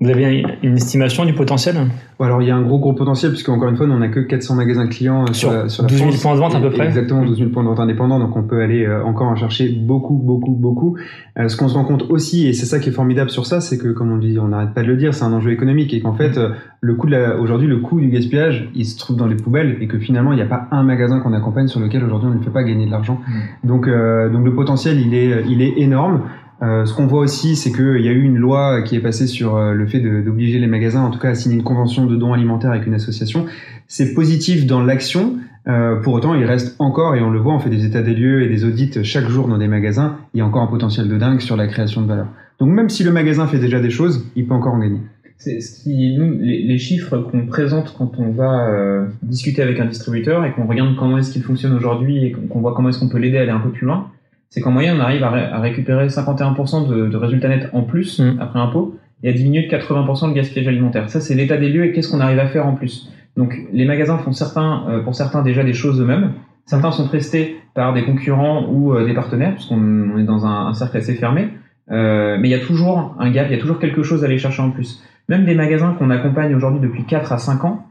Vous 0.00 0.08
avez 0.08 0.42
une 0.62 0.76
estimation 0.76 1.26
du 1.26 1.34
potentiel? 1.34 1.76
Alors 2.18 2.40
il 2.40 2.48
y 2.48 2.50
a 2.50 2.56
un 2.56 2.62
gros 2.62 2.78
gros 2.78 2.94
potentiel 2.94 3.32
puisque 3.32 3.50
encore 3.50 3.68
une 3.68 3.76
fois 3.76 3.86
on 3.86 3.98
n'a 3.98 4.08
que 4.08 4.20
400 4.20 4.54
magasins 4.54 4.86
clients 4.86 5.24
euh, 5.28 5.32
sur, 5.34 5.70
sur, 5.70 5.82
la, 5.82 5.88
12 5.90 5.98
000 5.98 6.10
points 6.22 6.34
de 6.34 6.40
vente 6.40 6.54
à 6.54 6.60
peu 6.60 6.70
près. 6.70 6.86
Exactement 6.86 7.22
12 7.22 7.36
000 7.36 7.50
points 7.50 7.62
de 7.62 7.68
vente 7.68 7.80
indépendants 7.80 8.18
donc 8.18 8.34
on 8.34 8.42
peut 8.42 8.62
aller 8.62 8.86
euh, 8.86 9.04
encore 9.04 9.26
en 9.26 9.36
chercher 9.36 9.68
beaucoup 9.68 10.14
beaucoup 10.14 10.52
beaucoup. 10.52 10.96
Euh, 11.38 11.48
ce 11.48 11.56
qu'on 11.56 11.68
se 11.68 11.74
rend 11.74 11.84
compte 11.84 12.04
aussi 12.08 12.48
et 12.48 12.54
c'est 12.54 12.64
ça 12.64 12.78
qui 12.78 12.88
est 12.88 12.92
formidable 12.92 13.28
sur 13.28 13.44
ça 13.44 13.60
c'est 13.60 13.76
que 13.76 13.88
comme 13.88 14.10
on 14.10 14.16
dit 14.16 14.38
on 14.38 14.48
n'arrête 14.48 14.72
pas 14.72 14.82
de 14.82 14.86
le 14.86 14.96
dire 14.96 15.12
c'est 15.12 15.24
un 15.24 15.34
enjeu 15.34 15.52
économique 15.52 15.92
et 15.92 16.00
qu'en 16.00 16.14
fait 16.14 16.40
le 16.80 16.94
coût 16.94 17.06
de 17.06 17.12
la, 17.12 17.38
aujourd'hui 17.38 17.68
le 17.68 17.78
coût 17.78 18.00
du 18.00 18.08
gaspillage 18.08 18.70
il 18.74 18.86
se 18.86 18.98
trouve 18.98 19.16
dans 19.16 19.26
les 19.26 19.36
poubelles 19.36 19.76
et 19.82 19.86
que 19.86 19.98
finalement 19.98 20.32
il 20.32 20.36
n'y 20.36 20.42
a 20.42 20.46
pas 20.46 20.66
un 20.70 20.82
magasin 20.82 21.20
qu'on 21.20 21.34
accompagne 21.34 21.68
sur 21.68 21.78
lequel 21.80 22.02
aujourd'hui 22.04 22.30
on 22.32 22.38
ne 22.38 22.42
fait 22.42 22.50
pas 22.50 22.62
gagner 22.62 22.86
de 22.86 22.90
l'argent. 22.90 23.20
Mmh. 23.26 23.68
Donc 23.68 23.86
donc 23.86 24.44
le 24.46 24.54
potentiel 24.54 24.98
il 24.98 25.12
est 25.14 25.44
il 25.46 25.60
est 25.60 25.74
énorme. 25.76 26.22
Euh, 26.62 26.84
ce 26.84 26.92
qu'on 26.92 27.06
voit 27.06 27.20
aussi, 27.20 27.56
c'est 27.56 27.72
qu'il 27.72 28.00
y 28.00 28.08
a 28.08 28.12
eu 28.12 28.22
une 28.22 28.36
loi 28.36 28.82
qui 28.82 28.94
est 28.94 29.00
passée 29.00 29.26
sur 29.26 29.56
euh, 29.56 29.72
le 29.72 29.86
fait 29.86 30.00
d'obliger 30.00 30.58
les 30.58 30.66
magasins, 30.66 31.02
en 31.02 31.10
tout 31.10 31.18
cas, 31.18 31.30
à 31.30 31.34
signer 31.34 31.56
une 31.56 31.62
convention 31.62 32.06
de 32.06 32.16
dons 32.16 32.34
alimentaires 32.34 32.70
avec 32.70 32.86
une 32.86 32.94
association. 32.94 33.46
C'est 33.86 34.12
positif 34.12 34.66
dans 34.66 34.82
l'action. 34.82 35.36
Euh, 35.68 35.96
pour 35.96 36.14
autant, 36.14 36.34
il 36.34 36.44
reste 36.44 36.76
encore, 36.78 37.16
et 37.16 37.22
on 37.22 37.30
le 37.30 37.38
voit, 37.38 37.54
on 37.54 37.60
fait 37.60 37.70
des 37.70 37.86
états 37.86 38.02
des 38.02 38.14
lieux 38.14 38.42
et 38.42 38.48
des 38.48 38.64
audits 38.64 39.02
chaque 39.04 39.28
jour 39.28 39.48
dans 39.48 39.58
des 39.58 39.68
magasins, 39.68 40.18
il 40.34 40.38
y 40.38 40.40
a 40.40 40.46
encore 40.46 40.62
un 40.62 40.66
potentiel 40.66 41.08
de 41.08 41.16
dingue 41.16 41.40
sur 41.40 41.56
la 41.56 41.66
création 41.66 42.02
de 42.02 42.06
valeur. 42.06 42.28
Donc 42.58 42.70
même 42.70 42.88
si 42.88 43.04
le 43.04 43.12
magasin 43.12 43.46
fait 43.46 43.58
déjà 43.58 43.80
des 43.80 43.90
choses, 43.90 44.26
il 44.36 44.46
peut 44.46 44.54
encore 44.54 44.74
en 44.74 44.78
gagner. 44.78 45.00
C'est 45.36 45.60
ce 45.60 45.82
qui, 45.82 46.16
nous, 46.18 46.38
les, 46.38 46.78
chiffres 46.78 47.16
qu'on 47.18 47.46
présente 47.46 47.94
quand 47.96 48.12
on 48.18 48.30
va 48.30 49.06
discuter 49.22 49.62
avec 49.62 49.80
un 49.80 49.86
distributeur 49.86 50.44
et 50.44 50.52
qu'on 50.52 50.66
regarde 50.66 50.96
comment 50.98 51.16
est-ce 51.16 51.32
qu'il 51.32 51.42
fonctionne 51.42 51.72
aujourd'hui 51.72 52.26
et 52.26 52.32
qu'on 52.32 52.60
voit 52.60 52.74
comment 52.74 52.90
est-ce 52.90 53.00
qu'on 53.00 53.08
peut 53.08 53.18
l'aider 53.18 53.38
à 53.38 53.42
aller 53.42 53.50
un 53.50 53.60
peu 53.60 53.70
plus 53.70 53.86
loin, 53.86 54.10
c'est 54.50 54.60
qu'en 54.60 54.72
moyenne, 54.72 54.96
on 54.98 55.00
arrive 55.00 55.22
à, 55.22 55.60
récupérer 55.60 56.08
51% 56.08 56.88
de, 56.88 57.06
de, 57.06 57.16
résultats 57.16 57.48
nets 57.48 57.70
en 57.72 57.82
plus 57.82 58.18
mm. 58.18 58.38
après 58.40 58.58
impôt 58.58 58.96
et 59.22 59.30
à 59.30 59.32
diminuer 59.32 59.66
de 59.66 59.72
80% 59.72 60.28
le 60.28 60.34
gaspillage 60.34 60.68
alimentaire. 60.68 61.08
Ça, 61.08 61.20
c'est 61.20 61.34
l'état 61.34 61.56
des 61.56 61.68
lieux 61.68 61.84
et 61.84 61.92
qu'est-ce 61.92 62.10
qu'on 62.10 62.20
arrive 62.20 62.38
à 62.38 62.46
faire 62.46 62.66
en 62.66 62.74
plus. 62.74 63.10
Donc, 63.36 63.56
les 63.72 63.84
magasins 63.84 64.18
font 64.18 64.32
certains, 64.32 64.84
euh, 64.88 65.02
pour 65.02 65.14
certains 65.14 65.42
déjà 65.42 65.62
des 65.62 65.72
choses 65.72 66.00
eux-mêmes. 66.00 66.32
Certains 66.66 66.90
sont 66.90 67.06
prestés 67.06 67.56
par 67.74 67.94
des 67.94 68.04
concurrents 68.04 68.66
ou 68.68 68.92
euh, 68.94 69.06
des 69.06 69.14
partenaires, 69.14 69.54
puisqu'on 69.54 70.18
est 70.18 70.24
dans 70.24 70.46
un, 70.46 70.66
un 70.66 70.74
cercle 70.74 70.96
assez 70.96 71.14
fermé. 71.14 71.48
Euh, 71.90 72.36
mais 72.40 72.48
il 72.48 72.50
y 72.50 72.54
a 72.54 72.60
toujours 72.60 73.14
un 73.18 73.30
gap, 73.30 73.46
il 73.48 73.52
y 73.52 73.58
a 73.58 73.60
toujours 73.60 73.78
quelque 73.78 74.02
chose 74.02 74.22
à 74.22 74.26
aller 74.26 74.38
chercher 74.38 74.62
en 74.62 74.70
plus. 74.70 75.02
Même 75.28 75.44
des 75.44 75.54
magasins 75.54 75.94
qu'on 75.98 76.10
accompagne 76.10 76.54
aujourd'hui 76.54 76.80
depuis 76.80 77.04
4 77.04 77.32
à 77.32 77.38
5 77.38 77.64
ans, 77.64 77.86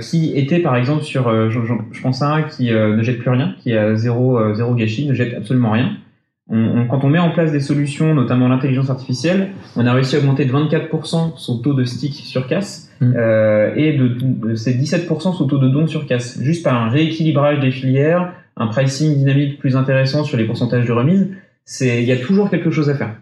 qui 0.00 0.36
était 0.36 0.60
par 0.60 0.76
exemple 0.76 1.04
sur, 1.04 1.28
euh, 1.28 1.50
je, 1.50 1.60
je, 1.92 2.02
pense 2.02 2.22
à 2.22 2.34
un 2.34 2.42
qui 2.42 2.72
euh, 2.72 2.96
ne 2.96 3.02
jette 3.02 3.18
plus 3.18 3.30
rien, 3.30 3.54
qui 3.58 3.74
a 3.74 3.94
zéro, 3.94 4.54
zéro 4.54 4.74
gâchis, 4.74 5.06
ne 5.06 5.14
jette 5.14 5.34
absolument 5.34 5.70
rien. 5.70 5.92
On, 6.52 6.86
quand 6.88 7.04
on 7.04 7.08
met 7.08 7.20
en 7.20 7.30
place 7.30 7.52
des 7.52 7.60
solutions, 7.60 8.12
notamment 8.12 8.48
l'intelligence 8.48 8.90
artificielle, 8.90 9.50
on 9.76 9.86
a 9.86 9.92
réussi 9.92 10.16
à 10.16 10.18
augmenter 10.18 10.44
de 10.44 10.52
24% 10.52 11.34
son 11.36 11.58
taux 11.58 11.74
de 11.74 11.84
stick 11.84 12.12
sur 12.12 12.48
casse 12.48 12.90
mmh. 13.00 13.12
et 13.76 13.92
de, 13.92 14.08
de 14.08 14.54
ces 14.56 14.74
17% 14.74 15.36
son 15.36 15.46
taux 15.46 15.58
de 15.58 15.68
don 15.68 15.86
sur 15.86 16.06
casse, 16.06 16.42
juste 16.42 16.64
par 16.64 16.74
un 16.74 16.88
rééquilibrage 16.88 17.60
des 17.60 17.70
filières, 17.70 18.32
un 18.56 18.66
pricing 18.66 19.16
dynamique 19.16 19.60
plus 19.60 19.76
intéressant 19.76 20.24
sur 20.24 20.36
les 20.36 20.44
pourcentages 20.44 20.86
de 20.86 20.92
remise. 20.92 21.28
C'est, 21.64 22.02
il 22.02 22.08
y 22.08 22.12
a 22.12 22.16
toujours 22.16 22.50
quelque 22.50 22.70
chose 22.70 22.90
à 22.90 22.94
faire. 22.94 23.14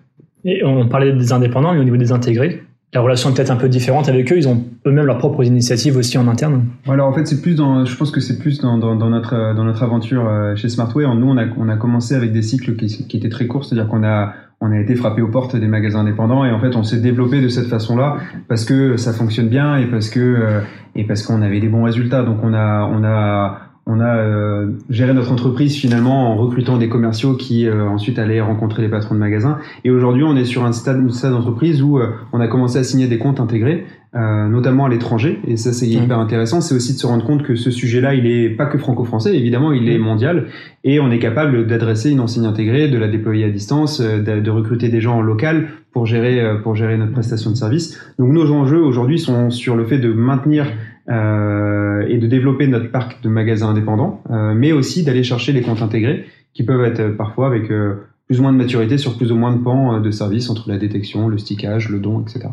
Et 0.45 0.64
on 0.64 0.88
parlait 0.88 1.12
des 1.12 1.33
indépendants, 1.33 1.75
mais 1.75 1.80
au 1.80 1.85
niveau 1.85 1.97
des 1.97 2.12
intégrés, 2.12 2.62
la 2.95 3.00
relation 3.02 3.30
est 3.30 3.35
peut-être 3.35 3.50
un 3.50 3.57
peu 3.57 3.68
différente 3.68 4.09
avec 4.09 4.33
eux. 4.33 4.37
Ils 4.37 4.49
ont 4.49 4.64
eux-mêmes 4.87 5.04
leurs 5.04 5.18
propres 5.18 5.45
initiatives 5.45 5.97
aussi 5.97 6.16
en 6.16 6.26
interne. 6.26 6.64
Alors 6.88 7.09
en 7.09 7.12
fait, 7.12 7.26
c'est 7.26 7.42
plus 7.42 7.54
dans, 7.54 7.85
je 7.85 7.97
pense 7.97 8.11
que 8.11 8.21
c'est 8.21 8.38
plus 8.38 8.61
dans, 8.61 8.78
notre 8.78 9.54
dans 9.54 9.64
notre 9.64 9.83
aventure 9.83 10.26
euh, 10.26 10.57
chez 10.57 10.68
Smartway. 10.68 11.04
Nous, 11.14 11.26
on 11.26 11.37
a 11.37 11.45
on 11.59 11.68
a 11.68 11.76
commencé 11.76 12.14
avec 12.14 12.33
des 12.33 12.42
cycles 12.42 12.76
qui, 12.76 13.07
qui 13.07 13.16
étaient 13.16 13.28
très 13.28 13.47
courts, 13.47 13.64
c'est-à-dire 13.64 13.88
qu'on 13.88 14.04
a 14.04 14.33
on 14.61 14.73
a 14.73 14.80
été 14.80 14.97
frappé 14.97 15.23
aux 15.23 15.28
portes 15.28 15.54
des 15.54 15.68
magasins 15.68 16.00
indépendants 16.00 16.45
et 16.45 16.50
en 16.50 16.59
fait 16.59 16.75
on 16.75 16.83
s'est 16.83 17.00
développé 17.00 17.40
de 17.40 17.49
cette 17.49 17.68
façon-là 17.68 18.16
parce 18.49 18.64
que 18.64 18.97
ça 18.97 19.12
fonctionne 19.12 19.49
bien 19.49 19.76
et 19.76 19.87
parce 19.87 20.11
que 20.11 20.18
euh, 20.18 20.61
et 20.97 21.04
parce 21.04 21.23
qu'on 21.23 21.42
avait 21.42 21.61
des 21.61 21.68
bons 21.68 21.85
résultats. 21.85 22.23
Donc 22.23 22.38
on 22.42 22.54
a 22.54 22.85
on 22.85 23.04
a 23.04 23.67
on 23.90 24.00
a 24.00 24.18
euh, 24.18 24.66
géré 24.90 25.14
notre 25.14 25.33
entreprise 25.33 25.75
finalement 25.75 26.30
en 26.30 26.37
recrutant 26.37 26.76
des 26.76 26.90
commerciaux 26.90 27.35
qui 27.35 27.66
euh, 27.66 27.88
ensuite 27.88 28.18
allaient 28.18 28.42
rencontrer 28.42 28.83
les 28.83 28.88
patrons 28.88 29.14
de 29.14 29.21
magasins. 29.21 29.59
Et 29.83 29.90
aujourd'hui, 29.90 30.25
on 30.25 30.37
est 30.37 30.45
sur 30.45 30.66
un 30.66 30.73
stade, 30.73 30.99
une 30.99 31.11
stade 31.11 31.33
d'entreprise 31.33 31.83
où 31.83 31.99
euh, 31.99 32.11
on 32.35 32.40
a 32.40 32.49
commencé 32.49 32.78
à 32.78 32.85
signer 32.85 33.07
des 33.07 33.16
comptes 33.16 33.40
intégrés, 33.40 33.87
notamment 34.14 34.87
à 34.87 34.88
l'étranger. 34.88 35.38
Et 35.47 35.57
ça, 35.57 35.73
c'est 35.73 35.87
hyper 35.87 36.18
intéressant. 36.18 36.61
C'est 36.61 36.75
aussi 36.75 36.95
de 36.95 36.99
se 36.99 37.07
rendre 37.07 37.25
compte 37.25 37.45
que 37.45 37.54
ce 37.54 37.71
sujet-là, 37.71 38.14
il 38.14 38.26
est 38.26 38.50
pas 38.50 38.66
que 38.66 38.76
franco-français, 38.76 39.37
évidemment, 39.37 39.71
il 39.71 39.88
est 39.88 39.99
mondial. 39.99 40.47
Et 40.83 40.99
on 40.99 41.11
est 41.11 41.21
capable 41.21 41.66
d'adresser 41.66 42.11
une 42.11 42.21
enseigne 42.21 42.47
intégrée, 42.47 42.88
de 42.88 42.99
la 42.99 43.07
déployer 43.07 43.45
à 43.45 43.50
distance, 43.50 44.00
de, 44.00 44.40
de, 44.40 44.50
recruter 44.50 44.88
des 44.88 45.00
gens 45.00 45.18
en 45.18 45.23
local 45.23 45.68
pour 45.92 46.07
gérer, 46.07 46.42
pour 46.62 46.75
gérer 46.75 46.97
notre 46.97 47.12
prestation 47.12 47.50
de 47.50 47.57
service. 47.57 48.00
Donc 48.18 48.33
nos 48.33 48.50
enjeux 48.50 48.83
aujourd'hui 48.83 49.18
sont 49.18 49.50
sur 49.50 49.76
le 49.76 49.85
fait 49.85 49.99
de 49.99 50.12
maintenir 50.12 50.66
euh, 51.10 52.06
et 52.06 52.18
de 52.18 52.26
développer 52.26 52.66
notre 52.66 52.90
parc 52.90 53.22
de 53.22 53.30
magasins 53.30 53.70
indépendants, 53.70 54.22
euh, 54.30 54.52
mais 54.54 54.72
aussi 54.72 55.04
d'aller 55.04 55.22
chercher 55.22 55.52
les 55.52 55.62
comptes 55.62 55.80
intégrés 55.80 56.26
qui 56.52 56.64
peuvent 56.64 56.84
être 56.84 57.16
parfois 57.16 57.46
avec 57.46 57.70
euh, 57.70 57.94
plus 58.26 58.40
ou 58.40 58.42
moins 58.42 58.52
de 58.52 58.58
maturité 58.58 58.98
sur 58.98 59.16
plus 59.16 59.32
ou 59.32 59.36
moins 59.36 59.56
de 59.56 59.62
pans 59.62 60.00
de 60.00 60.10
services 60.10 60.50
entre 60.50 60.68
la 60.68 60.76
détection, 60.76 61.28
le 61.28 61.38
stickage, 61.38 61.88
le 61.88 61.98
don, 61.98 62.20
etc. 62.20 62.50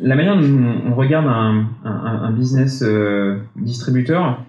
la 0.00 0.16
manière 0.16 0.40
dont 0.40 0.74
on 0.86 0.94
regarde 0.94 1.26
un, 1.26 2.30
business 2.30 2.82
distributeur, 3.56 4.42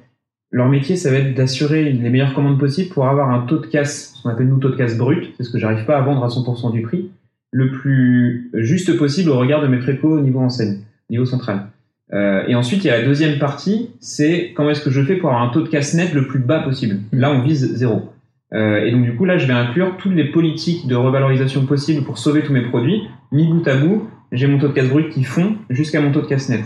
leur 0.52 0.70
métier, 0.70 0.96
ça 0.96 1.12
va 1.12 1.18
être 1.18 1.36
d'assurer 1.36 1.92
les 1.92 2.10
meilleures 2.10 2.34
commandes 2.34 2.60
possibles 2.60 2.94
pour 2.94 3.06
avoir 3.08 3.32
un 3.32 3.42
taux 3.48 3.58
de 3.58 3.66
casse, 3.66 4.14
ce 4.16 4.24
qu'on 4.24 4.30
appelle 4.30 4.48
nous 4.48 4.60
taux 4.60 4.70
de 4.70 4.78
casse 4.78 4.98
brut, 4.98 5.34
c'est 5.36 5.44
ce 5.44 5.50
que 5.50 5.60
j'arrive 5.60 5.86
pas 5.86 5.98
à 5.98 6.02
vendre 6.02 6.24
à 6.24 6.30
100% 6.30 6.72
du 6.72 6.84
prix, 6.84 7.12
le 7.52 7.72
plus 7.72 8.50
juste 8.54 8.98
possible 8.98 9.30
au 9.32 9.38
regard 9.38 9.62
de 9.62 9.68
mes 9.68 9.80
préco 9.80 10.18
au 10.18 10.22
niveau 10.22 10.40
enseigne, 10.40 10.80
niveau 11.10 11.26
central. 11.26 11.68
Euh, 12.14 12.44
et 12.48 12.56
ensuite, 12.56 12.84
il 12.84 12.88
y 12.88 12.90
a 12.90 13.00
la 13.00 13.06
deuxième 13.06 13.40
partie, 13.40 13.90
c'est 14.00 14.54
comment 14.56 14.70
est-ce 14.70 14.82
que 14.82 14.92
je 14.92 15.02
fais 15.02 15.16
pour 15.16 15.30
avoir 15.30 15.44
un 15.44 15.52
taux 15.52 15.62
de 15.62 15.68
casse 15.68 15.94
net 15.94 16.14
le 16.14 16.28
plus 16.28 16.40
bas 16.40 16.60
possible. 16.60 17.00
Là, 17.12 17.32
on 17.32 17.42
vise 17.42 17.76
zéro. 17.76 18.12
Euh, 18.54 18.86
et 18.86 18.92
donc, 18.92 19.04
du 19.04 19.16
coup, 19.16 19.26
là, 19.26 19.38
je 19.38 19.48
vais 19.48 19.54
inclure 19.54 19.98
toutes 19.98 20.14
les 20.14 20.26
politiques 20.26 20.88
de 20.88 20.96
revalorisation 20.96 21.66
possibles 21.66 22.04
pour 22.04 22.18
sauver 22.18 22.44
tous 22.44 22.54
mes 22.54 22.62
produits. 22.62 23.02
Mis 23.32 23.48
bout 23.48 23.68
à 23.68 23.76
bout, 23.76 24.08
j'ai 24.32 24.48
mon 24.48 24.60
taux 24.60 24.68
de 24.68 24.74
casse 24.74 24.90
brut 24.90 25.10
qui 25.10 25.24
fond 25.24 25.56
jusqu'à 25.70 26.00
mon 26.00 26.12
taux 26.12 26.22
de 26.22 26.28
casse 26.28 26.50
net. 26.50 26.62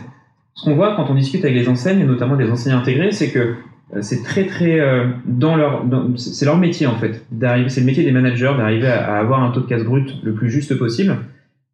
Ce 0.55 0.65
qu'on 0.65 0.75
voit 0.75 0.95
quand 0.95 1.09
on 1.09 1.15
discute 1.15 1.43
avec 1.45 1.55
les 1.55 1.69
enseignes, 1.69 2.05
notamment 2.05 2.35
des 2.35 2.49
enseignes 2.49 2.73
intégrées, 2.73 3.11
c'est 3.11 3.31
que 3.31 3.55
euh, 3.95 4.01
c'est 4.01 4.23
très 4.23 4.45
très 4.45 4.79
euh, 4.79 5.07
dans 5.25 5.55
leur 5.55 5.83
c'est 6.15 6.45
leur 6.45 6.57
métier 6.57 6.85
en 6.85 6.95
fait 6.95 7.25
c'est 7.69 7.79
le 7.79 7.85
métier 7.85 8.03
des 8.03 8.11
managers 8.11 8.53
d'arriver 8.55 8.87
à, 8.87 9.15
à, 9.15 9.19
avoir 9.19 9.41
un 9.41 9.49
taux 9.49 9.61
de 9.61 9.65
casse 9.65 9.83
brut 9.83 10.15
le 10.21 10.33
plus 10.33 10.51
juste 10.51 10.77
possible 10.77 11.17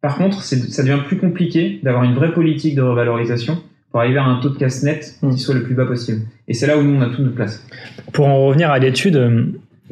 par 0.06 0.18
contre, 0.18 0.44
ça 0.44 0.82
devient 0.84 1.00
plus 1.04 1.16
compliqué 1.16 1.80
d'avoir 1.82 2.04
une 2.04 2.14
vraie 2.14 2.32
politique 2.32 2.76
de 2.76 2.80
revalorisation 2.80 3.58
pour 3.90 3.98
arriver 3.98 4.18
à 4.18 4.24
un 4.24 4.38
taux 4.38 4.50
de 4.50 4.56
casse 4.56 4.84
net 4.84 5.16
qui 5.18 5.26
hmm. 5.26 5.36
soit 5.36 5.56
le 5.56 5.64
plus 5.64 5.74
bas 5.74 5.84
possible. 5.84 6.20
Et 6.46 6.54
c'est 6.54 6.68
là 6.68 6.78
où 6.78 6.82
nous, 6.84 6.96
on 6.96 7.02
a 7.02 7.06
toute 7.06 7.18
notre 7.18 7.34
place. 7.34 7.66
Pour 8.12 8.28
en 8.28 8.46
revenir 8.46 8.70
à 8.70 8.78
l'étude 8.78 9.16
euh, 9.16 9.46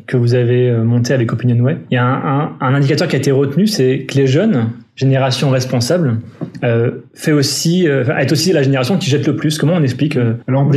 que 0.06 0.16
vous 0.16 0.35
avez 0.35 0.71
euh, 0.71 0.85
montée 0.85 1.14
avec 1.14 1.33
OpinionWay, 1.33 1.78
il 1.90 1.94
y 1.94 1.99
a 1.99 2.54
un, 2.61 2.75
indicateur 2.75 3.09
qui 3.09 3.16
a 3.16 3.18
été 3.18 3.33
retenu, 3.33 3.66
c'est 3.66 4.06
que 4.09 4.14
les 4.14 4.28
jeunes, 4.28 4.68
génération 4.94 5.50
responsable, 5.50 6.21
euh, 6.62 6.92
fait 7.14 7.33
aussi, 7.33 7.87
est 7.87 8.30
aussi 8.30 8.52
la 8.52 8.62
génération 8.62 8.99
qui 8.99 9.11
jette 9.11 9.26
le 9.26 9.35
plus. 9.35 9.59
Comment 9.59 9.75
on 9.75 9.83
explique 9.83 10.16
Alors, 10.47 10.71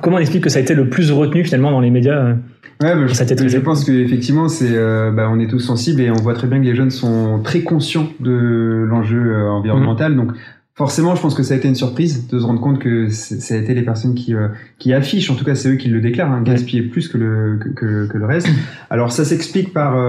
comment 0.00 0.18
on 0.18 0.20
explique 0.20 0.44
que 0.44 0.50
ça 0.50 0.60
a 0.60 0.62
été 0.62 0.76
le 0.76 0.88
plus 0.88 1.10
retenu 1.10 1.42
finalement 1.42 1.72
dans 1.72 1.80
les 1.80 1.90
médias 1.90 2.36
Ouais, 2.80 2.94
bah, 2.94 3.06
je, 3.06 3.48
je, 3.48 3.58
pense 3.58 3.84
qu'effectivement, 3.84 4.48
c'est, 4.48 4.70
euh, 4.70 5.10
bah, 5.10 5.28
on 5.30 5.38
est 5.38 5.48
tous 5.48 5.60
sensibles 5.60 6.00
et 6.00 6.10
on 6.10 6.14
voit 6.14 6.32
très 6.32 6.46
bien 6.46 6.58
que 6.58 6.64
les 6.64 6.74
jeunes 6.74 6.90
sont 6.90 7.40
très 7.44 7.60
conscients 7.60 8.08
de 8.20 8.86
l'enjeu 8.88 9.20
euh, 9.20 9.50
environnemental. 9.50 10.16
Donc, 10.16 10.32
forcément, 10.74 11.14
je 11.14 11.20
pense 11.20 11.34
que 11.34 11.42
ça 11.42 11.52
a 11.52 11.58
été 11.58 11.68
une 11.68 11.74
surprise 11.74 12.26
de 12.26 12.38
se 12.38 12.44
rendre 12.44 12.60
compte 12.62 12.78
que 12.78 13.10
ça 13.10 13.54
a 13.54 13.58
été 13.58 13.74
les 13.74 13.82
personnes 13.82 14.14
qui, 14.14 14.34
euh, 14.34 14.48
qui 14.78 14.94
affichent, 14.94 15.30
en 15.30 15.34
tout 15.34 15.44
cas, 15.44 15.54
c'est 15.54 15.68
eux 15.68 15.76
qui 15.76 15.88
le 15.88 16.00
déclarent, 16.00 16.32
hein, 16.32 16.40
gaspiller 16.40 16.80
plus 16.80 17.08
que 17.08 17.18
le, 17.18 17.58
que, 17.58 18.06
que, 18.06 18.16
le 18.16 18.24
reste. 18.24 18.48
Alors, 18.88 19.12
ça 19.12 19.26
s'explique 19.26 19.74
par 19.74 20.02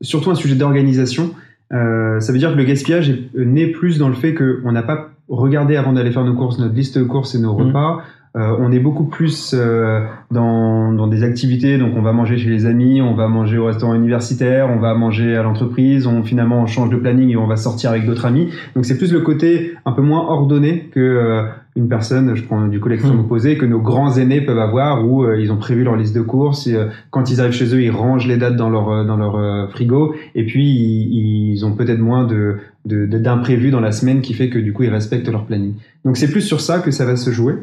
surtout 0.00 0.32
un 0.32 0.34
sujet 0.34 0.56
d'organisation. 0.56 1.34
ça 1.70 2.32
veut 2.32 2.38
dire 2.38 2.50
que 2.52 2.58
le 2.58 2.64
gaspillage 2.64 3.10
est 3.10 3.30
né 3.36 3.68
plus 3.68 3.96
dans 3.98 4.08
le 4.08 4.16
fait 4.16 4.34
qu'on 4.34 4.72
n'a 4.72 4.82
pas 4.82 5.10
regardé 5.28 5.76
avant 5.76 5.92
d'aller 5.92 6.10
faire 6.10 6.24
nos 6.24 6.34
courses 6.34 6.58
notre 6.58 6.74
liste 6.74 6.98
de 6.98 7.04
courses 7.04 7.36
et 7.36 7.38
nos 7.38 7.56
mmh. 7.56 8.00
Euh, 8.36 8.56
on 8.60 8.70
est 8.70 8.78
beaucoup 8.78 9.06
plus 9.06 9.56
euh, 9.58 10.04
dans, 10.30 10.92
dans, 10.92 11.08
des 11.08 11.24
activités, 11.24 11.78
donc 11.78 11.94
on 11.96 12.02
va 12.02 12.12
manger 12.12 12.38
chez 12.38 12.48
les 12.48 12.64
amis, 12.64 13.02
on 13.02 13.14
va 13.14 13.26
manger 13.26 13.58
au 13.58 13.64
restaurant 13.64 13.92
universitaire, 13.92 14.70
on 14.70 14.78
va 14.78 14.94
manger 14.94 15.34
à 15.34 15.42
l'entreprise, 15.42 16.06
on 16.06 16.22
finalement 16.22 16.62
on 16.62 16.66
change 16.66 16.90
de 16.90 16.96
planning 16.96 17.30
et 17.30 17.36
on 17.36 17.48
va 17.48 17.56
sortir 17.56 17.90
avec 17.90 18.06
d'autres 18.06 18.26
amis. 18.26 18.48
Donc 18.76 18.84
c'est 18.84 18.96
plus 18.96 19.12
le 19.12 19.22
côté 19.22 19.72
un 19.84 19.90
peu 19.90 20.02
moins 20.02 20.28
ordonné 20.28 20.90
que 20.92 21.00
euh, 21.00 21.42
une 21.74 21.88
personne, 21.88 22.36
je 22.36 22.44
prends 22.44 22.68
du 22.68 22.80
l'extrême 22.86 23.16
mmh. 23.16 23.20
opposé, 23.20 23.58
que 23.58 23.66
nos 23.66 23.80
grands 23.80 24.16
aînés 24.16 24.42
peuvent 24.42 24.58
avoir 24.58 25.04
où 25.04 25.28
ils 25.32 25.50
ont 25.50 25.56
prévu 25.56 25.82
leur 25.82 25.96
liste 25.96 26.14
de 26.14 26.20
courses. 26.20 26.68
Et, 26.68 26.76
quand 27.10 27.30
ils 27.30 27.40
arrivent 27.40 27.52
chez 27.52 27.74
eux, 27.74 27.82
ils 27.82 27.90
rangent 27.90 28.28
les 28.28 28.36
dates 28.36 28.56
dans 28.56 28.70
leur 28.70 29.04
dans 29.04 29.16
leur 29.16 29.70
frigo 29.70 30.14
et 30.36 30.44
puis 30.46 30.64
ils, 30.64 31.52
ils 31.52 31.66
ont 31.66 31.72
peut-être 31.72 32.00
moins 32.00 32.24
de 32.24 32.58
d'imprévus 32.84 33.66
de, 33.66 33.72
dans 33.72 33.80
la 33.80 33.92
semaine 33.92 34.20
qui 34.22 34.34
fait 34.34 34.48
que 34.48 34.58
du 34.58 34.72
coup 34.72 34.84
ils 34.84 34.90
respectent 34.90 35.28
leur 35.28 35.44
planning. 35.44 35.74
Donc 36.04 36.16
c'est 36.16 36.30
plus 36.30 36.40
sur 36.40 36.60
ça 36.60 36.78
que 36.78 36.90
ça 36.90 37.04
va 37.04 37.16
se 37.16 37.30
jouer. 37.30 37.56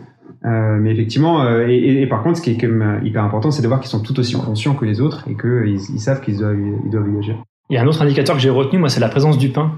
Euh, 0.46 0.78
mais 0.80 0.92
effectivement, 0.92 1.44
euh, 1.44 1.68
et, 1.68 2.02
et, 2.02 2.08
par 2.08 2.22
contre, 2.22 2.38
ce 2.38 2.42
qui 2.42 2.52
est 2.52 2.58
quand 2.58 2.68
même 2.68 2.82
euh, 2.82 3.06
hyper 3.06 3.24
important, 3.24 3.50
c'est 3.50 3.62
de 3.62 3.68
voir 3.68 3.80
qu'ils 3.80 3.90
sont 3.90 4.02
tout 4.02 4.18
aussi 4.20 4.34
conscients 4.34 4.76
que 4.76 4.86
les 4.86 5.02
autres 5.02 5.26
et 5.28 5.36
qu'ils 5.36 5.80
ils 5.94 6.00
savent 6.00 6.22
qu'ils 6.22 6.38
doivent, 6.38 6.56
ils 6.86 6.92
doivent 6.92 7.10
y 7.14 7.18
agir. 7.18 7.44
Il 7.70 7.76
y 7.76 7.78
a 7.78 7.82
un 7.82 7.88
autre 7.88 8.02
indicateur 8.02 8.36
que 8.36 8.42
j'ai 8.42 8.50
retenu, 8.50 8.80
moi, 8.80 8.90
c'est 8.90 9.00
la 9.00 9.10
présence 9.10 9.38
du 9.38 9.50
pain. 9.50 9.74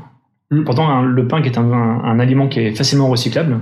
Mm. 0.52 0.64
Pourtant, 0.64 1.02
le 1.02 1.28
pain 1.28 1.42
qui 1.42 1.50
est 1.50 1.58
un, 1.58 1.72
un, 1.72 2.20
aliment 2.20 2.48
qui 2.48 2.60
est 2.60 2.76
facilement 2.76 3.08
recyclable, 3.08 3.58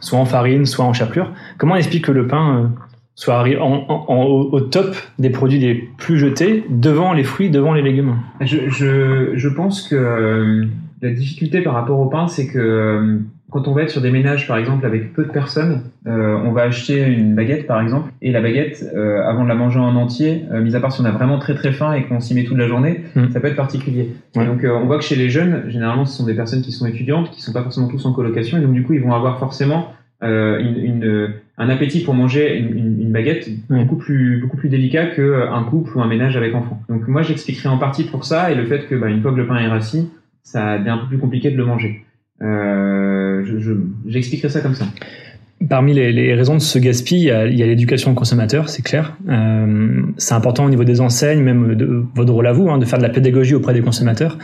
soit 0.00 0.18
en 0.18 0.24
farine, 0.24 0.66
soit 0.66 0.84
en 0.84 0.92
chapelure. 0.92 1.32
Comment 1.56 1.74
on 1.74 1.78
explique 1.78 2.04
que 2.04 2.12
le 2.12 2.26
pain 2.26 2.72
soit 3.14 3.44
en, 3.60 3.84
en, 3.88 4.24
au 4.24 4.60
top 4.60 4.96
des 5.18 5.30
produits 5.30 5.58
les 5.58 5.74
plus 5.74 6.18
jetés, 6.18 6.64
devant 6.68 7.12
les 7.12 7.24
fruits, 7.24 7.50
devant 7.50 7.74
les 7.74 7.82
légumes? 7.82 8.16
Je, 8.40 8.68
je, 8.68 9.32
je 9.34 9.48
pense 9.48 9.86
que 9.86 10.66
la 11.02 11.10
difficulté 11.10 11.62
par 11.62 11.74
rapport 11.74 11.98
au 11.98 12.06
pain, 12.06 12.28
c'est 12.28 12.46
que 12.46 13.20
quand 13.50 13.66
on 13.68 13.72
va 13.72 13.82
être 13.82 13.90
sur 13.90 14.00
des 14.00 14.10
ménages, 14.10 14.46
par 14.46 14.58
exemple, 14.58 14.86
avec 14.86 15.12
peu 15.12 15.24
de 15.24 15.30
personnes, 15.30 15.82
euh, 16.06 16.38
on 16.44 16.52
va 16.52 16.62
acheter 16.62 17.04
une 17.06 17.34
baguette, 17.34 17.66
par 17.66 17.80
exemple, 17.80 18.12
et 18.22 18.30
la 18.30 18.40
baguette, 18.40 18.84
euh, 18.94 19.22
avant 19.24 19.42
de 19.44 19.48
la 19.48 19.54
manger 19.54 19.80
en 19.80 19.96
entier, 19.96 20.44
euh, 20.52 20.62
mis 20.62 20.76
à 20.76 20.80
part 20.80 20.92
si 20.92 21.00
on 21.00 21.04
a 21.04 21.10
vraiment 21.10 21.38
très 21.38 21.54
très 21.54 21.72
faim 21.72 21.92
et 21.92 22.04
qu'on 22.04 22.20
s'y 22.20 22.34
met 22.34 22.44
toute 22.44 22.56
la 22.56 22.68
journée, 22.68 23.00
mm. 23.16 23.30
ça 23.30 23.40
peut 23.40 23.48
être 23.48 23.56
particulier. 23.56 24.10
Donc, 24.34 24.64
on 24.64 24.86
voit 24.86 24.98
que 24.98 25.04
chez 25.04 25.16
les 25.16 25.30
jeunes, 25.30 25.64
généralement, 25.68 26.04
ce 26.04 26.16
sont 26.16 26.26
des 26.26 26.34
personnes 26.34 26.62
qui 26.62 26.72
sont 26.72 26.86
étudiantes, 26.86 27.30
qui 27.30 27.42
sont 27.42 27.52
pas 27.52 27.62
forcément 27.62 27.88
tous 27.88 28.04
en 28.06 28.12
colocation, 28.12 28.58
et 28.58 28.60
donc 28.60 28.72
du 28.72 28.84
coup, 28.84 28.92
ils 28.92 29.02
vont 29.02 29.14
avoir 29.14 29.38
forcément 29.38 29.92
une, 30.22 30.76
une, 30.76 31.30
un 31.56 31.68
appétit 31.70 32.04
pour 32.04 32.12
manger 32.12 32.58
une, 32.58 33.00
une 33.00 33.10
baguette 33.10 33.48
beaucoup 33.70 33.96
plus 33.96 34.38
beaucoup 34.38 34.58
plus 34.58 34.68
délicat 34.68 35.06
qu'un 35.06 35.62
couple 35.62 35.96
ou 35.96 36.02
un 36.02 36.06
ménage 36.06 36.36
avec 36.36 36.54
enfants. 36.54 36.82
Donc, 36.90 37.08
moi, 37.08 37.22
j'expliquerai 37.22 37.70
en 37.70 37.78
partie 37.78 38.04
pour 38.04 38.24
ça 38.24 38.52
et 38.52 38.54
le 38.54 38.66
fait 38.66 38.86
que, 38.86 38.94
bah, 38.94 39.08
une 39.08 39.22
fois 39.22 39.32
que 39.32 39.38
le 39.38 39.46
pain 39.46 39.56
est 39.56 39.66
rassis, 39.66 40.10
ça 40.42 40.78
devient 40.78 40.90
un 40.90 40.98
peu 40.98 41.08
plus 41.08 41.18
compliqué 41.18 41.50
de 41.50 41.56
le 41.56 41.64
manger. 41.64 42.04
J'expliquerai 44.06 44.48
ça 44.48 44.60
comme 44.60 44.74
ça. 44.74 44.86
Parmi 45.68 45.92
les, 45.92 46.10
les, 46.10 46.34
raisons 46.34 46.54
de 46.54 46.60
ce 46.60 46.78
gaspillage, 46.78 47.50
il 47.52 47.58
y 47.58 47.62
a 47.62 47.66
l'éducation 47.66 48.12
au 48.12 48.14
consommateur, 48.14 48.70
c'est 48.70 48.80
clair. 48.80 49.18
Euh, 49.28 50.00
c'est 50.16 50.32
important 50.32 50.64
au 50.64 50.70
niveau 50.70 50.84
des 50.84 51.02
enseignes, 51.02 51.42
même 51.42 52.06
votre 52.14 52.32
rôle 52.32 52.46
à 52.46 52.52
vous, 52.52 52.70
hein, 52.70 52.78
de 52.78 52.86
faire 52.86 52.98
de 52.98 53.02
la 53.02 53.10
pédagogie 53.10 53.54
auprès 53.54 53.74
des 53.74 53.82
consommateurs. 53.82 54.38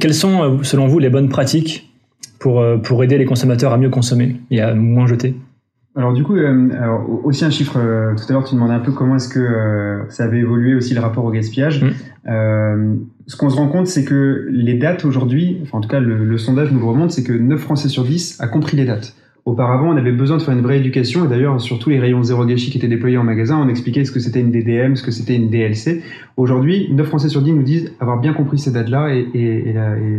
Quelles 0.00 0.14
sont, 0.14 0.42
euh, 0.42 0.62
selon 0.64 0.88
vous, 0.88 0.98
les 0.98 1.08
bonnes 1.08 1.28
pratiques 1.28 1.92
pour, 2.40 2.60
euh, 2.60 2.78
pour 2.78 3.04
aider 3.04 3.16
les 3.16 3.26
consommateurs 3.26 3.72
à 3.72 3.78
mieux 3.78 3.90
consommer 3.90 4.40
et 4.50 4.60
à 4.60 4.74
moins 4.74 5.06
jeter? 5.06 5.36
Alors 5.96 6.12
du 6.12 6.24
coup, 6.24 6.36
euh, 6.36 6.68
alors, 6.78 7.24
aussi 7.24 7.44
un 7.46 7.50
chiffre, 7.50 7.78
euh, 7.78 8.14
tout 8.14 8.24
à 8.28 8.32
l'heure 8.32 8.44
tu 8.44 8.54
demandais 8.54 8.74
un 8.74 8.80
peu 8.80 8.92
comment 8.92 9.16
est-ce 9.16 9.30
que 9.30 9.40
euh, 9.40 10.02
ça 10.10 10.24
avait 10.24 10.40
évolué 10.40 10.74
aussi 10.74 10.92
le 10.92 11.00
rapport 11.00 11.24
au 11.24 11.30
gaspillage. 11.30 11.82
Mmh. 11.82 12.98
ce 13.26 13.36
qu'on 13.36 13.48
se 13.48 13.56
rend 13.56 13.68
compte, 13.68 13.86
c'est 13.86 14.04
que 14.04 14.46
les 14.50 14.74
dates 14.74 15.06
aujourd'hui, 15.06 15.58
enfin 15.62 15.78
en 15.78 15.80
tout 15.80 15.88
cas 15.88 16.00
le, 16.00 16.24
le 16.24 16.38
sondage 16.38 16.70
nous 16.70 16.80
le 16.80 16.84
remonte, 16.84 17.12
c'est 17.12 17.24
que 17.24 17.32
9 17.32 17.58
Français 17.58 17.88
sur 17.88 18.04
10 18.04 18.40
a 18.40 18.46
compris 18.46 18.76
les 18.76 18.84
dates. 18.84 19.14
Auparavant, 19.46 19.90
on 19.90 19.96
avait 19.96 20.10
besoin 20.10 20.38
de 20.38 20.42
faire 20.42 20.54
une 20.54 20.60
vraie 20.60 20.78
éducation, 20.78 21.24
et 21.24 21.28
d'ailleurs, 21.28 21.60
sur 21.60 21.78
tous 21.78 21.88
les 21.88 22.00
rayons 22.00 22.20
zéro 22.24 22.44
gâchis 22.44 22.72
qui 22.72 22.78
étaient 22.78 22.88
déployés 22.88 23.16
en 23.16 23.22
magasin, 23.22 23.56
on 23.64 23.68
expliquait 23.68 24.04
ce 24.04 24.10
que 24.10 24.18
c'était 24.18 24.40
une 24.40 24.50
DDM, 24.50 24.96
ce 24.96 25.04
que 25.04 25.12
c'était 25.12 25.36
une 25.36 25.50
DLC. 25.50 26.02
Aujourd'hui, 26.36 26.88
9 26.90 27.06
Français 27.06 27.28
sur 27.28 27.42
10 27.42 27.52
nous 27.52 27.62
disent 27.62 27.92
avoir 28.00 28.18
bien 28.18 28.32
compris 28.32 28.58
ces 28.58 28.72
dates-là, 28.72 29.14
et, 29.14 29.24
et, 29.34 29.68
et, 29.68 29.74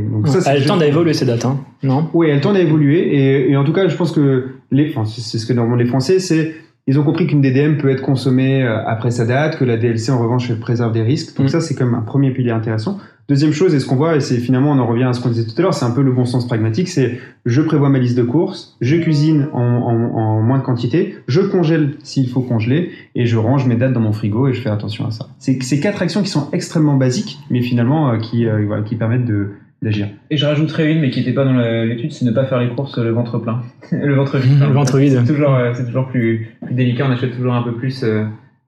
donc 0.09 0.29
ça, 0.29 0.55
Elle 0.55 0.65
tend 0.65 0.79
à 0.79 0.85
évoluer 0.85 1.11
ces 1.11 1.25
dates, 1.25 1.43
hein, 1.43 1.59
non? 1.83 2.07
Oui, 2.13 2.29
elles 2.29 2.39
tendent 2.39 2.55
à 2.55 2.61
évoluer, 2.61 3.49
et, 3.49 3.57
en 3.57 3.65
tout 3.65 3.73
cas, 3.73 3.89
je 3.89 3.97
pense 3.97 4.13
que 4.13 4.45
les, 4.71 4.89
enfin, 4.91 5.03
c'est 5.03 5.37
ce 5.37 5.45
que 5.45 5.51
normalement 5.51 5.75
les 5.77 5.87
Français, 5.87 6.19
c'est 6.19 6.55
ils 6.87 6.97
ont 6.97 7.03
compris 7.03 7.27
qu'une 7.27 7.41
DDM 7.41 7.77
peut 7.77 7.89
être 7.89 8.01
consommée 8.01 8.63
euh, 8.63 8.83
après 8.87 9.11
sa 9.11 9.25
date, 9.25 9.57
que 9.57 9.65
la 9.65 9.77
DLC 9.77 10.11
en 10.11 10.19
revanche 10.19 10.53
préserve 10.53 10.93
des 10.93 11.01
risques. 11.01 11.37
Donc 11.37 11.47
mm. 11.47 11.49
ça, 11.49 11.61
c'est 11.61 11.75
comme 11.75 11.93
un 11.93 12.01
premier 12.01 12.31
pilier 12.31 12.51
intéressant. 12.51 12.97
Deuxième 13.27 13.51
chose, 13.51 13.75
et 13.75 13.81
ce 13.81 13.85
qu'on 13.85 13.97
voit, 13.97 14.15
et 14.15 14.21
c'est 14.21 14.37
finalement, 14.37 14.71
on 14.71 14.79
en 14.79 14.87
revient 14.87 15.03
à 15.03 15.11
ce 15.11 15.19
qu'on 15.19 15.27
disait 15.27 15.45
tout 15.45 15.53
à 15.57 15.61
l'heure, 15.61 15.73
c'est 15.73 15.83
un 15.83 15.91
peu 15.91 16.01
le 16.01 16.13
bon 16.13 16.23
sens 16.23 16.47
pragmatique, 16.47 16.87
c'est 16.87 17.19
je 17.45 17.61
prévois 17.61 17.89
ma 17.89 17.99
liste 17.99 18.17
de 18.17 18.23
courses, 18.23 18.77
je 18.79 18.95
cuisine 18.95 19.49
en, 19.51 19.61
en, 19.61 20.17
en 20.17 20.41
moins 20.41 20.59
de 20.59 20.63
quantité, 20.63 21.17
je 21.27 21.41
congèle 21.41 21.95
s'il 22.03 22.29
faut 22.29 22.39
congeler, 22.39 22.91
et 23.15 23.25
je 23.25 23.35
range 23.35 23.65
mes 23.67 23.75
dates 23.75 23.91
dans 23.91 23.99
mon 23.99 24.13
frigo 24.13 24.47
et 24.47 24.53
je 24.53 24.61
fais 24.61 24.69
attention 24.69 25.05
à 25.05 25.11
ça. 25.11 25.27
C'est 25.39 25.61
ces 25.61 25.81
quatre 25.81 26.01
actions 26.01 26.21
qui 26.21 26.29
sont 26.29 26.47
extrêmement 26.53 26.95
basiques, 26.95 27.37
mais 27.49 27.61
finalement 27.61 28.13
euh, 28.13 28.17
qui, 28.17 28.47
euh, 28.47 28.63
voilà, 28.65 28.83
qui 28.83 28.95
permettent 28.95 29.25
de 29.25 29.49
d'agir. 29.81 30.07
Et 30.29 30.37
je 30.37 30.45
rajouterais 30.45 30.91
une, 30.91 31.01
mais 31.01 31.09
qui 31.09 31.19
n'était 31.19 31.33
pas 31.33 31.45
dans 31.45 31.57
l'étude, 31.83 32.11
c'est 32.11 32.25
ne 32.25 32.31
pas 32.31 32.45
faire 32.45 32.59
les 32.59 32.69
courses 32.69 32.97
le 32.97 33.11
ventre 33.11 33.37
plein. 33.39 33.61
le 33.91 34.15
ventre 34.15 34.37
vide. 34.37 34.59
Le 34.59 34.73
ventre 34.73 34.97
vide. 34.97 35.21
C'est 35.25 35.33
toujours, 35.33 35.57
c'est 35.73 35.85
toujours 35.85 36.07
plus, 36.07 36.49
plus 36.65 36.73
délicat, 36.73 37.05
on 37.07 37.11
achète 37.11 37.35
toujours 37.35 37.53
un 37.53 37.63
peu 37.63 37.73
plus 37.73 38.03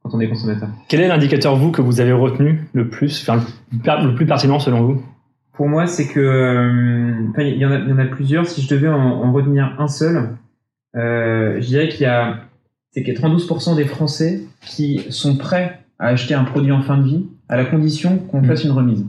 quand 0.04 0.14
on 0.14 0.20
est 0.20 0.28
consommateur. 0.28 0.70
Quel 0.88 1.02
est 1.02 1.08
l'indicateur, 1.08 1.56
vous, 1.56 1.72
que 1.72 1.82
vous 1.82 2.00
avez 2.02 2.12
retenu 2.12 2.68
le 2.74 2.90
plus, 2.90 3.28
enfin, 3.28 3.44
le 3.72 4.16
plus 4.16 4.26
pertinent 4.26 4.60
selon 4.60 4.82
vous? 4.82 5.04
Pour 5.54 5.68
moi, 5.68 5.88
c'est 5.88 6.08
que, 6.08 7.14
il 7.38 7.58
y, 7.58 7.66
en 7.66 7.72
a, 7.72 7.80
y 7.80 7.92
en 7.92 8.00
a 8.00 8.06
plusieurs. 8.06 8.46
Si 8.46 8.62
je 8.62 8.74
devais 8.74 8.88
en, 8.88 9.32
retenir 9.34 9.76
un 9.78 9.90
seul, 9.90 10.38
euh, 10.96 11.60
je 11.60 11.68
dirais 11.68 11.90
qu'il 11.90 12.04
y 12.04 12.06
a, 12.06 12.46
c'est 12.92 13.04
qu'il 13.04 13.14
y 13.14 13.18
a 13.18 13.20
32% 13.20 13.76
des 13.76 13.84
Français 13.84 14.42
qui 14.62 15.06
sont 15.10 15.36
prêts 15.36 15.80
à 16.00 16.08
acheter 16.08 16.34
un 16.34 16.46
produit 16.46 16.72
en 16.72 16.82
fin 16.82 16.98
de 16.98 17.04
vie 17.04 17.26
à 17.50 17.58
la 17.58 17.66
condition 17.66 18.20
qu'on 18.20 18.42
mmh. 18.42 18.46
fasse 18.46 18.64
une 18.64 18.72
remise. 18.72 19.06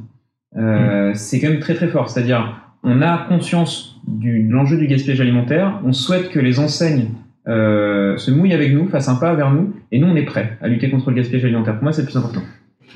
Euh, 0.56 1.10
mmh. 1.10 1.14
C'est 1.14 1.40
quand 1.40 1.48
même 1.48 1.60
très 1.60 1.74
très 1.74 1.88
fort. 1.88 2.10
C'est-à-dire, 2.10 2.60
on 2.82 3.02
a 3.02 3.26
conscience 3.28 4.00
du, 4.06 4.42
de 4.42 4.52
l'enjeu 4.52 4.76
du 4.76 4.86
gaspillage 4.86 5.20
alimentaire. 5.20 5.80
On 5.84 5.92
souhaite 5.92 6.30
que 6.30 6.40
les 6.40 6.58
enseignes 6.58 7.08
euh, 7.48 8.16
se 8.16 8.30
mouillent 8.30 8.54
avec 8.54 8.72
nous, 8.72 8.88
fassent 8.88 9.08
un 9.08 9.16
pas 9.16 9.34
vers 9.34 9.50
nous, 9.50 9.72
et 9.92 9.98
nous 9.98 10.06
on 10.06 10.16
est 10.16 10.24
prêts 10.24 10.58
à 10.60 10.68
lutter 10.68 10.90
contre 10.90 11.10
le 11.10 11.16
gaspillage 11.16 11.44
alimentaire. 11.44 11.74
Pour 11.74 11.84
moi, 11.84 11.92
c'est 11.92 12.02
le 12.02 12.06
plus 12.06 12.16
important. 12.16 12.42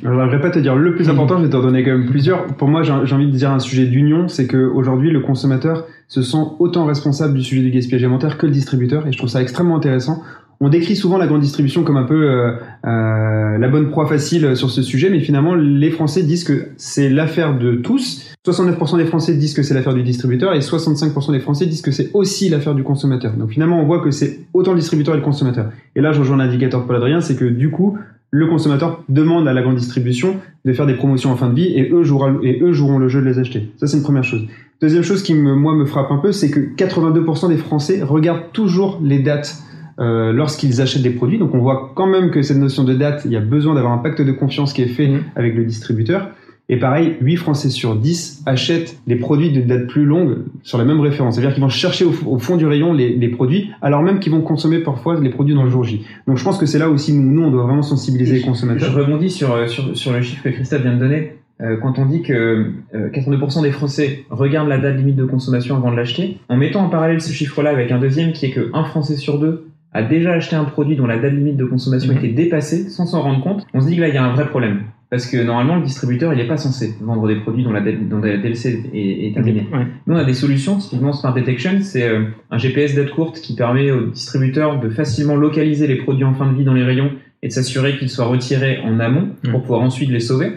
Alors, 0.04 0.28
je 0.28 0.36
vais 0.36 0.42
pas 0.42 0.50
te 0.50 0.58
dire 0.58 0.74
le 0.74 0.94
plus 0.96 1.08
important, 1.08 1.38
je 1.38 1.44
vais 1.44 1.50
t'en 1.50 1.62
donner 1.62 1.84
quand 1.84 1.92
même 1.92 2.06
plusieurs. 2.06 2.46
Pour 2.56 2.68
moi, 2.68 2.82
j'ai 2.82 2.92
envie 2.92 3.26
de 3.26 3.36
dire 3.36 3.52
un 3.52 3.60
sujet 3.60 3.86
d'union, 3.86 4.26
c'est 4.26 4.48
qu'aujourd'hui, 4.48 5.10
le 5.10 5.20
consommateur 5.20 5.86
se 6.08 6.20
sent 6.20 6.42
autant 6.58 6.84
responsable 6.84 7.34
du 7.34 7.42
sujet 7.42 7.62
du 7.62 7.70
gaspillage 7.70 8.02
alimentaire 8.02 8.36
que 8.36 8.46
le 8.46 8.52
distributeur, 8.52 9.06
et 9.06 9.12
je 9.12 9.18
trouve 9.18 9.30
ça 9.30 9.40
extrêmement 9.40 9.76
intéressant 9.76 10.22
on 10.60 10.68
décrit 10.68 10.96
souvent 10.96 11.18
la 11.18 11.26
grande 11.26 11.40
distribution 11.40 11.84
comme 11.84 11.96
un 11.96 12.04
peu 12.04 12.30
euh, 12.30 12.52
euh, 12.86 13.58
la 13.58 13.68
bonne 13.68 13.90
proie 13.90 14.06
facile 14.06 14.56
sur 14.56 14.70
ce 14.70 14.82
sujet, 14.82 15.10
mais 15.10 15.20
finalement, 15.20 15.54
les 15.54 15.90
Français 15.90 16.22
disent 16.22 16.44
que 16.44 16.68
c'est 16.76 17.08
l'affaire 17.08 17.58
de 17.58 17.74
tous. 17.76 18.22
69% 18.46 18.98
des 18.98 19.06
Français 19.06 19.34
disent 19.34 19.54
que 19.54 19.62
c'est 19.62 19.74
l'affaire 19.74 19.94
du 19.94 20.02
distributeur 20.02 20.54
et 20.54 20.60
65% 20.60 21.32
des 21.32 21.40
Français 21.40 21.66
disent 21.66 21.82
que 21.82 21.90
c'est 21.90 22.10
aussi 22.14 22.48
l'affaire 22.48 22.74
du 22.74 22.82
consommateur. 22.82 23.32
Donc 23.34 23.50
finalement, 23.50 23.80
on 23.80 23.86
voit 23.86 24.00
que 24.00 24.10
c'est 24.10 24.40
autant 24.52 24.72
le 24.72 24.78
distributeur 24.78 25.14
et 25.14 25.18
le 25.18 25.24
consommateur. 25.24 25.70
Et 25.96 26.00
là, 26.00 26.12
je 26.12 26.20
rejoins 26.20 26.36
l'indicateur 26.36 26.86
Paul 26.86 26.96
Adrien, 26.96 27.20
c'est 27.20 27.36
que 27.36 27.46
du 27.46 27.70
coup, 27.70 27.98
le 28.30 28.48
consommateur 28.48 29.04
demande 29.08 29.46
à 29.46 29.52
la 29.52 29.62
grande 29.62 29.76
distribution 29.76 30.40
de 30.64 30.72
faire 30.72 30.86
des 30.86 30.94
promotions 30.94 31.30
en 31.30 31.36
fin 31.36 31.48
de 31.48 31.54
vie 31.54 31.66
et 31.66 31.88
eux 31.92 32.02
joueront, 32.02 32.98
le 32.98 33.08
jeu 33.08 33.20
de 33.20 33.26
les 33.26 33.38
acheter. 33.38 33.72
Ça, 33.76 33.86
c'est 33.86 33.96
une 33.96 34.02
première 34.02 34.24
chose. 34.24 34.44
Deuxième 34.80 35.04
chose 35.04 35.22
qui, 35.22 35.34
moi, 35.34 35.74
me 35.76 35.84
frappe 35.84 36.10
un 36.10 36.18
peu, 36.18 36.32
c'est 36.32 36.50
que 36.50 36.58
82% 36.58 37.48
des 37.48 37.56
Français 37.56 38.02
regardent 38.02 38.50
toujours 38.52 39.00
les 39.02 39.20
dates 39.20 39.62
euh, 39.98 40.32
lorsqu'ils 40.32 40.80
achètent 40.80 41.02
des 41.02 41.10
produits. 41.10 41.38
Donc 41.38 41.54
on 41.54 41.58
voit 41.58 41.92
quand 41.94 42.06
même 42.06 42.30
que 42.30 42.42
cette 42.42 42.58
notion 42.58 42.84
de 42.84 42.94
date, 42.94 43.22
il 43.24 43.32
y 43.32 43.36
a 43.36 43.40
besoin 43.40 43.74
d'avoir 43.74 43.92
un 43.92 43.98
pacte 43.98 44.22
de 44.22 44.32
confiance 44.32 44.72
qui 44.72 44.82
est 44.82 44.88
fait 44.88 45.08
mmh. 45.08 45.22
avec 45.36 45.54
le 45.54 45.64
distributeur. 45.64 46.30
Et 46.70 46.78
pareil, 46.78 47.16
8 47.20 47.36
Français 47.36 47.68
sur 47.68 47.94
10 47.94 48.44
achètent 48.46 48.96
des 49.06 49.16
produits 49.16 49.52
de 49.52 49.60
date 49.60 49.86
plus 49.86 50.06
longue 50.06 50.44
sur 50.62 50.78
la 50.78 50.84
même 50.84 51.00
référence. 51.00 51.34
C'est-à-dire 51.34 51.52
qu'ils 51.52 51.62
vont 51.62 51.68
chercher 51.68 52.06
au, 52.06 52.38
fond 52.38 52.56
du 52.56 52.64
rayon 52.64 52.94
les, 52.94 53.14
les, 53.14 53.28
produits, 53.28 53.70
alors 53.82 54.02
même 54.02 54.18
qu'ils 54.18 54.32
vont 54.32 54.40
consommer 54.40 54.78
parfois 54.78 55.20
les 55.20 55.28
produits 55.28 55.54
dans 55.54 55.64
le 55.64 55.68
jour 55.68 55.84
J. 55.84 56.06
Donc 56.26 56.38
je 56.38 56.44
pense 56.44 56.56
que 56.56 56.64
c'est 56.64 56.78
là 56.78 56.88
aussi 56.88 57.12
où 57.12 57.20
nous, 57.20 57.42
on 57.42 57.50
doit 57.50 57.64
vraiment 57.64 57.82
sensibiliser 57.82 58.36
les 58.36 58.40
consommateurs. 58.40 58.90
Je 58.90 58.98
rebondis 58.98 59.30
sur, 59.30 59.52
euh, 59.52 59.66
sur, 59.66 59.94
sur 59.94 60.12
le 60.12 60.22
chiffre 60.22 60.42
que 60.42 60.48
Christophe 60.48 60.80
vient 60.80 60.94
de 60.94 61.00
donner. 61.00 61.32
Euh, 61.60 61.76
quand 61.76 61.98
on 61.98 62.06
dit 62.06 62.22
que 62.22 62.72
euh, 62.94 63.10
82% 63.10 63.62
des 63.62 63.70
Français 63.70 64.24
regardent 64.30 64.68
la 64.68 64.78
date 64.78 64.96
limite 64.96 65.16
de 65.16 65.24
consommation 65.24 65.76
avant 65.76 65.92
de 65.92 65.96
l'acheter, 65.96 66.38
en 66.48 66.56
mettant 66.56 66.84
en 66.84 66.88
parallèle 66.88 67.20
ce 67.20 67.32
chiffre-là 67.32 67.70
avec 67.70 67.92
un 67.92 67.98
deuxième 67.98 68.32
qui 68.32 68.46
est 68.46 68.50
que 68.50 68.70
un 68.72 68.84
Français 68.84 69.16
sur 69.16 69.38
deux 69.38 69.66
a 69.94 70.02
déjà 70.02 70.32
acheté 70.32 70.56
un 70.56 70.64
produit 70.64 70.96
dont 70.96 71.06
la 71.06 71.18
date 71.18 71.32
limite 71.32 71.56
de 71.56 71.64
consommation 71.64 72.12
mhm. 72.12 72.18
était 72.18 72.28
dépassée 72.28 72.90
sans 72.90 73.06
s'en 73.06 73.22
rendre 73.22 73.42
compte, 73.42 73.64
on 73.72 73.80
se 73.80 73.86
dit 73.86 73.96
que 73.96 74.00
là, 74.00 74.08
il 74.08 74.14
y 74.14 74.18
a 74.18 74.24
un 74.24 74.34
vrai 74.34 74.48
problème. 74.48 74.82
Parce 75.08 75.26
que 75.26 75.36
normalement, 75.36 75.76
le 75.76 75.82
distributeur, 75.82 76.32
il 76.32 76.38
n'est 76.38 76.48
pas 76.48 76.56
censé 76.56 76.92
vendre 77.00 77.28
des 77.28 77.36
produits 77.36 77.62
dont 77.62 77.70
la, 77.70 77.80
dont 77.80 78.18
la 78.18 78.36
DLC 78.36 78.82
est, 78.92 79.28
est 79.28 79.32
terminée. 79.32 79.68
Nous, 80.06 80.14
on 80.14 80.18
a 80.18 80.24
des 80.24 80.34
solutions, 80.34 80.76
typiquement 80.78 81.12
Smart 81.12 81.32
Detection, 81.32 81.78
c'est 81.82 82.02
euh, 82.02 82.24
un 82.50 82.58
GPS 82.58 82.96
date 82.96 83.10
courte 83.10 83.40
qui 83.40 83.54
permet 83.54 83.92
au 83.92 84.06
distributeur 84.06 84.80
de 84.80 84.88
facilement 84.90 85.36
localiser 85.36 85.86
les 85.86 85.96
produits 85.96 86.24
en 86.24 86.34
fin 86.34 86.50
de 86.50 86.56
vie 86.56 86.64
dans 86.64 86.74
les 86.74 86.82
rayons 86.82 87.12
et 87.42 87.48
de 87.48 87.52
s'assurer 87.52 87.96
qu'ils 87.96 88.10
soient 88.10 88.24
retirés 88.24 88.80
en 88.84 88.98
amont 88.98 89.28
pour 89.48 89.60
pouvoir 89.60 89.82
ensuite 89.82 90.10
les 90.10 90.18
sauver. 90.18 90.54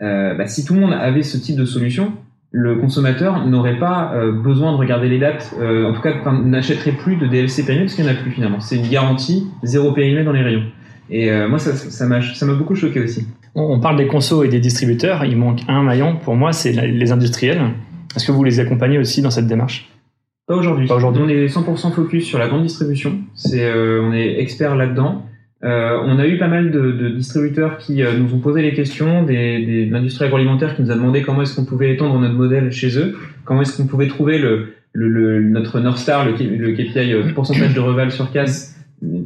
Euh, 0.00 0.34
bah, 0.34 0.46
si 0.46 0.64
tout 0.64 0.72
le 0.72 0.80
monde 0.80 0.94
avait 0.94 1.22
ce 1.22 1.36
type 1.36 1.56
de 1.56 1.66
solution, 1.66 2.12
le 2.50 2.76
consommateur 2.76 3.46
n'aurait 3.46 3.78
pas 3.78 4.12
euh, 4.14 4.32
besoin 4.32 4.72
de 4.72 4.78
regarder 4.78 5.08
les 5.08 5.18
dates, 5.18 5.54
euh, 5.60 5.90
en 5.90 5.92
tout 5.92 6.00
cas 6.00 6.14
n'achèterait 6.32 6.92
plus 6.92 7.16
de 7.16 7.26
DLC 7.26 7.64
périmé 7.64 7.84
parce 7.84 7.94
qu'il 7.94 8.04
n'y 8.04 8.10
en 8.10 8.14
a 8.14 8.16
plus 8.16 8.30
finalement. 8.30 8.60
C'est 8.60 8.76
une 8.76 8.88
garantie 8.88 9.46
zéro 9.62 9.92
périmé 9.92 10.24
dans 10.24 10.32
les 10.32 10.42
rayons. 10.42 10.64
Et 11.10 11.30
euh, 11.30 11.48
moi, 11.48 11.58
ça, 11.58 11.74
ça 11.74 12.06
m'a 12.06 12.22
ça 12.22 12.46
m'a 12.46 12.54
beaucoup 12.54 12.74
choqué 12.74 13.00
aussi. 13.00 13.26
On 13.54 13.80
parle 13.80 13.96
des 13.96 14.06
consos 14.06 14.44
et 14.44 14.48
des 14.48 14.60
distributeurs. 14.60 15.24
Il 15.24 15.36
manque 15.36 15.60
un 15.68 15.82
maillon 15.82 16.16
pour 16.16 16.36
moi, 16.36 16.52
c'est 16.52 16.72
les 16.72 17.12
industriels. 17.12 17.60
Est-ce 18.14 18.26
que 18.26 18.32
vous 18.32 18.44
les 18.44 18.60
accompagnez 18.60 18.98
aussi 18.98 19.20
dans 19.20 19.30
cette 19.30 19.46
démarche? 19.46 19.90
Pas 20.46 20.54
aujourd'hui. 20.54 20.90
aujourd'hui. 20.90 21.22
On 21.22 21.28
est 21.28 21.46
100% 21.46 21.92
focus 21.92 22.24
sur 22.24 22.38
la 22.38 22.48
grande 22.48 22.62
distribution. 22.62 23.18
C'est, 23.34 23.70
on 23.74 24.12
est 24.12 24.40
expert 24.40 24.76
là-dedans. 24.76 25.26
Euh, 25.64 26.00
on 26.04 26.18
a 26.18 26.26
eu 26.26 26.38
pas 26.38 26.46
mal 26.46 26.70
de, 26.70 26.92
de 26.92 27.08
distributeurs 27.08 27.78
qui 27.78 28.02
euh, 28.02 28.16
nous 28.16 28.32
ont 28.32 28.38
posé 28.38 28.62
les 28.62 28.74
questions, 28.74 29.24
des, 29.24 29.64
des, 29.64 29.86
de 29.86 29.92
l'industrie 29.92 30.26
agroalimentaire 30.26 30.76
qui 30.76 30.82
nous 30.82 30.90
a 30.92 30.94
demandé 30.94 31.22
comment 31.22 31.42
est-ce 31.42 31.56
qu'on 31.56 31.64
pouvait 31.64 31.92
étendre 31.92 32.18
notre 32.20 32.34
modèle 32.34 32.70
chez 32.70 32.96
eux, 32.96 33.18
comment 33.44 33.62
est-ce 33.62 33.76
qu'on 33.76 33.88
pouvait 33.88 34.06
trouver 34.06 34.38
le, 34.38 34.74
le, 34.92 35.08
le, 35.08 35.40
notre 35.40 35.80
North 35.80 35.98
Star, 35.98 36.24
le, 36.24 36.32
le 36.32 36.72
KPI, 36.72 37.12
euh, 37.12 37.32
pourcentage 37.34 37.74
de 37.74 37.80
reval 37.80 38.12
sur 38.12 38.30
casse 38.30 38.76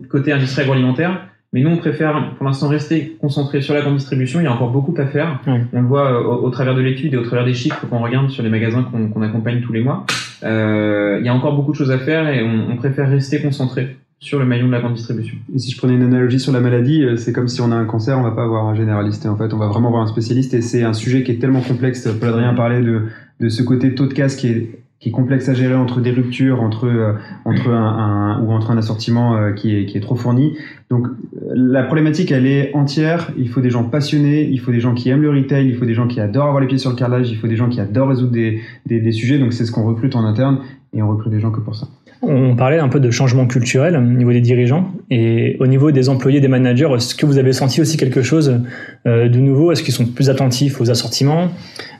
côté 0.08 0.32
industrie 0.32 0.62
agroalimentaire. 0.62 1.26
Mais 1.52 1.60
nous, 1.60 1.68
on 1.68 1.76
préfère 1.76 2.34
pour 2.36 2.46
l'instant 2.46 2.68
rester 2.68 3.14
concentré 3.20 3.60
sur 3.60 3.74
la 3.74 3.82
grande 3.82 3.96
distribution. 3.96 4.40
Il 4.40 4.44
y 4.44 4.46
a 4.46 4.52
encore 4.52 4.70
beaucoup 4.70 4.94
à 4.96 5.04
faire. 5.04 5.38
On 5.46 5.82
le 5.82 5.86
voit 5.86 6.42
au, 6.42 6.48
travers 6.48 6.74
de 6.74 6.80
l'étude 6.80 7.12
et 7.12 7.18
au 7.18 7.22
travers 7.22 7.44
des 7.44 7.52
chiffres 7.52 7.86
qu'on 7.90 7.98
regarde 7.98 8.30
sur 8.30 8.42
les 8.42 8.48
magasins 8.48 8.82
qu'on 8.82 9.20
accompagne 9.20 9.60
tous 9.60 9.72
les 9.74 9.82
mois. 9.82 10.06
Euh, 10.44 11.18
il 11.20 11.26
y 11.26 11.28
a 11.28 11.34
encore 11.34 11.54
beaucoup 11.54 11.72
de 11.72 11.76
choses 11.76 11.90
à 11.90 11.98
faire 11.98 12.26
et 12.30 12.42
on, 12.42 12.70
on 12.70 12.76
préfère 12.76 13.10
rester 13.10 13.42
concentré 13.42 13.96
sur 14.22 14.38
le 14.38 14.44
maillon 14.44 14.68
de 14.68 14.72
la 14.72 14.78
grande 14.78 14.94
distribution. 14.94 15.36
Et 15.52 15.58
si 15.58 15.72
je 15.72 15.76
prenais 15.76 15.94
une 15.94 16.02
analogie 16.02 16.38
sur 16.38 16.52
la 16.52 16.60
maladie, 16.60 17.02
euh, 17.02 17.16
c'est 17.16 17.32
comme 17.32 17.48
si 17.48 17.60
on 17.60 17.72
a 17.72 17.74
un 17.74 17.86
cancer, 17.86 18.16
on 18.16 18.22
va 18.22 18.30
pas 18.30 18.44
avoir 18.44 18.66
un 18.66 18.74
généraliste. 18.76 19.26
En 19.26 19.36
fait, 19.36 19.52
on 19.52 19.56
va 19.56 19.66
vraiment 19.66 19.88
avoir 19.88 20.04
un 20.04 20.06
spécialiste. 20.06 20.54
Et 20.54 20.62
c'est 20.62 20.84
un 20.84 20.92
sujet 20.92 21.24
qui 21.24 21.32
est 21.32 21.40
tellement 21.40 21.60
complexe. 21.60 22.08
Paul 22.20 22.28
Adrien 22.28 22.54
parlait 22.54 22.80
de, 22.80 23.02
de 23.40 23.48
ce 23.48 23.64
côté 23.64 23.96
taux 23.96 24.06
de 24.06 24.14
casse 24.14 24.36
qui 24.36 24.46
est 24.46 24.78
qui 25.00 25.08
est 25.08 25.12
complexe 25.12 25.48
à 25.48 25.54
gérer 25.54 25.74
entre 25.74 26.00
des 26.00 26.12
ruptures, 26.12 26.62
entre 26.62 26.86
euh, 26.86 27.14
entre 27.44 27.70
un, 27.70 27.74
un, 27.74 28.44
ou 28.44 28.52
entre 28.52 28.70
un 28.70 28.78
assortiment 28.78 29.36
euh, 29.36 29.50
qui 29.50 29.76
est 29.76 29.86
qui 29.86 29.98
est 29.98 30.00
trop 30.00 30.14
fourni. 30.14 30.56
Donc 30.88 31.08
la 31.52 31.82
problématique 31.82 32.30
elle 32.30 32.46
est 32.46 32.72
entière. 32.76 33.32
Il 33.36 33.48
faut 33.48 33.60
des 33.60 33.70
gens 33.70 33.82
passionnés, 33.82 34.48
il 34.48 34.60
faut 34.60 34.70
des 34.70 34.78
gens 34.78 34.94
qui 34.94 35.08
aiment 35.08 35.22
le 35.22 35.30
retail, 35.30 35.66
il 35.66 35.74
faut 35.74 35.84
des 35.84 35.94
gens 35.94 36.06
qui 36.06 36.20
adorent 36.20 36.46
avoir 36.46 36.60
les 36.60 36.68
pieds 36.68 36.78
sur 36.78 36.90
le 36.90 36.96
carrelage, 36.96 37.28
il 37.28 37.36
faut 37.36 37.48
des 37.48 37.56
gens 37.56 37.68
qui 37.68 37.80
adorent 37.80 38.10
résoudre 38.10 38.30
des 38.30 38.60
des, 38.86 39.00
des 39.00 39.10
sujets. 39.10 39.40
Donc 39.40 39.52
c'est 39.52 39.66
ce 39.66 39.72
qu'on 39.72 39.84
recrute 39.84 40.14
en 40.14 40.24
interne 40.24 40.60
et 40.92 41.02
on 41.02 41.08
recrute 41.08 41.32
des 41.32 41.40
gens 41.40 41.50
que 41.50 41.60
pour 41.60 41.74
ça. 41.74 41.88
On 42.24 42.54
parlait 42.54 42.78
un 42.78 42.88
peu 42.88 43.00
de 43.00 43.10
changement 43.10 43.48
culturel 43.48 43.96
au 43.96 44.00
niveau 44.00 44.32
des 44.32 44.40
dirigeants 44.40 44.92
et 45.10 45.56
au 45.58 45.66
niveau 45.66 45.90
des 45.90 46.08
employés, 46.08 46.40
des 46.40 46.46
managers. 46.46 46.88
Est-ce 46.94 47.16
que 47.16 47.26
vous 47.26 47.36
avez 47.36 47.52
senti 47.52 47.80
aussi 47.80 47.96
quelque 47.96 48.22
chose 48.22 48.60
euh, 49.06 49.28
de 49.28 49.38
nouveau? 49.38 49.72
Est-ce 49.72 49.82
qu'ils 49.82 49.92
sont 49.92 50.06
plus 50.06 50.30
attentifs 50.30 50.80
aux 50.80 50.88
assortiments? 50.88 51.50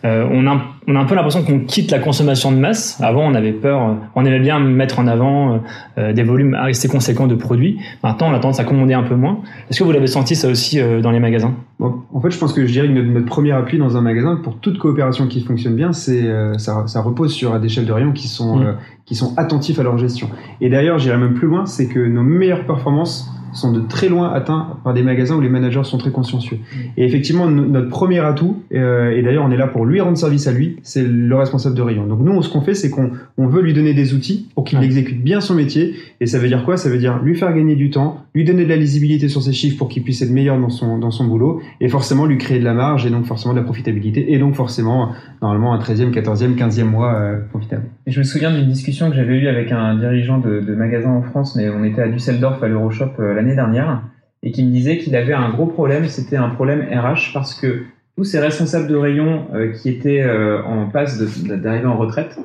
Euh, 0.04 0.26
on, 0.30 0.46
a, 0.46 0.60
on 0.88 0.96
a 0.96 0.98
un 0.98 1.04
peu 1.04 1.14
l'impression 1.14 1.42
qu'on 1.42 1.60
quitte 1.60 1.90
la 1.90 1.98
consommation 1.98 2.50
de 2.52 2.56
masse. 2.56 3.00
Avant, 3.00 3.24
on 3.24 3.34
avait 3.34 3.52
peur, 3.52 3.96
on 4.14 4.24
aimait 4.24 4.40
bien 4.40 4.58
mettre 4.58 4.98
en 4.98 5.06
avant 5.06 5.60
euh, 5.98 6.12
des 6.12 6.22
volumes 6.22 6.54
assez 6.54 6.88
conséquents 6.88 7.26
de 7.26 7.34
produits. 7.34 7.78
Maintenant, 8.02 8.30
on 8.30 8.34
a 8.34 8.38
tendance 8.38 8.60
à 8.60 8.64
commander 8.64 8.94
un 8.94 9.04
peu 9.04 9.14
moins. 9.14 9.40
Est-ce 9.70 9.78
que 9.78 9.84
vous 9.84 9.92
l'avez 9.92 10.06
senti 10.06 10.34
ça 10.34 10.48
aussi 10.48 10.80
dans 11.02 11.10
les 11.10 11.20
magasins? 11.20 11.54
En 11.80 12.20
fait, 12.20 12.30
je 12.30 12.38
pense 12.38 12.52
que 12.52 12.66
je 12.66 12.72
dirais 12.72 12.88
que 12.88 12.92
notre, 12.92 13.26
premier 13.26 13.52
appui 13.52 13.78
dans 13.78 13.96
un 13.96 14.00
magasin, 14.00 14.36
pour 14.42 14.58
toute 14.58 14.78
coopération 14.78 15.26
qui 15.26 15.42
fonctionne 15.42 15.74
bien, 15.74 15.92
c'est 15.92 16.22
ça, 16.58 16.86
ça, 16.86 17.00
repose 17.00 17.32
sur 17.32 17.58
des 17.58 17.68
chefs 17.68 17.86
de 17.86 17.92
rayon 17.92 18.12
qui 18.12 18.28
sont 18.28 18.56
mmh 18.56 18.76
qui 19.04 19.14
sont 19.14 19.34
attentifs 19.36 19.78
à 19.78 19.82
leur 19.82 19.98
gestion. 19.98 20.30
Et 20.60 20.70
d'ailleurs, 20.70 20.98
j'irai 20.98 21.18
même 21.18 21.34
plus 21.34 21.48
loin, 21.48 21.66
c'est 21.66 21.88
que 21.88 21.98
nos 21.98 22.22
meilleures 22.22 22.64
performances 22.66 23.30
sont 23.52 23.72
de 23.72 23.80
très 23.80 24.08
loin 24.08 24.32
atteints 24.32 24.78
par 24.84 24.94
des 24.94 25.02
magasins 25.02 25.36
où 25.36 25.40
les 25.40 25.48
managers 25.48 25.84
sont 25.84 25.98
très 25.98 26.10
consciencieux. 26.10 26.56
Mm. 26.56 26.78
Et 26.96 27.04
effectivement, 27.04 27.48
notre 27.48 27.88
premier 27.88 28.20
atout, 28.20 28.62
euh, 28.74 29.10
et 29.10 29.22
d'ailleurs 29.22 29.44
on 29.44 29.50
est 29.50 29.56
là 29.56 29.66
pour 29.66 29.86
lui 29.86 30.00
rendre 30.00 30.16
service 30.16 30.46
à 30.46 30.52
lui, 30.52 30.76
c'est 30.82 31.02
le 31.02 31.34
responsable 31.36 31.76
de 31.76 31.82
rayon. 31.82 32.06
Donc 32.06 32.20
nous, 32.20 32.42
ce 32.42 32.48
qu'on 32.48 32.60
fait, 32.60 32.74
c'est 32.74 32.90
qu'on 32.90 33.10
on 33.38 33.46
veut 33.46 33.62
lui 33.62 33.72
donner 33.72 33.94
des 33.94 34.14
outils 34.14 34.48
pour 34.54 34.64
qu'il 34.64 34.82
exécute 34.82 35.22
bien 35.22 35.40
son 35.40 35.54
métier. 35.54 35.94
Et 36.20 36.26
ça 36.26 36.38
veut 36.38 36.48
dire 36.48 36.64
quoi? 36.64 36.76
Ça 36.76 36.88
veut 36.88 36.98
dire 36.98 37.20
lui 37.22 37.34
faire 37.34 37.52
gagner 37.52 37.74
du 37.74 37.90
temps, 37.90 38.24
lui 38.34 38.44
donner 38.44 38.64
de 38.64 38.68
la 38.68 38.76
lisibilité 38.76 39.28
sur 39.28 39.42
ses 39.42 39.52
chiffres 39.52 39.76
pour 39.78 39.88
qu'il 39.88 40.02
puisse 40.02 40.22
être 40.22 40.30
meilleur 40.30 40.58
dans 40.58 40.70
son, 40.70 40.98
dans 40.98 41.10
son 41.10 41.26
boulot, 41.26 41.60
et 41.80 41.88
forcément 41.88 42.26
lui 42.26 42.38
créer 42.38 42.58
de 42.58 42.64
la 42.64 42.74
marge, 42.74 43.06
et 43.06 43.10
donc 43.10 43.26
forcément 43.26 43.54
de 43.54 43.58
la 43.58 43.64
profitabilité, 43.64 44.32
et 44.32 44.38
donc 44.38 44.54
forcément, 44.54 45.10
normalement, 45.40 45.72
un 45.74 45.78
13e, 45.78 46.12
14e, 46.12 46.56
15e 46.56 46.84
mois 46.84 47.14
euh, 47.14 47.40
profitable. 47.50 47.84
Et 48.06 48.10
je 48.10 48.18
me 48.18 48.24
souviens 48.24 48.52
d'une 48.52 48.68
discussion 48.68 49.10
que 49.10 49.16
j'avais 49.16 49.34
eue 49.34 49.48
avec 49.48 49.72
un 49.72 49.96
dirigeant 49.96 50.38
de, 50.38 50.60
de 50.60 50.74
magasin 50.74 51.10
en 51.10 51.22
France, 51.22 51.56
mais 51.56 51.68
on 51.68 51.84
était 51.84 52.02
à 52.02 52.08
Düsseldorf 52.08 52.62
à 52.62 52.68
l'Euroshop 52.68 53.10
euh, 53.18 53.34
l'année 53.42 53.54
dernière, 53.54 54.02
et 54.42 54.50
qui 54.50 54.64
me 54.64 54.70
disait 54.70 54.98
qu'il 54.98 55.14
avait 55.16 55.32
un 55.32 55.50
gros 55.50 55.66
problème, 55.66 56.06
c'était 56.08 56.36
un 56.36 56.48
problème 56.48 56.80
RH, 56.90 57.32
parce 57.32 57.54
que 57.54 57.82
tous 58.16 58.24
ces 58.24 58.40
responsables 58.40 58.88
de 58.88 58.96
rayon 58.96 59.46
euh, 59.54 59.72
qui 59.72 59.88
étaient 59.88 60.24
en 60.66 60.86
passe 60.86 61.18
d'arriver 61.18 61.86
en 61.86 61.96
retraite 61.96 62.38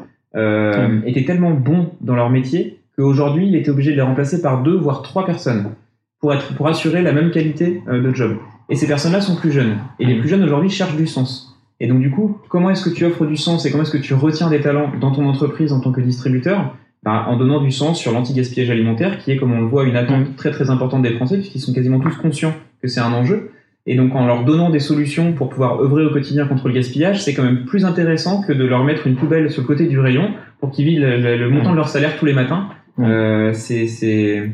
étaient 1.06 1.26
tellement 1.26 1.52
bons 1.52 1.92
dans 2.02 2.16
leur 2.16 2.30
métier 2.30 2.80
qu'aujourd'hui, 2.96 3.48
il 3.48 3.56
était 3.56 3.72
obligé 3.72 3.92
de 3.92 3.96
les 3.96 4.02
remplacer 4.02 4.42
par 4.42 4.62
deux, 4.62 4.76
voire 4.76 5.02
trois 5.02 5.26
personnes 5.26 5.72
pour, 6.20 6.34
être, 6.34 6.54
pour 6.56 6.68
assurer 6.68 7.02
la 7.02 7.12
même 7.12 7.32
qualité 7.32 7.82
de 7.88 8.14
job. 8.14 8.38
Et 8.70 8.76
ces 8.76 8.88
personnes-là 8.88 9.22
sont 9.22 9.36
plus 9.36 9.52
jeunes. 9.52 9.78
Et 10.00 10.06
les 10.06 10.20
plus 10.20 10.30
jeunes 10.30 10.44
aujourd'hui 10.44 10.70
cherchent 10.70 10.96
du 10.96 11.08
sens. 11.08 11.58
Et 11.80 11.88
donc 11.88 12.00
du 12.00 12.12
coup, 12.12 12.38
comment 12.50 12.70
est-ce 12.70 12.90
que 12.90 12.94
tu 12.94 13.06
offres 13.06 13.26
du 13.26 13.38
sens 13.38 13.66
et 13.66 13.72
comment 13.72 13.84
est-ce 13.84 13.92
que 13.92 13.98
tu 13.98 14.14
retiens 14.14 14.50
des 14.50 14.62
talents 14.62 14.92
dans 15.00 15.12
ton 15.12 15.28
entreprise 15.28 15.72
en 15.72 15.80
tant 15.80 15.92
que 15.92 16.02
distributeur? 16.02 16.76
Bah, 17.04 17.26
En 17.28 17.38
donnant 17.38 17.62
du 17.62 17.72
sens 17.72 18.00
sur 18.00 18.12
l'anti-gaspillage 18.12 18.70
alimentaire, 18.70 19.20
qui 19.20 19.32
est, 19.32 19.38
comme 19.38 19.54
on 19.54 19.62
le 19.62 19.68
voit, 19.68 19.86
une 19.86 19.96
attente 19.96 20.36
très 20.36 20.52
très 20.52 20.70
importante 20.70 21.02
des 21.02 21.12
Français, 21.12 21.38
puisqu'ils 21.38 21.62
sont 21.62 21.74
quasiment 21.74 22.00
tous 22.00 22.16
conscients 22.18 22.54
que 22.82 22.88
c'est 22.88 23.00
un 23.00 23.14
enjeu. 23.14 23.52
Et 23.90 23.96
donc 23.96 24.14
en 24.16 24.26
leur 24.26 24.44
donnant 24.44 24.70
des 24.70 24.82
solutions 24.82 25.32
pour 25.32 25.48
pouvoir 25.48 25.82
œuvrer 25.82 26.06
au 26.06 26.10
quotidien 26.10 26.46
contre 26.46 26.68
le 26.68 26.74
gaspillage, 26.74 27.24
c'est 27.24 27.34
quand 27.34 27.44
même 27.44 27.64
plus 27.64 27.86
intéressant 27.86 28.42
que 28.42 28.52
de 28.52 28.66
leur 28.66 28.84
mettre 28.84 29.08
une 29.08 29.16
poubelle 29.16 29.50
sur 29.50 29.62
le 29.62 29.68
côté 29.68 29.88
du 29.88 29.98
rayon 29.98 30.32
pour 30.60 30.72
qu'ils 30.72 30.86
vident 30.86 31.08
le, 31.08 31.50
montant 31.50 31.72
de 31.72 31.78
leur 31.78 31.88
salaire 31.88 32.18
tous 32.18 32.26
les 32.26 32.34
matins. 32.34 32.68
Euh, 33.00 33.54
c'est 33.54 34.50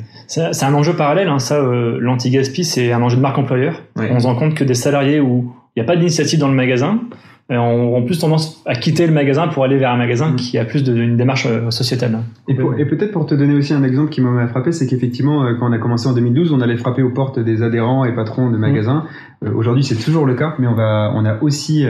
un 0.62 0.73
enjeu 0.73 0.93
parallèle, 0.93 1.29
hein. 1.29 1.39
ça, 1.39 1.56
euh, 1.56 1.97
l'anti-gaspi, 1.99 2.63
c'est 2.63 2.91
un 2.91 3.01
enjeu 3.01 3.17
de 3.17 3.21
marque 3.21 3.39
employeur. 3.39 3.82
On 3.95 4.19
se 4.19 4.27
rend 4.27 4.36
compte 4.36 4.53
que 4.53 4.63
des 4.63 4.75
salariés 4.75 5.19
où 5.19 5.51
il 5.75 5.82
n'y 5.82 5.84
a 5.84 5.88
pas 5.88 5.95
d'initiative 5.95 6.38
dans 6.38 6.49
le 6.49 6.53
magasin, 6.53 6.99
euh, 7.51 7.58
ont 7.58 8.01
plus 8.06 8.19
tendance 8.19 8.63
à 8.65 8.73
quitter 8.73 9.06
le 9.06 9.12
magasin 9.12 9.49
pour 9.49 9.65
aller 9.65 9.77
vers 9.77 9.91
un 9.91 9.97
magasin 9.97 10.32
mm. 10.32 10.36
qui 10.38 10.58
a 10.58 10.63
plus 10.63 10.82
d'une 10.82 11.17
démarche 11.17 11.45
euh, 11.45 11.71
sociétale. 11.71 12.19
Et, 12.47 12.56
peut-être 12.56 13.12
pour 13.12 13.25
te 13.25 13.36
donner 13.36 13.53
aussi 13.53 13.73
un 13.73 13.84
exemple 13.84 14.12
qui 14.12 14.21
m'a 14.21 14.47
frappé, 14.47 14.71
c'est 14.71 14.88
qu'effectivement, 14.88 15.43
euh, 15.43 15.56
quand 15.60 15.69
on 15.69 15.73
a 15.73 15.77
commencé 15.77 16.08
en 16.08 16.13
2012, 16.13 16.53
on 16.53 16.62
allait 16.62 16.77
frapper 16.77 17.03
aux 17.03 17.10
portes 17.10 17.39
des 17.39 17.62
adhérents 17.62 18.06
et 18.06 18.15
patrons 18.15 18.49
de 18.49 18.58
magasins. 18.58 19.06
Mm. 19.41 19.56
Aujourd'hui, 19.58 19.84
c'est 19.84 20.01
toujours 20.01 20.25
le 20.25 20.36
cas, 20.36 20.56
mais 20.58 20.67
on, 20.67 20.73
va, 20.73 21.12
on 21.15 21.25
a 21.25 21.41
aussi 21.41 21.86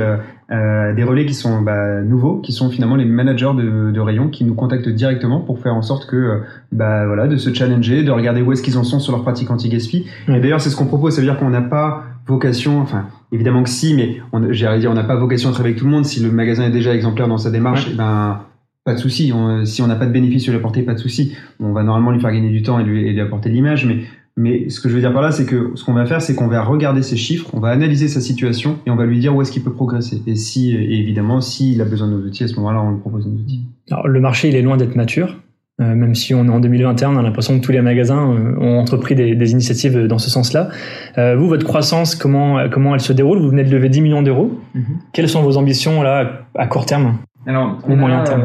des 0.53 1.03
relais 1.03 1.25
qui 1.25 1.33
sont 1.33 1.61
bah, 1.61 2.01
nouveaux, 2.01 2.39
qui 2.39 2.51
sont 2.51 2.69
finalement 2.69 2.95
les 2.95 3.05
managers 3.05 3.51
de, 3.55 3.91
de 3.91 3.99
rayons 3.99 4.29
qui 4.29 4.43
nous 4.43 4.53
contactent 4.53 4.89
directement 4.89 5.39
pour 5.39 5.59
faire 5.59 5.73
en 5.73 5.81
sorte 5.81 6.05
que, 6.05 6.41
bah, 6.71 7.05
voilà, 7.05 7.27
de 7.27 7.37
se 7.37 7.53
challenger, 7.53 8.03
de 8.03 8.11
regarder 8.11 8.41
où 8.41 8.51
est-ce 8.51 8.61
qu'ils 8.61 8.77
en 8.77 8.83
sont 8.83 8.99
sur 8.99 9.13
leur 9.13 9.23
pratique 9.23 9.49
anti-gaspi. 9.49 10.05
Et 10.27 10.39
d'ailleurs, 10.39 10.61
c'est 10.61 10.69
ce 10.69 10.75
qu'on 10.75 10.85
propose, 10.85 11.15
ça 11.15 11.21
veut 11.21 11.27
dire 11.27 11.37
qu'on 11.37 11.49
n'a 11.49 11.61
pas 11.61 12.03
vocation, 12.27 12.79
enfin 12.79 13.07
évidemment 13.31 13.63
que 13.63 13.69
si, 13.69 13.95
mais 13.95 14.21
j'ai 14.51 14.79
dire 14.79 14.91
on 14.91 14.93
n'a 14.93 15.03
pas 15.03 15.15
vocation 15.15 15.49
à 15.49 15.51
travailler 15.51 15.73
avec 15.73 15.79
tout 15.79 15.85
le 15.85 15.91
monde. 15.91 16.05
Si 16.05 16.21
le 16.21 16.31
magasin 16.31 16.65
est 16.65 16.71
déjà 16.71 16.93
exemplaire 16.93 17.27
dans 17.27 17.37
sa 17.37 17.51
démarche, 17.51 17.89
eh 17.91 17.95
ben 17.95 18.41
pas 18.85 18.93
de 18.93 18.99
souci. 18.99 19.33
si 19.65 19.81
on 19.81 19.87
n'a 19.87 19.95
pas 19.95 20.05
de 20.05 20.11
bénéfice 20.11 20.43
sur 20.43 20.53
la 20.53 20.59
portée, 20.59 20.81
pas 20.81 20.93
de 20.93 20.99
souci. 20.99 21.35
On 21.59 21.71
va 21.71 21.83
normalement 21.83 22.11
lui 22.11 22.19
faire 22.19 22.31
gagner 22.31 22.49
du 22.49 22.61
temps 22.61 22.79
et 22.79 22.83
lui, 22.83 23.07
et 23.07 23.13
lui 23.13 23.21
apporter 23.21 23.49
de 23.49 23.55
l'image, 23.55 23.85
mais 23.85 23.99
mais 24.35 24.69
ce 24.69 24.79
que 24.79 24.89
je 24.89 24.95
veux 24.95 24.99
dire 24.99 25.13
par 25.13 25.21
là, 25.21 25.31
c'est 25.31 25.45
que 25.45 25.71
ce 25.75 25.83
qu'on 25.83 25.93
va 25.93 26.05
faire, 26.05 26.21
c'est 26.21 26.33
qu'on 26.33 26.47
va 26.47 26.63
regarder 26.63 27.03
ses 27.03 27.17
chiffres, 27.17 27.49
on 27.53 27.59
va 27.59 27.69
analyser 27.69 28.07
sa 28.07 28.19
situation 28.19 28.79
et 28.85 28.89
on 28.89 28.95
va 28.95 29.05
lui 29.05 29.19
dire 29.19 29.35
où 29.35 29.41
est-ce 29.41 29.51
qu'il 29.51 29.63
peut 29.63 29.73
progresser. 29.73 30.21
Et 30.25 30.35
si, 30.35 30.73
et 30.73 30.99
évidemment, 30.99 31.39
s'il 31.39 31.81
a 31.81 31.85
besoin 31.85 32.07
de 32.07 32.13
nos 32.13 32.25
outils, 32.25 32.43
à 32.43 32.47
ce 32.47 32.55
moment-là, 32.55 32.81
on 32.81 32.91
lui 32.91 32.99
propose 32.99 33.27
nos 33.27 33.39
outils. 33.39 33.61
Alors, 33.91 34.07
le 34.07 34.19
marché, 34.19 34.49
il 34.49 34.55
est 34.55 34.61
loin 34.61 34.77
d'être 34.77 34.95
mature. 34.95 35.37
Euh, 35.81 35.95
même 35.95 36.13
si 36.13 36.35
on 36.35 36.45
est 36.45 36.49
en 36.49 36.59
2021, 36.59 37.15
on 37.15 37.17
a 37.17 37.23
l'impression 37.23 37.59
que 37.59 37.65
tous 37.65 37.71
les 37.71 37.81
magasins 37.81 38.31
euh, 38.31 38.55
ont 38.59 38.79
entrepris 38.79 39.15
des, 39.15 39.51
initiatives 39.51 40.05
dans 40.05 40.19
ce 40.19 40.29
sens-là. 40.29 40.69
Euh, 41.17 41.35
vous, 41.35 41.47
votre 41.47 41.65
croissance, 41.65 42.15
comment, 42.15 42.69
comment 42.69 42.93
elle 42.93 43.01
se 43.01 43.11
déroule? 43.11 43.39
Vous 43.39 43.49
venez 43.49 43.63
de 43.63 43.71
lever 43.71 43.89
10 43.89 44.01
millions 44.01 44.21
d'euros. 44.21 44.59
Mhm. 44.75 44.99
Quelles 45.13 45.29
sont 45.29 45.41
vos 45.41 45.57
ambitions 45.57 46.03
là 46.03 46.45
à 46.55 46.67
court 46.67 46.85
terme? 46.85 47.17
Alors, 47.45 47.77
au 47.87 47.95
moyen 47.95 48.23
terme 48.23 48.43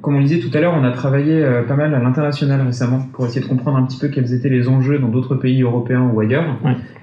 comme 0.00 0.16
on 0.16 0.20
disait 0.20 0.40
tout 0.40 0.50
à 0.56 0.60
l'heure, 0.60 0.74
on 0.76 0.84
a 0.84 0.90
travaillé 0.90 1.44
pas 1.68 1.76
mal 1.76 1.94
à 1.94 2.00
l'international 2.00 2.60
récemment 2.62 3.00
pour 3.12 3.26
essayer 3.26 3.40
de 3.40 3.46
comprendre 3.46 3.76
un 3.78 3.84
petit 3.84 3.98
peu 3.98 4.08
quels 4.08 4.32
étaient 4.34 4.48
les 4.48 4.68
enjeux 4.68 4.98
dans 4.98 5.08
d'autres 5.08 5.36
pays 5.36 5.62
européens 5.62 6.10
ou 6.12 6.18
ailleurs. 6.20 6.56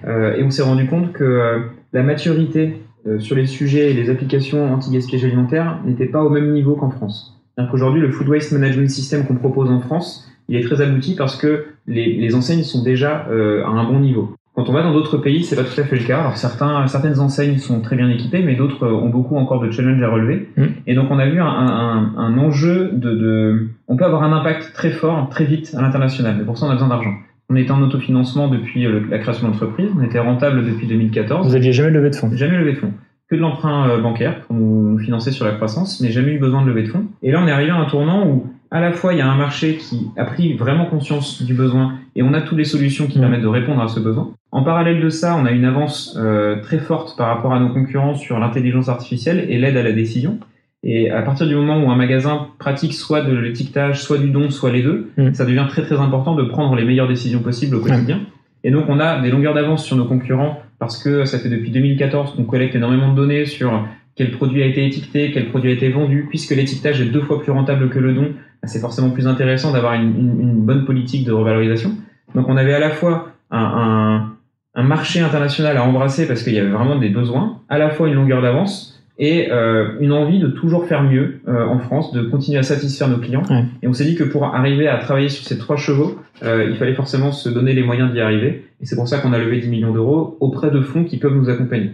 et 0.05 0.43
on 0.43 0.49
s'est 0.49 0.63
rendu 0.63 0.87
compte 0.87 1.13
que 1.13 1.61
la 1.93 2.03
maturité 2.03 2.81
sur 3.19 3.35
les 3.35 3.45
sujets 3.45 3.91
et 3.91 3.93
les 3.93 4.09
applications 4.09 4.73
anti-gaspillage 4.73 5.23
alimentaire 5.23 5.79
n'était 5.85 6.07
pas 6.07 6.23
au 6.23 6.29
même 6.29 6.51
niveau 6.51 6.75
qu'en 6.75 6.89
France. 6.89 7.39
Aujourd'hui, 7.73 8.01
le 8.01 8.09
Food 8.09 8.29
Waste 8.29 8.51
Management 8.53 8.89
System 8.89 9.25
qu'on 9.25 9.35
propose 9.35 9.69
en 9.69 9.79
France, 9.79 10.27
il 10.47 10.55
est 10.55 10.63
très 10.63 10.81
abouti 10.81 11.15
parce 11.15 11.35
que 11.35 11.65
les, 11.87 12.33
enseignes 12.35 12.63
sont 12.63 12.83
déjà 12.83 13.27
euh, 13.29 13.63
à 13.65 13.69
un 13.69 13.83
bon 13.83 13.99
niveau. 13.99 14.33
Quand 14.60 14.67
on 14.67 14.74
va 14.74 14.84
dans 14.84 14.91
d'autres 14.91 15.17
pays, 15.17 15.45
c'est 15.45 15.56
pas 15.56 15.63
tout 15.63 15.80
à 15.80 15.86
fait 15.86 15.95
le 15.95 16.04
cas. 16.04 16.19
Alors 16.19 16.36
certains, 16.36 16.86
certaines 16.88 17.22
enseignes 17.22 17.60
sont 17.60 17.80
très 17.80 17.95
bien 17.95 18.10
équipées, 18.10 18.43
mais 18.43 18.56
d'autres 18.56 18.86
ont 18.86 19.08
beaucoup 19.08 19.38
encore 19.38 19.62
de 19.62 19.72
challenges 19.72 20.04
à 20.04 20.10
relever. 20.10 20.50
Mm. 20.58 20.65
Et 20.86 20.95
donc 20.95 21.10
on 21.10 21.17
a 21.17 21.30
vu 21.30 21.39
un, 21.39 22.38
enjeu 22.38 22.89
de, 22.91 23.69
on 23.88 23.95
peut 23.95 24.04
avoir 24.04 24.22
un 24.24 24.34
impact 24.34 24.74
très 24.74 24.89
fort, 24.89 25.30
très 25.30 25.45
vite 25.45 25.74
à 25.78 25.82
l'international. 25.82 26.36
Mais 26.38 26.43
pour 26.43 26.58
ça, 26.58 26.65
on 26.65 26.69
a 26.72 26.74
besoin 26.74 26.89
d'argent. 26.89 27.13
On 27.50 27.56
était 27.56 27.72
en 27.72 27.82
autofinancement 27.82 28.50
depuis 28.50 28.86
euh, 28.86 29.00
la 29.10 29.19
création 29.19 29.48
de 29.48 29.54
l'entreprise. 29.54 29.91
On 29.98 30.04
était 30.04 30.19
rentable 30.19 30.65
depuis 30.65 30.88
2014. 30.88 31.48
Vous 31.48 31.56
aviez 31.56 31.72
jamais 31.72 31.91
levé 31.91 32.10
de 32.10 32.15
fonds 32.17 32.30
Jamais 32.36 32.58
levé 32.58 32.74
de 32.74 32.80
fonds 32.80 32.91
que 33.30 33.36
de 33.36 33.41
l'emprunt 33.41 33.88
euh, 33.88 34.02
bancaire 34.02 34.41
pour 34.41 34.58
nous 34.58 34.98
financer 35.00 35.32
sur 35.32 35.45
la 35.45 35.52
croissance, 35.52 36.02
mais 36.02 36.12
jamais 36.12 36.34
eu 36.34 36.39
besoin 36.39 36.63
de 36.63 36.67
lever 36.67 36.84
de 36.84 36.89
fonds. 36.89 37.06
Et 37.24 37.32
là, 37.32 37.39
on 37.41 37.48
est 37.48 37.52
arrivé 37.52 37.72
à 37.72 37.78
un 37.78 37.86
tournant 37.86 38.28
où 38.28 38.48
à 38.71 38.79
la 38.79 38.91
fois 38.91 39.13
il 39.13 39.19
y 39.19 39.21
a 39.21 39.27
un 39.27 39.36
marché 39.36 39.77
qui 39.77 40.08
a 40.17 40.25
pris 40.25 40.53
vraiment 40.53 40.86
conscience 40.86 41.41
du 41.41 41.53
besoin 41.53 41.95
et 42.15 42.23
on 42.23 42.34
a 42.34 42.41
toutes 42.41 42.58
les 42.58 42.65
solutions 42.65 43.08
qui 43.08 43.19
permettent 43.19 43.41
de 43.41 43.47
répondre 43.47 43.82
à 43.82 43.88
ce 43.88 43.99
besoin. 43.99 44.34
En 44.51 44.63
parallèle 44.63 45.01
de 45.01 45.10
ça, 45.10 45.36
on 45.36 45.45
a 45.45 45.51
une 45.51 45.65
avance 45.65 46.17
euh, 46.19 46.62
très 46.62 46.79
forte 46.79 47.17
par 47.17 47.27
rapport 47.27 47.53
à 47.53 47.60
nos 47.60 47.69
concurrents 47.69 48.15
sur 48.15 48.39
l'intelligence 48.39 48.89
artificielle 48.89 49.45
et 49.49 49.58
l'aide 49.58 49.77
à 49.77 49.84
la 49.84 49.91
décision. 49.91 50.39
Et 50.84 51.12
à 51.12 51.21
partir 51.21 51.45
du 51.45 51.55
moment 51.55 51.84
où 51.84 51.91
un 51.91 51.95
magasin 51.95 52.47
pratique 52.58 52.93
soit 52.93 53.21
de 53.21 53.36
l'étiquetage, 53.36 54.01
soit 54.01 54.17
du 54.17 54.29
don, 54.29 54.49
soit 54.49 54.71
les 54.71 54.82
deux, 54.82 55.12
mmh. 55.17 55.34
ça 55.34 55.45
devient 55.45 55.65
très 55.67 55.82
très 55.82 55.97
important 55.97 56.36
de 56.36 56.43
prendre 56.43 56.75
les 56.75 56.86
meilleures 56.86 57.08
décisions 57.08 57.41
possibles 57.41 57.75
au 57.75 57.82
quotidien. 57.82 58.21
Et 58.63 58.71
donc 58.71 58.86
on 58.88 58.99
a 58.99 59.21
des 59.21 59.29
longueurs 59.29 59.53
d'avance 59.53 59.86
sur 59.86 59.95
nos 59.95 60.05
concurrents 60.05 60.62
parce 60.79 61.01
que 61.01 61.25
ça 61.25 61.39
fait 61.39 61.49
depuis 61.49 61.71
2014 61.71 62.36
qu'on 62.36 62.43
collecte 62.43 62.75
énormément 62.75 63.12
de 63.12 63.15
données 63.15 63.45
sur 63.45 63.86
quel 64.15 64.32
produit 64.32 64.63
a 64.63 64.65
été 64.65 64.86
étiqueté, 64.86 65.32
quel 65.32 65.47
produit 65.49 65.71
a 65.71 65.73
été 65.73 65.89
vendu, 65.89 66.25
puisque 66.27 66.51
l'étiquetage 66.51 66.99
est 66.99 67.05
deux 67.05 67.21
fois 67.21 67.41
plus 67.41 67.51
rentable 67.51 67.89
que 67.89 67.99
le 67.99 68.13
don, 68.13 68.34
c'est 68.63 68.80
forcément 68.80 69.10
plus 69.10 69.28
intéressant 69.28 69.72
d'avoir 69.72 69.93
une, 69.93 70.39
une, 70.39 70.62
bonne 70.62 70.86
politique 70.86 71.26
de 71.26 71.32
revalorisation. 71.32 71.91
Donc 72.36 72.48
on 72.50 72.58
avait 72.58 72.74
à 72.74 72.80
la 72.80 72.89
fois 72.89 73.30
un, 73.52 73.60
un, 73.60 74.34
un 74.76 74.84
marché 74.84 75.19
international 75.19 75.78
à 75.78 75.84
embrasser 75.84 76.28
parce 76.28 76.43
qu'il 76.43 76.54
y 76.54 76.60
avait 76.60 76.69
vraiment 76.69 76.98
des 76.98 77.10
besoins, 77.10 77.62
à 77.69 77.78
la 77.78 77.89
fois 77.89 78.08
une 78.08 78.15
longueur 78.15 78.41
d'avance, 78.41 79.00
et 79.19 79.52
euh, 79.52 79.98
une 80.00 80.13
envie 80.13 80.39
de 80.39 80.48
toujours 80.48 80.88
faire 80.88 81.04
mieux 81.04 81.41
euh, 81.48 81.65
en 81.65 81.80
France, 81.80 82.13
de 82.13 82.22
continuer 82.24 82.58
à 82.58 82.63
satisfaire 82.63 83.10
nos 83.10 83.17
clients. 83.17 83.43
Et 83.84 83.88
on 83.88 83.93
s'est 83.93 84.06
dit 84.06 84.15
que 84.15 84.24
pour 84.24 84.45
arriver 84.45 84.88
à 84.88 84.98
travailler 84.98 85.28
sur 85.28 85.45
ces 85.45 85.58
trois 85.58 85.76
chevaux, 85.76 86.17
euh, 86.41 86.67
il 86.69 86.78
fallait 86.78 86.95
forcément 86.95 87.34
se 87.34 87.50
donner 87.50 87.74
les 87.74 87.84
moyens 87.84 88.13
d'y 88.13 88.22
arriver. 88.22 88.63
Et 88.82 88.86
c'est 88.86 88.95
pour 88.95 89.10
ça 89.10 89.19
qu'on 89.19 89.34
a 89.34 89.38
levé 89.38 89.60
10 89.60 89.67
millions 89.69 89.91
d'euros 89.91 90.38
auprès 90.39 90.72
de 90.72 90.80
fonds 90.80 91.04
qui 91.04 91.17
peuvent 91.17 91.36
nous 91.36 91.50
accompagner. 91.50 91.91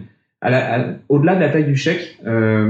Au-delà 1.08 1.34
de 1.34 1.40
la 1.40 1.48
taille 1.48 1.64
du 1.64 1.74
chèque, 1.74 2.20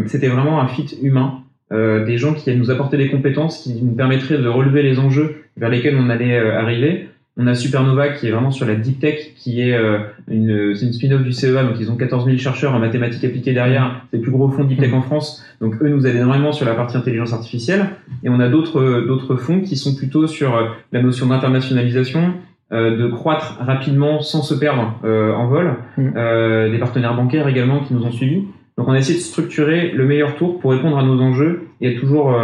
c'était 0.07 0.29
vraiment 0.29 0.63
un 0.63 0.69
fit 0.69 0.97
humain, 1.03 1.41
des 1.70 2.16
gens 2.16 2.33
qui 2.33 2.55
nous 2.55 2.70
apportaient 2.70 2.96
des 2.96 3.11
compétences 3.11 3.64
qui 3.64 3.83
nous 3.83 3.94
permettraient 3.94 4.38
de 4.38 4.48
relever 4.48 4.83
les 4.83 4.98
enjeux 4.98 5.44
vers 5.57 5.68
lesquels 5.68 5.96
on 5.96 6.11
allait 6.11 6.38
arriver 6.38 7.09
on 7.38 7.46
a 7.46 7.55
Supernova 7.55 8.09
qui 8.09 8.29
est 8.29 8.31
vraiment 8.31 8.50
sur 8.50 8.66
la 8.66 8.74
deep 8.74 8.98
tech, 8.98 9.35
qui 9.37 9.61
est 9.61 9.74
euh, 9.74 9.98
une, 10.29 10.74
c'est 10.74 10.87
une 10.87 10.92
spin-off 10.92 11.22
du 11.22 11.33
CEA, 11.33 11.64
donc 11.64 11.74
ils 11.79 11.90
ont 11.90 11.96
14 11.96 12.24
000 12.24 12.38
chercheurs 12.38 12.74
en 12.74 12.79
mathématiques 12.79 13.24
appliquées 13.24 13.52
derrière. 13.52 14.00
C'est 14.11 14.16
le 14.16 14.22
plus 14.22 14.33
gros 14.33 14.48
fonds 14.48 14.64
deep 14.64 14.81
tech 14.81 14.92
en 14.94 15.02
France. 15.02 15.44
Donc 15.61 15.74
eux 15.83 15.88
nous 15.88 16.07
aident 16.07 16.16
énormément 16.16 16.52
sur 16.52 16.64
la 16.64 16.74
partie 16.74 16.96
intelligence 16.96 17.35
artificielle. 17.35 17.88
Et 18.22 18.31
on 18.31 18.40
a 18.40 18.48
d'autres 18.48 19.05
d'autres 19.07 19.37
fonds 19.37 19.61
qui 19.61 19.76
sont 19.76 19.94
plutôt 19.94 20.26
sur 20.26 20.57
euh, 20.57 20.68
la 20.92 21.02
notion 21.02 21.26
d'internationalisation, 21.26 22.33
euh, 22.72 22.96
de 22.96 23.07
croître 23.07 23.59
rapidement 23.61 24.22
sans 24.22 24.42
se 24.42 24.55
perdre 24.55 24.94
en 25.05 25.46
vol. 25.46 25.74
Mm. 25.98 26.70
des 26.70 26.79
partenaires 26.79 27.14
bancaires 27.14 27.48
également 27.48 27.81
qui 27.81 27.92
nous 27.92 28.05
ont 28.05 28.12
suivis. 28.12 28.44
Donc 28.77 28.89
on 28.89 28.93
a 28.93 28.99
essayé 28.99 29.19
de 29.19 29.25
structurer 29.25 29.91
le 29.91 30.05
meilleur 30.05 30.37
tour 30.37 30.59
pour 30.61 30.73
répondre 30.73 30.99
à 30.99 31.03
nos 31.03 31.21
enjeux 31.21 31.69
et 31.81 31.93
être 31.93 32.01
toujours 32.01 32.35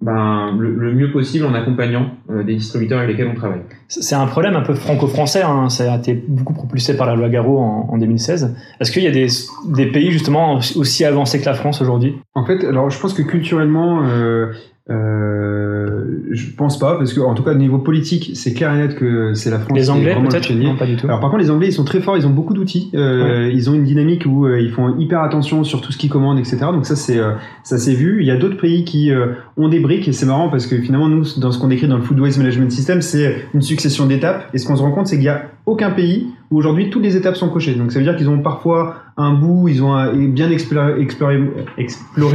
ben, 0.00 0.56
le, 0.58 0.94
mieux 0.94 1.10
possible 1.12 1.44
en 1.44 1.52
accompagnant 1.52 2.12
euh, 2.30 2.42
des 2.42 2.54
distributeurs 2.54 3.00
avec 3.00 3.10
lesquels 3.10 3.28
on 3.28 3.34
travaille. 3.34 3.60
C'est 3.88 4.14
un 4.14 4.26
problème 4.26 4.56
un 4.56 4.62
peu 4.62 4.74
franco-français, 4.74 5.42
hein. 5.42 5.68
ça 5.68 5.92
a 5.92 5.98
été 5.98 6.14
beaucoup 6.14 6.54
propulsé 6.54 6.96
par 6.96 7.06
la 7.06 7.14
loi 7.16 7.28
Garot 7.28 7.58
en, 7.58 7.88
en 7.90 7.98
2016. 7.98 8.56
Est-ce 8.80 8.92
qu'il 8.92 9.02
y 9.02 9.06
a 9.06 9.10
des, 9.10 9.26
des, 9.68 9.86
pays 9.86 10.10
justement 10.10 10.58
aussi 10.76 11.04
avancés 11.04 11.38
que 11.38 11.44
la 11.44 11.54
France 11.54 11.82
aujourd'hui? 11.82 12.16
En 12.34 12.46
fait, 12.46 12.64
alors 12.64 12.88
je 12.88 12.98
pense 12.98 13.12
que 13.12 13.20
culturellement, 13.20 14.02
euh, 14.04 14.52
euh, 14.90 16.20
je 16.30 16.50
pense 16.50 16.78
pas, 16.78 16.96
parce 16.96 17.12
que 17.12 17.20
en 17.20 17.34
tout 17.34 17.42
cas 17.42 17.52
au 17.52 17.56
niveau 17.56 17.78
politique, 17.78 18.32
c'est 18.34 18.54
clair 18.54 18.74
et 18.74 18.78
net 18.78 18.96
que 18.96 19.34
c'est 19.34 19.50
la 19.50 19.58
France. 19.58 19.76
Les 19.76 19.90
Anglais 19.90 20.16
peut-être 20.28 20.52
Non, 20.52 20.76
pas 20.76 20.86
du 20.86 20.96
tout. 20.96 21.06
Alors 21.06 21.20
par 21.20 21.30
contre, 21.30 21.42
les 21.42 21.50
Anglais, 21.50 21.68
ils 21.68 21.72
sont 21.72 21.84
très 21.84 22.00
forts, 22.00 22.16
ils 22.16 22.26
ont 22.26 22.30
beaucoup 22.30 22.54
d'outils, 22.54 22.90
euh, 22.94 23.50
ils 23.52 23.70
ont 23.70 23.74
une 23.74 23.84
dynamique 23.84 24.24
où 24.26 24.46
euh, 24.46 24.60
ils 24.60 24.70
font 24.70 24.96
hyper 24.98 25.22
attention 25.22 25.64
sur 25.64 25.80
tout 25.80 25.92
ce 25.92 25.98
qu'ils 25.98 26.10
commandent, 26.10 26.38
etc. 26.38 26.58
Donc 26.72 26.86
ça, 26.86 26.96
c'est 26.96 27.18
euh, 27.18 27.32
ça 27.62 27.78
s'est 27.78 27.94
vu. 27.94 28.18
Il 28.20 28.26
y 28.26 28.30
a 28.30 28.36
d'autres 28.36 28.56
pays 28.56 28.84
qui 28.84 29.10
euh, 29.10 29.28
ont 29.56 29.68
des 29.68 29.80
briques 29.80 30.08
et 30.08 30.12
c'est 30.12 30.26
marrant 30.26 30.48
parce 30.48 30.66
que 30.66 30.76
finalement 30.78 31.08
nous, 31.08 31.24
dans 31.38 31.52
ce 31.52 31.58
qu'on 31.58 31.68
décrit 31.68 31.88
dans 31.88 31.96
le 31.96 32.02
Food 32.02 32.18
Waste 32.20 32.38
Management 32.38 32.70
System, 32.70 33.02
c'est 33.02 33.44
une 33.54 33.62
succession 33.62 34.06
d'étapes. 34.06 34.48
Et 34.54 34.58
ce 34.58 34.66
qu'on 34.66 34.76
se 34.76 34.82
rend 34.82 34.92
compte, 34.92 35.06
c'est 35.06 35.16
qu'il 35.16 35.26
y 35.26 35.28
a 35.28 35.42
aucun 35.66 35.90
pays 35.90 36.28
où 36.50 36.58
aujourd'hui 36.58 36.90
toutes 36.90 37.02
les 37.02 37.16
étapes 37.16 37.36
sont 37.36 37.48
cochées. 37.48 37.74
Donc 37.74 37.92
ça 37.92 37.98
veut 37.98 38.04
dire 38.04 38.16
qu'ils 38.16 38.28
ont 38.28 38.40
parfois 38.40 38.96
un 39.16 39.34
bout, 39.34 39.68
ils 39.68 39.82
ont 39.82 40.12
bien 40.14 40.50
exploré, 40.50 41.00
exploré, 41.00 41.38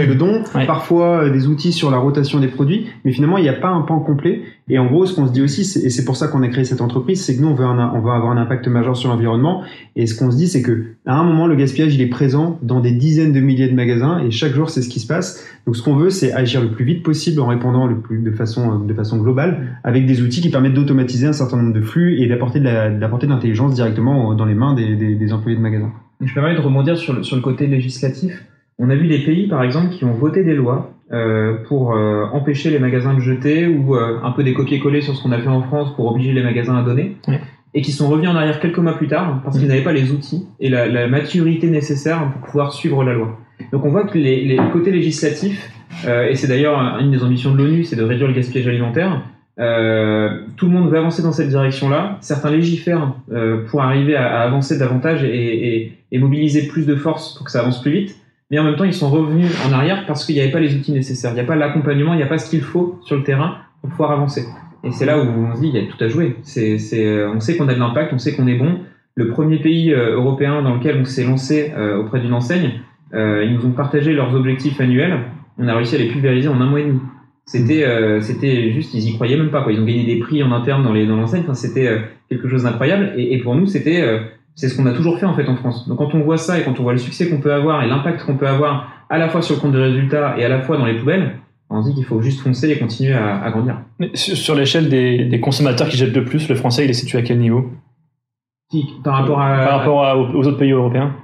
le 0.06 0.16
don, 0.16 0.44
parfois 0.68 1.24
euh, 1.24 1.30
des 1.30 1.48
outils 1.48 1.72
sur 1.72 1.92
la 1.92 1.98
rotation 1.98 2.40
des 2.40 2.48
produits, 2.48 2.88
mais 3.04 3.12
finalement 3.12 3.38
il 3.38 3.44
n'y 3.44 3.50
a 3.50 3.54
pas 3.54 3.70
un 3.70 3.82
pan 3.82 4.00
complet. 4.00 4.42
Et 4.68 4.80
en 4.80 4.88
gros, 4.88 5.06
ce 5.06 5.14
qu'on 5.14 5.28
se 5.28 5.32
dit 5.32 5.44
aussi, 5.44 5.62
et 5.62 5.90
c'est 5.90 6.06
pour 6.06 6.16
ça 6.16 6.28
qu'on 6.28 6.42
a 6.42 6.48
créé 6.48 6.66
cette 6.66 6.82
entreprise, 6.82 7.24
c'est 7.24 7.38
que 7.38 7.42
nous 7.42 7.50
on 7.50 7.54
veut 7.54 7.66
on 7.66 7.78
avoir 7.78 8.30
un 8.30 8.38
impact 8.38 8.68
majeur 8.68 8.98
sur 8.98 9.10
l'environnement. 9.10 9.64
Et 9.96 10.08
ce 10.08 10.18
qu'on 10.18 10.32
se 10.32 10.38
dit, 10.38 10.48
c'est 10.48 10.62
que 10.62 10.86
à 11.06 11.18
un 11.18 11.24
moment 11.24 11.48
le 11.48 11.56
gaspillage 11.56 11.94
il 11.94 12.02
est 12.02 12.10
présent 12.10 12.60
dans 12.62 12.80
des 12.80 12.92
dizaines 12.92 13.32
de 13.32 13.40
milliers 13.40 13.70
de 13.70 13.76
magasins 13.76 14.20
et 14.20 14.32
chaque 14.32 14.54
jour 14.54 14.70
c'est 14.70 14.82
ce 14.82 14.90
qui 14.90 15.00
se 15.00 15.08
passe. 15.08 15.46
Donc 15.66 15.76
ce 15.76 15.84
qu'on 15.84 15.96
veut, 15.96 16.10
c'est 16.10 16.34
agir 16.34 16.62
le 16.62 16.72
plus 16.72 16.86
vite 16.86 17.04
possible 17.04 17.42
en 17.42 17.48
répondant 17.48 17.86
le 17.86 18.00
plus 18.00 18.20
de 18.20 18.32
façon 18.32 18.80
de 18.80 18.94
façon 18.94 19.18
globale 19.18 19.80
avec 19.84 20.06
des 20.06 20.22
outils 20.22 20.42
qui 20.42 20.50
permettent 20.50 20.74
d'automatiser 20.74 21.28
un 21.28 21.34
certain 21.34 21.58
nombre 21.58 21.74
de 21.74 21.82
flux 21.82 22.22
et 22.22 22.28
d'apporter 22.28 22.60
de 22.60 23.00
d'apporter 23.00 23.28
de 23.28 23.32
l'intelligence 23.32 23.74
directement 23.74 24.34
dans 24.34 24.46
les 24.46 24.56
mains 24.56 24.74
des, 24.74 24.96
des, 24.96 25.16
des 25.16 25.34
employés 25.34 25.58
de 25.58 25.62
magasins. 25.62 25.92
Je 26.22 26.34
permets 26.34 26.56
de 26.56 26.62
rebondir 26.62 26.98
sur 26.98 27.14
le, 27.14 27.24
sur 27.24 27.36
le 27.36 27.42
côté 27.42 27.68
législatif. 27.68 28.44
On 28.78 28.90
a 28.90 28.96
vu 28.96 29.08
des 29.08 29.20
pays, 29.20 29.48
par 29.48 29.64
exemple, 29.64 29.90
qui 29.90 30.06
ont 30.06 30.14
voté 30.14 30.44
des 30.44 30.56
lois 30.56 30.92
euh, 31.12 31.58
pour 31.68 31.94
euh, 31.94 32.26
empêcher 32.34 32.70
les 32.72 32.80
magasins 32.80 33.14
de 33.14 33.20
jeter 33.20 33.68
ou 33.68 33.96
euh, 33.96 34.20
un 34.24 34.32
peu 34.32 34.44
des 34.44 34.54
copier-coller 34.54 35.02
sur 35.02 35.16
ce 35.16 35.24
qu'on 35.24 35.32
a 35.32 35.40
fait 35.40 35.48
en 35.48 35.62
France 35.62 35.96
pour 35.96 36.12
obliger 36.12 36.34
les 36.34 36.44
magasins 36.44 36.76
à 36.76 36.84
donner. 36.84 37.16
Et 37.74 37.82
qui 37.82 37.92
sont 37.92 38.08
revenus 38.08 38.30
en 38.30 38.36
arrière 38.36 38.60
quelques 38.60 38.78
mois 38.80 38.98
plus 38.98 39.08
tard 39.08 39.42
parce 39.44 39.60
qu'ils 39.60 39.68
n'avaient 39.68 39.84
pas 39.84 39.94
les 39.94 40.12
outils 40.12 40.48
et 40.62 40.70
la, 40.70 40.88
la 40.88 41.08
maturité 41.08 41.70
nécessaire 41.70 42.32
pour 42.32 42.42
pouvoir 42.44 42.72
suivre 42.72 43.04
la 43.04 43.14
loi. 43.14 43.38
Donc 43.74 43.86
on 43.86 43.90
voit 43.90 44.06
que 44.06 44.18
les, 44.18 44.46
les 44.46 44.58
côtés 44.72 44.92
législatifs, 44.92 45.70
et 46.08 46.36
c'est 46.36 46.48
d'ailleurs 46.48 46.80
une 47.02 47.12
des 47.12 47.22
ambitions 47.22 47.52
de 47.52 47.58
l'ONU, 47.58 47.84
c'est 47.84 47.98
de 47.98 48.04
réduire 48.04 48.30
le 48.30 48.34
gaspillage 48.34 48.68
alimentaire. 48.68 49.22
Euh, 49.60 50.42
tout 50.58 50.66
le 50.66 50.74
monde 50.74 50.90
veut 50.90 50.98
avancer 50.98 51.24
dans 51.24 51.32
cette 51.32 51.48
direction-là. 51.48 52.18
Certains 52.22 52.52
légifèrent 52.52 53.14
euh, 53.32 53.66
pour 53.68 53.82
arriver 53.82 54.16
à, 54.16 54.40
à 54.40 54.44
avancer 54.44 54.78
davantage 54.78 55.24
et, 55.24 55.30
et, 55.30 55.98
et, 56.12 56.20
mobiliser 56.20 56.68
plus 56.68 56.86
de 56.86 56.96
force 56.96 57.36
pour 57.36 57.46
que 57.46 57.52
ça 57.52 57.62
avance 57.62 57.82
plus 57.82 57.92
vite. 57.92 58.16
Mais 58.52 58.60
en 58.60 58.64
même 58.64 58.76
temps, 58.76 58.84
ils 58.84 58.94
sont 58.94 59.10
revenus 59.10 59.50
en 59.68 59.72
arrière 59.72 60.06
parce 60.06 60.26
qu'il 60.26 60.36
n'y 60.36 60.42
avait 60.42 60.52
pas 60.52 60.60
les 60.60 60.76
outils 60.76 60.92
nécessaires. 60.92 61.32
Il 61.32 61.36
n'y 61.36 61.40
a 61.40 61.46
pas 61.46 61.56
l'accompagnement, 61.56 62.14
il 62.14 62.18
n'y 62.18 62.24
a 62.24 62.28
pas 62.28 62.38
ce 62.38 62.50
qu'il 62.50 62.62
faut 62.62 63.00
sur 63.04 63.16
le 63.16 63.24
terrain 63.24 63.58
pour 63.82 63.90
pouvoir 63.90 64.12
avancer. 64.12 64.46
Et 64.84 64.92
c'est 64.92 65.06
là 65.06 65.18
où 65.18 65.28
on 65.28 65.56
se 65.56 65.62
dit, 65.62 65.70
il 65.74 65.76
y 65.76 65.80
a 65.80 65.90
tout 65.90 66.04
à 66.04 66.08
jouer. 66.08 66.36
C'est, 66.44 66.78
on 67.26 67.40
sait 67.40 67.58
qu'on 67.58 67.68
a 67.70 67.74
de 67.74 67.80
l'impact, 67.80 68.14
on 68.14 68.20
sait 68.20 68.36
qu'on 68.36 68.48
est 68.48 68.58
bon. 68.58 68.80
Le 69.16 69.30
premier 69.30 69.60
pays 69.60 69.94
euh, 69.94 70.16
européen 70.16 70.62
dans 70.62 70.76
lequel 70.76 70.98
on 71.00 71.06
s'est 71.06 71.24
lancé 71.24 71.72
euh, 71.76 71.98
auprès 71.98 72.20
d'une 72.20 72.34
enseigne, 72.34 72.82
euh, 73.14 73.46
ils 73.46 73.54
nous 73.54 73.66
ont 73.66 73.72
partagé 73.72 74.12
leurs 74.12 74.36
objectifs 74.36 74.80
annuels. 74.82 75.20
On 75.58 75.68
a 75.70 75.74
réussi 75.74 75.96
à 75.96 76.00
les 76.00 76.10
pulvériser 76.10 76.50
en 76.50 76.60
un 76.60 76.66
mois 76.66 76.82
et 76.82 76.86
demi. 76.86 77.00
C'était, 77.48 77.84
euh, 77.86 78.22
c'était 78.22 78.72
juste, 78.74 78.94
ils 78.96 79.08
y 79.08 79.14
croyaient 79.14 79.38
même 79.38 79.52
pas. 79.52 79.62
Quoi. 79.62 79.72
Ils 79.72 79.80
ont 79.80 79.86
gagné 79.86 80.04
des 80.04 80.18
prix 80.18 80.42
en 80.44 80.52
interne 80.52 80.84
dans, 80.84 80.94
les, 80.94 81.06
dans 81.06 81.16
l'enseigne. 81.16 81.42
Enfin, 81.44 81.54
c'était 81.54 81.88
euh, 81.88 82.00
quelque 82.30 82.50
chose 82.50 82.64
d'incroyable. 82.64 83.14
Et, 83.18 83.34
et 83.34 83.38
pour 83.40 83.56
nous, 83.56 83.68
c'était, 83.68 84.02
euh, 84.02 84.20
c'est 84.56 84.68
ce 84.68 84.76
qu'on 84.76 84.86
a 84.88 84.94
toujours 84.94 85.20
fait 85.20 85.26
en 85.28 85.36
fait 85.36 85.48
en 85.48 85.56
France. 85.56 85.88
Donc 85.88 86.00
quand 86.00 86.16
on 86.16 86.22
voit 86.22 86.38
ça 86.38 86.60
et 86.60 86.64
quand 86.64 86.80
on 86.80 86.84
voit 86.84 86.94
le 86.94 86.98
succès 87.00 87.30
qu'on 87.30 87.40
peut 87.40 87.54
avoir 87.54 87.84
et 87.84 87.88
l'impact 87.88 88.26
qu'on 88.26 88.36
peut 88.38 88.48
avoir 88.48 88.92
à 89.10 89.18
la 89.20 89.30
fois 89.30 89.42
sur 89.44 89.56
le 89.56 89.62
compte 89.62 89.74
de 89.74 89.80
résultats 89.80 90.36
et 90.40 90.44
à 90.44 90.50
la 90.50 90.62
fois 90.62 90.78
dans 90.78 90.86
les 90.86 90.96
poubelles, 90.96 91.36
on 91.70 91.84
se 91.84 91.90
dit 91.90 91.96
qu'il 91.96 92.06
faut 92.06 92.22
juste 92.22 92.42
foncer 92.42 92.70
et 92.72 92.80
continuer 92.80 93.14
à, 93.14 93.42
à 93.44 93.52
grandir. 93.52 93.80
Mais 94.00 94.10
sur, 94.16 94.36
sur 94.36 94.56
l'échelle 94.56 94.90
des, 94.90 95.26
des 95.26 95.40
consommateurs 95.40 95.88
qui 95.88 95.98
jettent 95.98 96.16
le 96.16 96.26
plus, 96.26 96.48
le 96.50 96.56
français, 96.56 96.86
il 96.86 96.90
est 96.90 96.94
situé 96.94 97.20
à 97.20 97.22
quel 97.22 97.38
niveau? 97.40 97.70
Par 99.04 99.16
rapport 99.18 99.40
à, 99.42 99.58
Par 99.66 99.80
rapport 99.80 100.06
à- 100.06 100.18
aux 100.18 100.48
autres 100.48 100.58
pays 100.58 100.72
européens? 100.72 101.16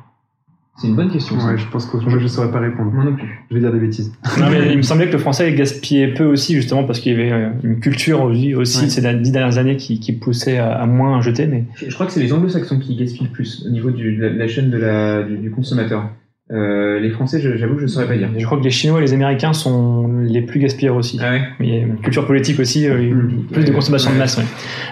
C'est 0.82 0.88
une 0.88 0.96
bonne 0.96 1.12
question. 1.12 1.36
Ouais, 1.38 1.58
je 1.58 1.65
pense 1.72 1.86
que 1.86 1.98
moi, 1.98 2.17
je 2.20 2.28
saurais 2.28 2.52
pas 2.52 2.60
répondre. 2.60 2.91
Moi 2.91 3.04
non 3.06 3.13
plus. 3.13 3.44
Je 3.50 3.56
vais 3.56 3.62
dire 3.62 3.72
des 3.72 3.80
bêtises. 3.80 4.12
Non, 4.39 4.48
mais 4.50 4.72
il 4.72 4.78
me 4.78 4.82
semblait 4.82 5.08
que 5.08 5.12
le 5.13 5.17
français 5.20 5.52
gaspillait 5.54 6.13
peu 6.13 6.24
aussi, 6.26 6.56
justement, 6.56 6.84
parce 6.84 7.00
qu'il 7.00 7.12
y 7.12 7.15
avait 7.15 7.32
euh, 7.32 7.50
une 7.63 7.80
culture 7.80 8.22
aussi, 8.24 8.56
aussi 8.56 8.84
Ouais. 8.84 8.89
ces 8.89 9.13
dix 9.15 9.32
dernières 9.32 9.58
années 9.58 9.78
qui, 9.78 10.00
qui 10.00 10.13
poussait 10.13 10.58
à, 10.58 10.72
à 10.74 10.86
moins 10.86 11.22
jeter. 11.22 11.46
Mais 11.48 11.65
Je 11.76 11.94
crois 11.94 12.06
que 12.08 12.12
c'est 12.12 12.22
les 12.22 12.34
anglo-saxons 12.34 12.80
qui 12.80 12.96
gaspillent 12.96 13.28
le 13.28 13.32
plus 13.32 13.65
au 13.67 13.70
niveau 13.70 13.91
du, 13.91 14.15
de 14.17 14.26
la- 14.26 14.48
chaîne 14.48 14.70
de 14.70 14.78
la, 14.78 15.24
du, 15.24 15.38
du 15.38 15.52
consommateur. 15.52 16.10
Euh, 16.52 17.00
les 17.00 17.12
Français, 17.12 17.39
j'avoue 17.39 17.76
que 17.76 17.80
je 17.80 17.86
ne 17.86 17.89
saurais 17.89 18.08
pas 18.08 18.17
dire. 18.17 18.28
je 18.38 18.46
crois 18.46 18.58
que 18.58 18.63
les 18.65 18.72
Chinois 18.72 19.00
et 19.00 19.04
les 19.04 19.13
Américains 19.13 19.54
sont 19.54 20.10
les 20.22 20.41
plus 20.41 20.60
gaspilleurs 20.60 20.98
aussi. 20.98 21.17
Ah 21.22 21.32
ouais 21.32 21.41
Mais 21.62 21.67
il 21.67 21.74
y 21.74 21.78
a 21.78 21.82
une 21.84 21.96
culture 21.98 22.26
politique 22.28 22.60
aussi, 22.60 22.88
euh, 22.89 22.98
Mhm. 23.13 23.44
plus 23.54 23.63
de 23.63 23.72
consommation 23.72 24.12
de 24.12 24.17
masse. 24.17 24.38
ouais. 24.38 24.44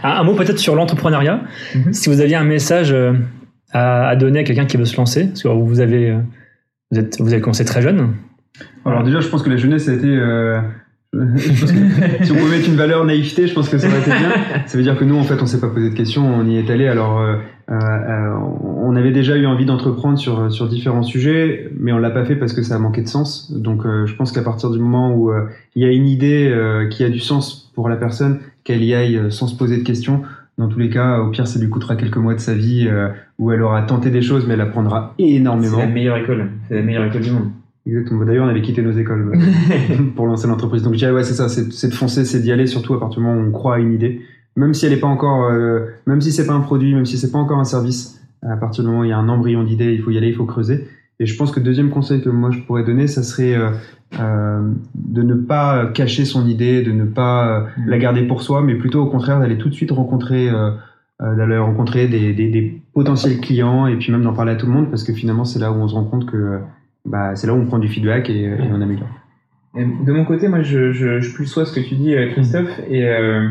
Un, 0.04 0.10
un 0.12 0.24
mot 0.24 0.36
peut-être 0.36 0.58
sur 0.60 0.74
l'entrepreneuriat. 0.76 1.42
Mhm. 1.76 1.92
Si 1.92 2.08
vous 2.08 2.22
aviez 2.22 2.36
un 2.38 2.46
message 2.46 2.94
euh, 2.94 3.12
à, 3.72 4.16
donner 4.16 4.40
à 4.40 4.44
quelqu'un 4.44 4.66
qui 4.66 4.78
veut 4.78 4.86
se 4.86 4.98
lancer, 4.98 5.28
parce 5.28 5.44
que 5.44 5.48
vous 5.48 5.80
avez, 5.80 6.10
euh, 6.10 6.20
vous, 6.92 7.00
êtes, 7.00 7.22
vous 7.22 7.40
commencé 7.40 7.66
très 7.66 7.82
jeune. 7.82 8.14
Alors 8.86 9.04
déjà, 9.04 9.20
je 9.20 9.28
pense 9.28 9.44
que 9.44 9.50
la 9.50 9.58
jeunesse 9.58 9.88
a 9.90 9.94
été. 9.94 10.08
euh, 10.08 10.60
si 11.38 12.32
on 12.32 12.36
pouvait 12.36 12.58
mettre 12.58 12.70
une 12.70 12.76
valeur 12.76 13.04
naïveté, 13.04 13.48
je 13.48 13.54
pense 13.56 13.68
que 13.68 13.80
ça 13.80 13.88
aurait 13.88 14.00
été 14.00 14.12
bien. 14.12 14.32
Ça 14.68 14.78
veut 14.78 14.84
dire 14.84 14.96
que 14.96 15.04
nous, 15.04 15.18
en 15.18 15.24
fait, 15.24 15.42
on 15.42 15.48
s'est 15.48 15.60
pas 15.60 15.70
posé 15.70 15.90
de 15.90 15.96
questions, 15.96 16.24
on 16.24 16.46
y 16.46 16.58
est 16.58 16.70
allé. 16.70 16.88
Alors, 16.88 17.20
euh, 17.20 17.36
on 17.68 18.96
avait 18.96 19.12
déjà 19.12 19.36
eu 19.36 19.48
envie 19.48 19.66
d'entreprendre 19.66 20.20
sur 20.20 20.52
sur 20.52 20.68
différents 20.70 21.02
sujets, 21.02 21.72
mais 21.80 21.92
on 21.92 21.98
l'a 21.98 22.12
pas 22.12 22.26
fait 22.26 22.36
parce 22.36 22.54
que 22.54 22.62
ça 22.62 22.76
a 22.76 22.80
manqué 22.80 23.02
de 23.02 23.08
sens. 23.08 23.52
Donc, 23.52 23.84
je 23.86 24.14
pense 24.16 24.32
qu'à 24.32 24.44
partir 24.44 24.70
du 24.70 24.78
moment 24.78 25.16
où 25.16 25.32
il 25.76 25.82
y 25.82 25.86
a 25.86 25.92
une 25.92 26.08
idée 26.08 26.56
qui 26.92 27.04
a 27.04 27.10
du 27.10 27.20
sens 27.20 27.72
pour 27.74 27.90
la 27.90 27.96
personne, 27.96 28.40
qu'elle 28.64 28.84
y 28.84 28.94
aille 28.94 29.32
sans 29.32 29.48
se 29.48 29.56
poser 29.56 29.78
de 29.78 29.84
questions. 29.84 30.22
Dans 30.60 30.68
tous 30.68 30.78
les 30.78 30.90
cas, 30.90 31.20
au 31.22 31.30
pire, 31.30 31.48
ça 31.48 31.58
lui 31.58 31.70
coûtera 31.70 31.96
quelques 31.96 32.18
mois 32.18 32.36
de 32.36 32.42
sa 32.42 32.54
vie 32.54 32.86
euh, 32.90 33.08
où 33.38 33.54
elle 33.54 33.62
aura 33.62 33.82
tenté 33.84 34.10
des 34.10 34.22
choses, 34.22 34.46
mais 34.46 34.56
elle 34.56 34.62
apprendra 34.62 35.16
C'est 35.18 35.26
énormément. 35.26 35.78
la 35.78 35.88
meilleure 35.88 36.18
école. 36.18 36.50
C'est 36.68 36.76
la 36.76 36.82
meilleure 36.82 37.06
école 37.06 37.22
du 37.22 37.32
monde. 37.32 37.48
Exactement. 37.88 38.26
D'ailleurs, 38.26 38.46
on 38.46 38.50
avait 38.50 38.62
quitté 38.62 38.82
nos 38.82 38.92
écoles 38.92 39.32
euh, 39.34 39.96
pour 40.18 40.28
lancer 40.28 40.50
l'entreprise. 40.50 40.84
Donc, 40.84 40.96
je 40.96 40.98
dirais, 40.98 41.14
ouais, 41.14 41.24
c'est 41.24 41.34
ça, 41.34 41.48
c'est 41.48 41.72
c'est 41.72 41.88
de 41.88 41.94
foncer, 41.94 42.26
c'est 42.26 42.42
d'y 42.42 42.52
aller, 42.52 42.68
surtout 42.68 42.94
à 42.94 43.00
partir 43.00 43.22
du 43.22 43.26
moment 43.26 43.42
où 43.42 43.48
on 43.48 43.52
croit 43.52 43.76
à 43.76 43.80
une 43.80 43.94
idée. 43.94 44.20
Même 44.58 44.74
si 44.74 44.86
elle 44.86 44.92
n'est 44.92 45.00
pas 45.00 45.08
encore, 45.08 45.46
euh, 45.50 45.86
même 46.06 46.20
si 46.20 46.34
c'est 46.34 46.46
pas 46.46 46.54
un 46.54 46.60
produit, 46.60 46.94
même 46.94 47.06
si 47.06 47.18
c'est 47.18 47.32
pas 47.32 47.40
encore 47.40 47.60
un 47.60 47.64
service, 47.64 48.22
à 48.46 48.58
partir 48.58 48.84
du 48.84 48.90
moment 48.90 49.04
où 49.04 49.06
il 49.06 49.12
y 49.12 49.14
a 49.14 49.18
un 49.18 49.30
embryon 49.30 49.64
d'idée, 49.64 49.94
il 49.94 50.02
faut 50.02 50.12
y 50.12 50.18
aller, 50.18 50.28
il 50.28 50.36
faut 50.36 50.44
creuser. 50.44 50.90
Et 51.22 51.26
je 51.26 51.36
pense 51.38 51.52
que 51.52 51.60
le 51.60 51.66
deuxième 51.66 51.90
conseil 51.90 52.22
que 52.22 52.30
moi 52.30 52.50
je 52.50 52.60
pourrais 52.60 52.84
donner, 52.84 53.08
ça 53.08 53.24
serait 53.24 53.54
euh, 53.54 53.72
euh, 54.20 54.62
de 54.96 55.22
ne 55.22 55.34
pas 55.34 55.88
cacher 55.88 56.24
son 56.24 56.48
idée, 56.48 56.82
de 56.82 56.92
ne 56.92 57.04
pas 57.04 57.48
euh, 57.48 57.66
la 57.86 57.98
garder 57.98 58.24
pour 58.24 58.42
soi, 58.42 58.62
mais 58.62 58.76
plutôt 58.76 59.02
au 59.02 59.08
contraire 59.08 59.40
d'aller 59.40 59.58
tout 59.58 59.68
de 59.68 59.74
suite 59.74 59.92
rencontrer, 59.92 60.50
euh, 60.50 60.72
d'aller 61.20 61.58
rencontrer 61.58 62.08
des, 62.08 62.34
des, 62.34 62.48
des 62.48 62.82
potentiels 62.94 63.42
clients 63.42 63.86
et 63.86 63.98
puis 63.98 64.12
même 64.14 64.24
d'en 64.24 64.34
parler 64.34 64.54
à 64.54 64.56
tout 64.56 64.66
le 64.66 64.72
monde 64.72 64.90
parce 64.90 65.04
que 65.04 65.12
finalement 65.12 65.44
c'est 65.44 65.60
là 65.60 65.72
où 65.74 65.76
on 65.76 65.88
se 65.90 65.94
rend 65.94 66.06
compte 66.06 66.26
que 66.26 66.60
bah, 67.06 67.36
c'est 67.36 67.48
là 67.48 67.54
où 67.54 67.58
on 67.58 67.66
prend 67.66 67.80
du 67.80 67.90
feedback 67.90 68.30
et, 68.30 68.44
et 68.44 68.72
on 68.72 68.82
améliore. 68.82 69.10
De 69.76 70.12
mon 70.12 70.26
côté, 70.26 70.48
moi, 70.48 70.64
je, 70.64 70.92
je, 70.94 71.20
je 71.20 71.34
plus 71.34 71.46
sois 71.46 71.66
ce 71.66 71.74
que 71.74 71.80
tu 71.80 71.96
dis, 71.96 72.16
Christophe, 72.32 72.80
et 72.90 73.06
euh, 73.06 73.48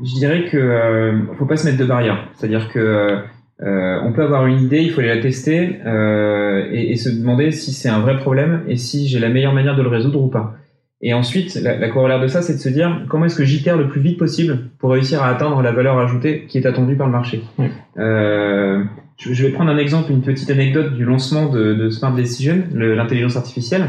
je 0.00 0.14
dirais 0.14 0.44
que 0.44 1.12
faut 1.38 1.46
pas 1.46 1.56
se 1.56 1.66
mettre 1.66 1.78
de 1.78 1.84
barrières. 1.84 2.28
C'est-à-dire 2.34 2.68
que 2.68 3.18
euh, 3.62 3.98
on 4.04 4.12
peut 4.12 4.22
avoir 4.22 4.46
une 4.46 4.60
idée, 4.60 4.80
il 4.82 4.90
faut 4.90 5.00
aller 5.00 5.14
la 5.14 5.22
tester 5.22 5.78
euh, 5.86 6.68
et, 6.70 6.92
et 6.92 6.96
se 6.96 7.08
demander 7.08 7.52
si 7.52 7.72
c'est 7.72 7.88
un 7.88 8.00
vrai 8.00 8.16
problème 8.18 8.62
et 8.68 8.76
si 8.76 9.08
j'ai 9.08 9.18
la 9.18 9.28
meilleure 9.28 9.54
manière 9.54 9.76
de 9.76 9.82
le 9.82 9.88
résoudre 9.88 10.22
ou 10.22 10.28
pas. 10.28 10.56
Et 11.02 11.12
ensuite, 11.12 11.54
la, 11.62 11.76
la 11.76 11.88
corollaire 11.90 12.20
de 12.20 12.26
ça, 12.26 12.40
c'est 12.40 12.54
de 12.54 12.58
se 12.58 12.70
dire 12.70 13.04
comment 13.08 13.26
est-ce 13.26 13.36
que 13.36 13.44
j'itère 13.44 13.76
le 13.76 13.88
plus 13.88 14.00
vite 14.00 14.18
possible 14.18 14.70
pour 14.78 14.90
réussir 14.90 15.22
à 15.22 15.28
atteindre 15.28 15.60
la 15.62 15.72
valeur 15.72 15.98
ajoutée 15.98 16.46
qui 16.48 16.56
est 16.58 16.66
attendue 16.66 16.96
par 16.96 17.06
le 17.06 17.12
marché? 17.12 17.42
Oui. 17.58 17.66
Euh, 17.98 18.82
je 19.18 19.32
je 19.32 19.46
vais 19.46 19.52
prendre 19.52 19.70
un 19.70 19.78
exemple, 19.78 20.10
une 20.10 20.22
petite 20.22 20.50
anecdote 20.50 20.94
du 20.94 21.04
lancement 21.04 21.50
de, 21.50 21.74
de 21.74 21.90
Smart 21.90 22.14
Decision, 22.14 22.64
l'intelligence 22.74 23.36
artificielle. 23.36 23.84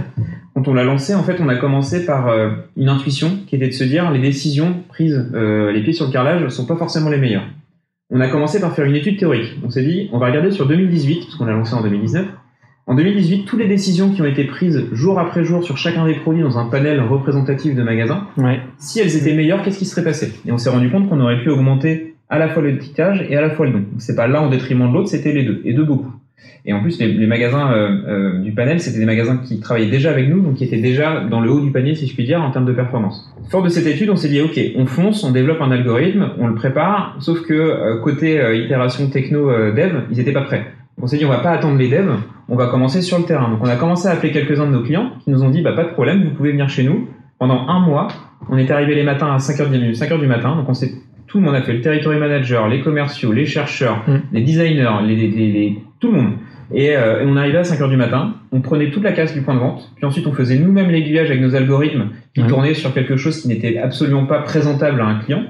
Quand 0.53 0.67
on 0.67 0.73
l'a 0.73 0.84
lancé, 0.84 1.13
en 1.15 1.23
fait, 1.23 1.38
on 1.41 1.49
a 1.49 1.56
commencé 1.56 2.06
par 2.06 2.27
euh, 2.27 2.49
une 2.75 2.89
intuition 2.89 3.39
qui 3.47 3.56
était 3.56 3.67
de 3.67 3.73
se 3.73 3.84
dire 3.84 4.12
les 4.12 4.19
décisions 4.19 4.75
prises 4.89 5.30
euh, 5.34 5.71
les 5.71 5.82
pieds 5.82 5.93
sur 5.93 6.08
le 6.08 6.12
carrelage 6.12 6.43
ne 6.43 6.49
sont 6.49 6.65
pas 6.65 6.77
forcément 6.77 7.10
les 7.10 7.17
meilleures. 7.17 7.47
On 8.10 8.22
a 8.22 8.30
commencé 8.30 8.62
par 8.62 8.74
faire 8.74 8.86
une 8.86 8.96
étude 8.96 9.20
théorique. 9.20 9.58
On 9.65 9.70
s'est 9.70 9.84
dit, 9.84 10.10
on 10.13 10.17
va 10.20 10.28
regarder 10.28 10.52
sur 10.52 10.65
2018, 10.65 11.26
parce 11.26 11.36
qu'on 11.36 11.46
l'a 11.46 11.54
lancé 11.54 11.74
en 11.74 11.82
2019. 11.82 12.26
En 12.86 12.96
2018, 12.96 13.43
toutes 13.43 13.60
les 13.60 13.67
décisions 13.67 14.12
qui 14.12 14.22
ont 14.22 14.26
été 14.26 14.46
prises 14.46 14.86
jour 14.93 15.20
après 15.20 15.43
jour 15.43 15.62
sur 15.62 15.78
chacun 15.78 16.06
des 16.06 16.13
produits 16.15 16.41
dans 16.41 16.58
un 16.58 16.67
panel 16.70 17.02
représentatif 17.02 17.76
de 17.76 17.84
magasins, 17.84 18.28
Ouais. 18.38 18.62
si 18.78 19.02
elles 19.02 19.13
étaient 19.17 19.34
meilleures, 19.36 19.62
qu'est-ce 19.62 19.78
qui 19.80 19.86
serait 19.86 20.06
passé? 20.06 20.32
Et 20.46 20.54
on 20.54 20.58
s'est 20.58 20.70
rendu 20.70 20.89
compte 20.89 21.10
qu'on 21.10 21.20
aurait 21.20 21.41
pu 21.43 21.50
augmenter 21.50 22.15
à 22.30 22.39
la 22.39 22.48
fois 22.48 22.62
le 22.63 22.78
ticage 22.78 23.26
et 23.30 23.36
à 23.36 23.41
la 23.41 23.50
fois 23.50 23.65
le 23.65 23.74
don. 23.74 23.84
C'est 23.98 24.15
pas 24.15 24.28
l'un 24.28 24.46
au 24.48 24.50
détriment 24.50 24.88
de 24.88 24.93
l'autre, 24.93 25.10
c'était 25.10 25.34
les 25.34 25.43
deux, 25.43 25.62
et 25.65 25.74
de 25.74 25.84
beaucoup. 25.84 26.13
Et 26.65 26.73
en 26.73 26.82
plus, 26.82 27.00
les, 27.00 27.28
magasins 27.28 27.71
euh, 27.71 27.97
euh, 28.08 28.39
du 28.39 28.52
panel, 28.52 28.80
c'était 28.80 29.00
des 29.00 29.06
magasins 29.06 29.38
qui 29.38 29.60
travaillaient 29.60 29.89
déjà 29.89 30.12
avec 30.12 30.30
nous, 30.30 30.41
donc 30.41 30.56
qui 30.56 30.65
étaient 30.65 30.82
déjà 30.82 31.21
dans 31.21 31.39
le 31.39 31.50
haut 31.50 31.62
du 31.62 31.71
panier, 31.71 31.95
si 31.95 32.08
je 32.08 32.13
puis 32.13 32.26
dire, 32.26 32.41
en 32.41 32.52
termes 32.52 32.65
de 32.65 32.73
performance. 32.73 33.34
Fort 33.50 33.63
de 33.63 33.69
cette 33.69 33.88
étude, 33.88 34.10
on 34.10 34.17
s'est 34.17 34.28
dit, 34.28 34.41
ok, 34.41 34.60
on 34.76 34.86
fonce, 34.86 35.23
on 35.23 35.32
développe 35.32 35.62
un 35.62 35.71
algorithme, 35.71 36.32
on 36.39 36.47
le 36.47 36.56
prépare, 36.56 37.15
sauf 37.19 37.41
que 37.43 37.54
euh, 37.54 38.02
côté 38.02 38.41
itération 38.65 39.08
techno 39.08 39.50
dev, 39.71 40.04
ils 40.12 40.19
étaient 40.19 40.34
pas 40.34 40.41
prêts. 40.41 40.65
On 41.02 41.08
s'est 41.08 41.17
dit, 41.17 41.26
on 41.26 41.30
va 41.30 41.39
pas 41.39 41.52
attendre 41.52 41.78
les 41.78 41.89
devs, 41.89 42.17
on 42.50 42.56
va 42.56 42.67
commencer 42.67 43.02
sur 43.02 43.17
le 43.17 43.23
terrain. 43.23 43.50
Donc 43.50 43.60
on 43.62 43.69
a 43.69 43.76
commencé 43.76 44.08
à 44.08 44.12
appeler 44.12 44.32
quelques-uns 44.32 44.65
de 44.65 44.71
nos 44.71 44.82
clients 44.82 45.12
qui 45.23 45.30
nous 45.30 45.43
ont 45.43 45.50
dit, 45.50 45.62
bah 45.62 45.73
pas 45.73 45.84
de 45.84 45.91
problème, 45.91 46.23
vous 46.23 46.32
pouvez 46.32 46.52
venir 46.52 46.69
chez 46.69 46.84
nous. 46.84 47.08
Pendant 47.39 47.67
un 47.67 47.80
mois, 47.80 48.08
on 48.50 48.58
est 48.58 48.71
arrivé 48.71 48.95
les 48.95 49.04
matins 49.04 49.32
à 49.32 49.38
5h 49.38 49.69
du, 49.69 49.91
5h 49.93 50.19
du 50.19 50.28
matin, 50.28 50.56
donc 50.56 50.67
on 50.67 50.73
s'est 50.73 50.91
tout 51.27 51.39
le 51.39 51.45
monde 51.45 51.55
a 51.55 51.61
fait 51.61 51.73
le 51.73 51.81
territory 51.81 52.17
manager, 52.17 52.67
les 52.67 52.81
commerciaux, 52.81 53.31
les 53.33 53.45
chercheurs, 53.45 54.03
Mm. 54.07 54.15
les 54.33 54.41
designers, 54.41 54.89
les, 55.05 55.15
les, 55.15 55.27
les- 55.27 55.51
les- 55.51 55.77
tout 55.99 56.11
le 56.11 56.17
monde. 56.21 56.33
Et, 56.73 56.95
euh, 56.95 57.21
et 57.21 57.25
on 57.25 57.35
arrivait 57.37 57.59
à 57.59 57.63
5h 57.63 57.89
du 57.89 57.95
matin, 57.97 58.35
on 58.51 58.59
prenait 58.61 58.91
toute 58.91 59.03
la 59.03 59.13
casse 59.13 59.33
du 59.33 59.41
point 59.41 59.55
de 59.55 59.59
vente, 59.59 59.89
puis 59.95 60.05
ensuite 60.05 60.27
on 60.27 60.33
faisait 60.33 60.57
nous-mêmes 60.57 60.89
l'aiguillage 60.89 61.29
avec 61.29 61.41
nos 61.41 61.55
algorithmes 61.55 62.09
qui 62.35 62.41
tournaient 62.47 62.73
sur 62.73 62.93
quelque 62.93 63.15
chose 63.17 63.41
qui 63.41 63.47
n'était 63.47 63.77
absolument 63.77 64.25
pas 64.25 64.39
présentable 64.39 64.99
à 65.01 65.05
un 65.05 65.19
client. 65.19 65.43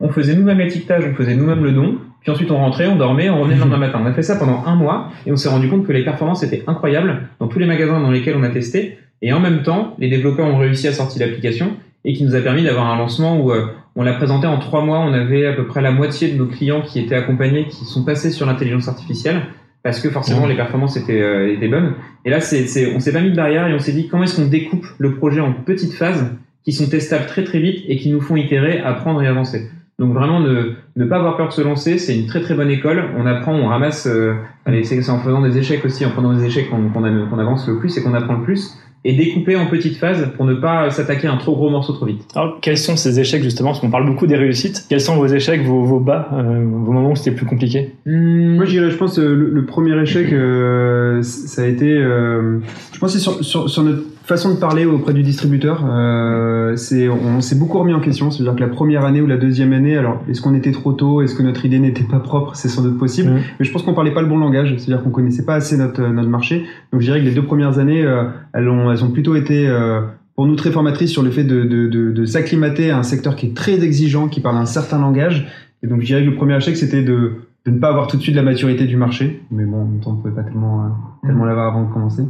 On 0.00 0.08
faisait 0.08 0.34
nous-mêmes 0.34 0.58
l'étiquetage, 0.58 1.04
on 1.10 1.14
faisait 1.14 1.34
nous-mêmes 1.36 1.62
le 1.62 1.70
don, 1.72 1.96
puis 2.22 2.30
ensuite 2.32 2.50
on 2.50 2.56
rentrait, 2.56 2.88
on 2.88 2.96
dormait, 2.96 3.30
on 3.30 3.38
revenait 3.40 3.54
le 3.54 3.60
lendemain 3.60 3.78
matin. 3.78 4.00
On 4.02 4.06
a 4.06 4.12
fait 4.12 4.22
ça 4.22 4.34
pendant 4.36 4.64
un 4.66 4.74
mois 4.74 5.10
et 5.26 5.30
on 5.32 5.36
s'est 5.36 5.48
rendu 5.48 5.68
compte 5.68 5.86
que 5.86 5.92
les 5.92 6.04
performances 6.04 6.42
étaient 6.42 6.64
incroyables 6.66 7.22
dans 7.38 7.46
tous 7.46 7.58
les 7.60 7.66
magasins 7.66 8.00
dans 8.00 8.10
lesquels 8.10 8.34
on 8.36 8.42
a 8.42 8.48
testé. 8.48 8.98
Et 9.22 9.32
en 9.32 9.38
même 9.40 9.62
temps, 9.62 9.94
les 10.00 10.08
développeurs 10.08 10.46
ont 10.46 10.58
réussi 10.58 10.88
à 10.88 10.92
sortir 10.92 11.24
l'application 11.24 11.76
et 12.04 12.12
qui 12.12 12.24
nous 12.24 12.34
a 12.34 12.40
permis 12.40 12.62
d'avoir 12.62 12.86
un 12.86 12.96
lancement 12.96 13.38
où 13.40 13.50
euh, 13.50 13.66
on 13.96 14.02
l'a 14.02 14.14
présenté 14.14 14.46
en 14.46 14.58
trois 14.58 14.84
mois. 14.84 15.00
On 15.00 15.12
avait 15.12 15.46
à 15.46 15.52
peu 15.52 15.66
près 15.66 15.80
la 15.80 15.90
moitié 15.90 16.30
de 16.30 16.36
nos 16.36 16.46
clients 16.46 16.82
qui 16.82 17.00
étaient 17.00 17.14
accompagnés, 17.14 17.66
qui 17.66 17.84
sont 17.84 18.04
passés 18.04 18.30
sur 18.30 18.46
l'intelligence 18.46 18.88
artificielle 18.88 19.42
parce 19.82 20.00
que 20.00 20.08
forcément 20.08 20.46
Mmh. 20.46 20.48
les 20.48 20.56
performances 20.56 20.96
étaient, 20.96 21.20
euh, 21.20 21.52
étaient 21.52 21.68
bonnes. 21.68 21.92
Et 22.24 22.30
là, 22.30 22.40
c'est, 22.40 22.66
c'est, 22.66 22.94
on 22.94 23.00
s'est 23.00 23.12
pas 23.12 23.20
mis 23.20 23.30
de 23.30 23.36
barrière 23.36 23.68
et 23.68 23.74
on 23.74 23.78
s'est 23.78 23.92
dit 23.92 24.08
comment 24.08 24.24
est-ce 24.24 24.36
qu'on 24.36 24.48
découpe 24.48 24.86
le 24.98 25.14
projet 25.14 25.40
en 25.40 25.52
petites 25.52 25.92
phases 25.92 26.32
qui 26.64 26.72
sont 26.72 26.88
testables 26.88 27.26
très 27.26 27.44
très 27.44 27.60
vite 27.60 27.84
et 27.86 27.96
qui 27.96 28.10
nous 28.10 28.20
font 28.20 28.36
itérer, 28.36 28.80
apprendre 28.80 29.22
et 29.22 29.26
avancer? 29.26 29.68
Donc 29.98 30.12
vraiment 30.12 30.40
ne, 30.40 30.72
ne 30.96 31.04
pas 31.04 31.16
avoir 31.16 31.36
peur 31.36 31.48
de 31.48 31.52
se 31.52 31.60
lancer, 31.60 31.98
c'est 31.98 32.18
une 32.18 32.26
très 32.26 32.40
très 32.40 32.54
bonne 32.54 32.70
école. 32.70 33.10
On 33.16 33.26
apprend, 33.26 33.54
on 33.54 33.68
ramasse. 33.68 34.06
Euh, 34.06 34.34
allez, 34.64 34.82
c'est 34.82 35.08
en 35.08 35.18
faisant 35.18 35.42
des 35.42 35.56
échecs 35.58 35.84
aussi, 35.84 36.04
en 36.04 36.10
prenant 36.10 36.32
des 36.32 36.44
échecs 36.44 36.68
qu'on 36.68 36.88
qu'on 36.88 37.38
avance 37.38 37.68
le 37.68 37.78
plus 37.78 37.96
et 37.96 38.02
qu'on 38.02 38.14
apprend 38.14 38.34
le 38.34 38.42
plus 38.42 38.76
et 39.04 39.12
découper 39.12 39.54
en 39.56 39.66
petites 39.66 39.96
phases 39.96 40.30
pour 40.34 40.46
ne 40.46 40.54
pas 40.54 40.90
s'attaquer 40.90 41.26
à 41.26 41.32
un 41.32 41.36
trop 41.36 41.54
gros 41.54 41.68
morceau 41.68 41.92
trop 41.92 42.06
vite. 42.06 42.22
Alors, 42.34 42.58
quels 42.62 42.78
sont 42.78 42.96
ces 42.96 43.20
échecs 43.20 43.42
justement? 43.42 43.70
Parce 43.70 43.80
qu'on 43.80 43.90
parle 43.90 44.06
beaucoup 44.06 44.26
des 44.26 44.36
réussites. 44.36 44.86
Quels 44.88 45.00
sont 45.00 45.16
vos 45.16 45.26
échecs, 45.26 45.62
vos, 45.62 45.82
vos 45.82 46.00
bas, 46.00 46.30
euh, 46.32 46.42
vos 46.42 46.92
moments 46.92 47.10
où 47.10 47.16
c'était 47.16 47.36
plus 47.36 47.44
compliqué? 47.44 47.92
Hmm. 48.06 48.56
Moi, 48.56 48.64
je 48.64 48.70
dirais, 48.70 48.90
je 48.90 48.96
pense, 48.96 49.18
euh, 49.18 49.34
le, 49.34 49.66
premier 49.66 50.00
échec, 50.00 50.28
euh, 50.32 51.20
ça 51.22 51.62
a 51.62 51.66
été, 51.66 51.90
euh, 51.92 52.60
je 52.92 52.98
pense, 52.98 53.12
c'est 53.12 53.18
sur, 53.18 53.44
sur, 53.44 53.68
sur, 53.68 53.82
notre 53.82 54.02
façon 54.24 54.54
de 54.54 54.58
parler 54.58 54.84
auprès 54.86 55.12
du 55.12 55.22
distributeur. 55.22 55.84
Euh, 55.88 56.76
c'est, 56.76 57.08
on 57.08 57.40
s'est 57.40 57.58
beaucoup 57.58 57.78
remis 57.78 57.94
en 57.94 58.00
question. 58.00 58.30
C'est-à-dire 58.30 58.56
que 58.56 58.60
la 58.60 58.68
première 58.68 59.04
année 59.04 59.20
ou 59.20 59.26
la 59.26 59.36
deuxième 59.36 59.72
année, 59.72 59.96
alors, 59.96 60.22
est-ce 60.28 60.40
qu'on 60.40 60.54
était 60.54 60.72
trop 60.72 60.92
tôt? 60.92 61.22
Est-ce 61.22 61.34
que 61.34 61.42
notre 61.42 61.64
idée 61.64 61.78
n'était 61.78 62.04
pas 62.04 62.20
propre? 62.20 62.56
C'est 62.56 62.68
sans 62.68 62.82
doute 62.82 62.98
possible. 62.98 63.30
Mmh. 63.30 63.40
Mais 63.58 63.64
je 63.64 63.72
pense 63.72 63.82
qu'on 63.82 63.94
parlait 63.94 64.14
pas 64.14 64.22
le 64.22 64.28
bon 64.28 64.38
langage. 64.38 64.74
C'est-à-dire 64.78 65.02
qu'on 65.04 65.10
connaissait 65.10 65.44
pas 65.44 65.54
assez 65.54 65.76
notre, 65.76 66.02
notre 66.02 66.30
marché. 66.30 66.64
Donc, 66.90 67.00
je 67.00 67.06
dirais 67.06 67.20
que 67.20 67.24
les 67.26 67.34
deux 67.34 67.44
premières 67.44 67.78
années, 67.78 68.04
elles 68.52 68.68
ont 68.68 68.90
elles 68.90 69.04
ont 69.04 69.10
plutôt 69.10 69.36
été 69.36 69.68
euh, 69.68 70.00
pour 70.36 70.46
nous 70.46 70.56
très 70.56 70.70
formatrices 70.70 71.10
sur 71.10 71.22
le 71.22 71.30
fait 71.30 71.44
de, 71.44 71.62
de, 71.62 71.86
de, 71.86 72.10
de 72.10 72.24
s'acclimater 72.24 72.90
à 72.90 72.98
un 72.98 73.02
secteur 73.02 73.36
qui 73.36 73.46
est 73.46 73.54
très 73.54 73.84
exigeant, 73.84 74.28
qui 74.28 74.40
parle 74.40 74.56
un 74.56 74.66
certain 74.66 75.00
langage. 75.00 75.46
Et 75.82 75.86
donc 75.86 76.00
je 76.00 76.06
dirais 76.06 76.24
que 76.24 76.30
le 76.30 76.34
premier 76.34 76.56
échec, 76.56 76.76
c'était 76.76 77.02
de, 77.02 77.32
de 77.66 77.70
ne 77.70 77.78
pas 77.78 77.88
avoir 77.88 78.06
tout 78.08 78.16
de 78.16 78.22
suite 78.22 78.34
la 78.34 78.42
maturité 78.42 78.86
du 78.86 78.96
marché. 78.96 79.42
Mais 79.50 79.64
bon, 79.64 79.82
en 79.82 79.84
même 79.84 80.00
temps, 80.00 80.10
on 80.10 80.14
ne 80.14 80.22
pouvait 80.22 80.34
pas 80.34 80.42
tellement, 80.42 80.80
euh, 80.80 80.88
tellement 81.26 81.44
l'avoir 81.44 81.68
avant 81.68 81.84
de 81.84 81.92
commencer. 81.92 82.22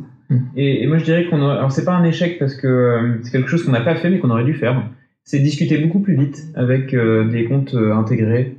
Et, 0.56 0.82
et, 0.82 0.86
moi, 0.86 0.98
je 0.98 1.04
dirais 1.04 1.26
qu'on 1.26 1.40
aurait... 1.40 1.56
Alors, 1.58 1.72
c'est 1.72 1.84
pas 1.84 1.94
un 1.94 2.04
échec 2.04 2.38
parce 2.38 2.54
que 2.54 2.66
euh, 2.66 3.18
c'est 3.22 3.32
quelque 3.32 3.48
chose 3.48 3.64
qu'on 3.64 3.72
n'a 3.72 3.82
pas 3.82 3.94
fait, 3.94 4.10
mais 4.10 4.18
qu'on 4.18 4.30
aurait 4.30 4.44
dû 4.44 4.54
faire. 4.54 4.82
C'est 5.22 5.38
discuter 5.38 5.78
beaucoup 5.78 6.00
plus 6.00 6.16
vite 6.16 6.42
avec 6.54 6.94
des 6.94 7.44
comptes 7.46 7.74
intégrés 7.74 8.56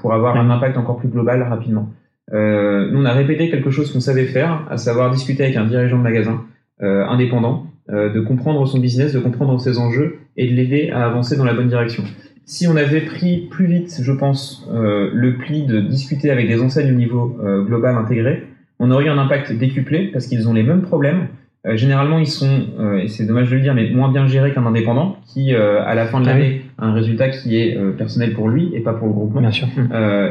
pour 0.00 0.12
avoir 0.12 0.36
un 0.36 0.50
impact 0.50 0.76
encore 0.76 0.98
plus 0.98 1.08
global 1.08 1.40
rapidement. 1.44 1.88
Euh, 2.32 2.90
nous, 2.90 3.00
on 3.00 3.04
a 3.04 3.12
répété 3.12 3.50
quelque 3.50 3.70
chose 3.70 3.92
qu'on 3.92 4.00
savait 4.00 4.24
faire, 4.24 4.66
à 4.70 4.76
savoir 4.76 5.10
discuter 5.10 5.44
avec 5.44 5.56
un 5.56 5.66
dirigeant 5.66 5.98
de 5.98 6.02
magasin, 6.02 6.44
euh, 6.82 7.04
indépendant, 7.06 7.66
euh, 7.90 8.12
de 8.12 8.20
comprendre 8.20 8.66
son 8.66 8.78
business, 8.78 9.12
de 9.12 9.20
comprendre 9.20 9.60
ses 9.60 9.78
enjeux 9.78 10.18
et 10.36 10.48
de 10.48 10.54
l'aider 10.54 10.90
à 10.90 11.04
avancer 11.04 11.36
dans 11.36 11.44
la 11.44 11.54
bonne 11.54 11.68
direction. 11.68 12.04
Si 12.46 12.66
on 12.66 12.76
avait 12.76 13.02
pris 13.02 13.48
plus 13.50 13.66
vite, 13.66 14.00
je 14.02 14.12
pense, 14.12 14.68
euh, 14.72 15.10
le 15.12 15.36
pli 15.36 15.64
de 15.64 15.80
discuter 15.80 16.30
avec 16.30 16.48
des 16.48 16.60
enseignes 16.60 16.92
au 16.92 16.96
niveau 16.96 17.38
global 17.66 17.96
intégré, 17.96 18.44
on 18.78 18.90
aurait 18.90 19.04
eu 19.04 19.08
un 19.08 19.18
impact 19.18 19.52
décuplé 19.52 20.08
parce 20.12 20.26
qu'ils 20.26 20.48
ont 20.48 20.52
les 20.52 20.62
mêmes 20.62 20.82
problèmes. 20.82 21.28
généralement, 21.74 22.18
ils 22.18 22.26
sont, 22.26 22.66
et 23.02 23.08
c'est 23.08 23.24
dommage 23.24 23.50
de 23.50 23.56
le 23.56 23.62
dire, 23.62 23.74
mais 23.74 23.88
moins 23.90 24.10
bien 24.10 24.26
gérés 24.26 24.52
qu'un 24.52 24.66
indépendant 24.66 25.16
qui, 25.26 25.54
à 25.54 25.94
la 25.94 26.06
fin 26.06 26.20
de 26.20 26.26
ah 26.28 26.32
l'année, 26.32 26.62
a 26.78 26.86
un 26.86 26.92
résultat 26.92 27.28
qui 27.30 27.56
est 27.56 27.78
personnel 27.96 28.34
pour 28.34 28.48
lui 28.48 28.70
et 28.74 28.80
pas 28.80 28.92
pour 28.92 29.06
le 29.06 29.14
groupement. 29.14 29.40
Bien 29.40 29.52
sûr. 29.52 29.68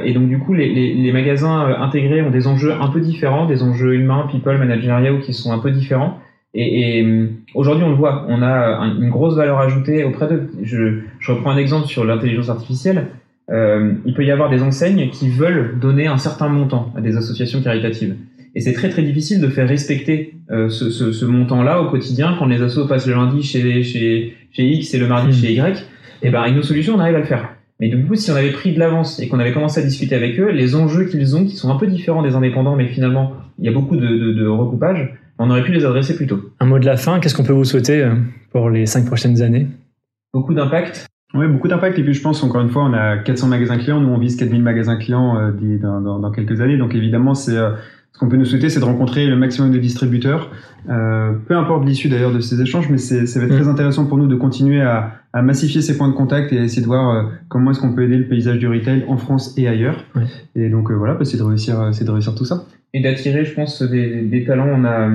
et 0.03 0.13
donc, 0.13 0.27
du 0.27 0.37
coup, 0.39 0.53
les, 0.53 0.71
les, 0.73 0.93
les, 0.93 1.11
magasins 1.11 1.75
intégrés 1.79 2.21
ont 2.21 2.29
des 2.29 2.45
enjeux 2.47 2.73
un 2.73 2.89
peu 2.89 2.99
différents, 2.99 3.47
des 3.47 3.63
enjeux 3.63 3.95
humains, 3.95 4.27
people, 4.29 4.57
managériaux 4.57 5.19
qui 5.19 5.33
sont 5.33 5.51
un 5.51 5.59
peu 5.59 5.71
différents. 5.71 6.19
Et, 6.53 6.99
et 6.99 7.03
euh, 7.03 7.29
aujourd'hui, 7.55 7.83
on 7.83 7.89
le 7.89 7.95
voit, 7.95 8.25
on 8.27 8.41
a 8.41 8.79
une 8.99 9.09
grosse 9.09 9.35
valeur 9.35 9.59
ajoutée 9.59 10.03
auprès 10.03 10.27
d'eux. 10.27 10.51
Je, 10.61 10.99
je 11.19 11.31
reprends 11.31 11.51
un 11.51 11.57
exemple 11.57 11.87
sur 11.87 12.05
l'intelligence 12.05 12.49
artificielle. 12.49 13.07
Euh, 13.51 13.93
il 14.05 14.13
peut 14.13 14.23
y 14.23 14.31
avoir 14.31 14.49
des 14.49 14.61
enseignes 14.61 15.09
qui 15.09 15.29
veulent 15.29 15.77
donner 15.79 16.07
un 16.07 16.17
certain 16.17 16.47
montant 16.47 16.93
à 16.95 17.01
des 17.01 17.17
associations 17.17 17.61
caritatives. 17.61 18.15
Et 18.55 18.61
c'est 18.61 18.73
très 18.73 18.89
très 18.89 19.01
difficile 19.01 19.41
de 19.41 19.47
faire 19.47 19.67
respecter 19.67 20.35
euh, 20.51 20.69
ce, 20.69 20.89
ce, 20.89 21.11
ce 21.11 21.25
montant-là 21.25 21.81
au 21.81 21.89
quotidien 21.89 22.35
quand 22.37 22.45
les 22.45 22.61
assos 22.61 22.87
passent 22.87 23.07
le 23.07 23.13
lundi 23.13 23.41
chez, 23.41 23.83
chez, 23.83 24.35
chez 24.51 24.67
X 24.67 24.93
et 24.93 24.99
le 24.99 25.07
mardi 25.07 25.29
mmh. 25.29 25.41
chez 25.41 25.53
Y. 25.53 25.59
Et 25.59 26.27
eh 26.27 26.29
ben, 26.29 26.41
avec 26.41 26.55
nos 26.55 26.63
solutions, 26.63 26.95
on 26.95 26.99
arrive 26.99 27.15
à 27.15 27.19
le 27.19 27.25
faire. 27.25 27.49
Mais 27.79 27.89
du 27.89 28.05
coup, 28.05 28.15
si 28.15 28.31
on 28.31 28.35
avait 28.35 28.51
pris 28.51 28.73
de 28.73 28.79
l'avance 28.79 29.19
et 29.19 29.27
qu'on 29.27 29.39
avait 29.39 29.51
commencé 29.51 29.81
à 29.81 29.83
discuter 29.83 30.15
avec 30.15 30.39
eux, 30.39 30.51
les 30.51 30.75
enjeux 30.75 31.05
qu'ils 31.05 31.35
ont, 31.35 31.43
qui 31.43 31.55
sont 31.55 31.69
un 31.69 31.75
peu 31.75 31.87
différents 31.87 32.21
des 32.21 32.35
indépendants, 32.35 32.75
mais 32.75 32.87
finalement, 32.87 33.33
il 33.59 33.65
y 33.65 33.67
a 33.67 33.71
beaucoup 33.71 33.97
de, 33.97 34.07
de, 34.07 34.31
de 34.31 34.47
recoupage, 34.47 35.13
on 35.39 35.49
aurait 35.49 35.63
pu 35.63 35.71
les 35.71 35.83
adresser 35.83 36.15
plus 36.15 36.27
tôt. 36.27 36.39
Un 36.59 36.65
mot 36.65 36.79
de 36.79 36.85
la 36.85 36.95
fin, 36.95 37.19
qu'est-ce 37.19 37.35
qu'on 37.35 37.43
peut 37.43 37.53
vous 37.53 37.65
souhaiter 37.65 38.01
euh, 38.01 38.13
pour 38.51 38.69
les 38.69 38.85
cinq 38.85 39.05
prochaines 39.05 39.41
années? 39.41 39.67
Beaucoup 40.33 40.53
d'impact. 40.53 41.07
Oui, 41.33 41.47
beaucoup 41.47 41.67
d'impact. 41.67 41.97
Et 41.97 42.03
puis 42.03 42.13
je 42.13 42.21
pense, 42.21 42.43
encore 42.43 42.61
une 42.61 42.69
fois, 42.69 42.83
on 42.83 42.93
a 42.93 43.17
400 43.17 43.47
magasins 43.47 43.77
clients. 43.77 43.99
Nous, 43.99 44.09
on 44.09 44.19
vise 44.19 44.35
4000 44.35 44.61
magasins 44.61 44.97
clients 44.97 45.37
euh, 45.37 45.51
dans, 45.81 46.19
dans, 46.19 46.31
quelques 46.31 46.61
années. 46.61 46.77
Donc 46.77 46.93
évidemment, 46.93 47.33
c'est 47.33 47.57
euh, 47.57 47.71
ce 48.13 48.19
qu'on 48.19 48.29
peut 48.29 48.37
nous 48.37 48.45
souhaiter, 48.45 48.69
c'est 48.69 48.79
de 48.79 48.85
rencontrer 48.85 49.27
le 49.27 49.35
maximum 49.35 49.71
de 49.71 49.79
distributeurs. 49.79 50.51
peu 50.85 51.57
importe 51.57 51.85
l'issue 51.85 52.09
d'ailleurs 52.09 52.31
de 52.31 52.39
ces 52.39 52.61
échanges, 52.61 52.89
mais 52.89 52.97
ça 52.97 53.15
va 53.39 53.45
être 53.45 53.55
très 53.55 53.65
mm. 53.65 53.69
intéressant 53.69 54.05
pour 54.05 54.17
nous 54.17 54.27
de 54.27 54.35
continuer 54.35 54.81
à, 54.81 55.13
à, 55.33 55.41
massifier 55.41 55.81
ces 55.81 55.97
points 55.97 56.09
de 56.09 56.13
contact 56.13 56.53
et 56.53 56.57
essayer 56.57 56.83
de 56.83 56.87
voir 56.87 57.31
comment 57.47 57.71
est-ce 57.71 57.79
qu'on 57.79 57.93
peut 57.93 58.03
aider 58.03 58.17
le 58.17 58.27
paysage 58.27 58.59
du 58.59 58.67
retail 58.67 59.03
en 59.07 59.17
France 59.17 59.57
et 59.57 59.67
ailleurs. 59.67 60.05
Et 60.55 60.69
donc 60.69 60.91
voilà, 60.91 61.15
bah, 61.15 61.25
c'est 61.25 61.37
de 61.37 61.43
réussir, 61.43 61.89
c'est 61.91 62.05
de 62.05 62.11
réussir 62.11 62.35
tout 62.35 62.45
ça 62.45 62.65
et 62.93 63.01
d'attirer, 63.01 63.43
je 63.43 63.53
pense, 63.53 63.81
des, 63.81 64.21
des, 64.21 64.43
talents. 64.43 64.69
On 64.69 64.85
a 64.85 65.09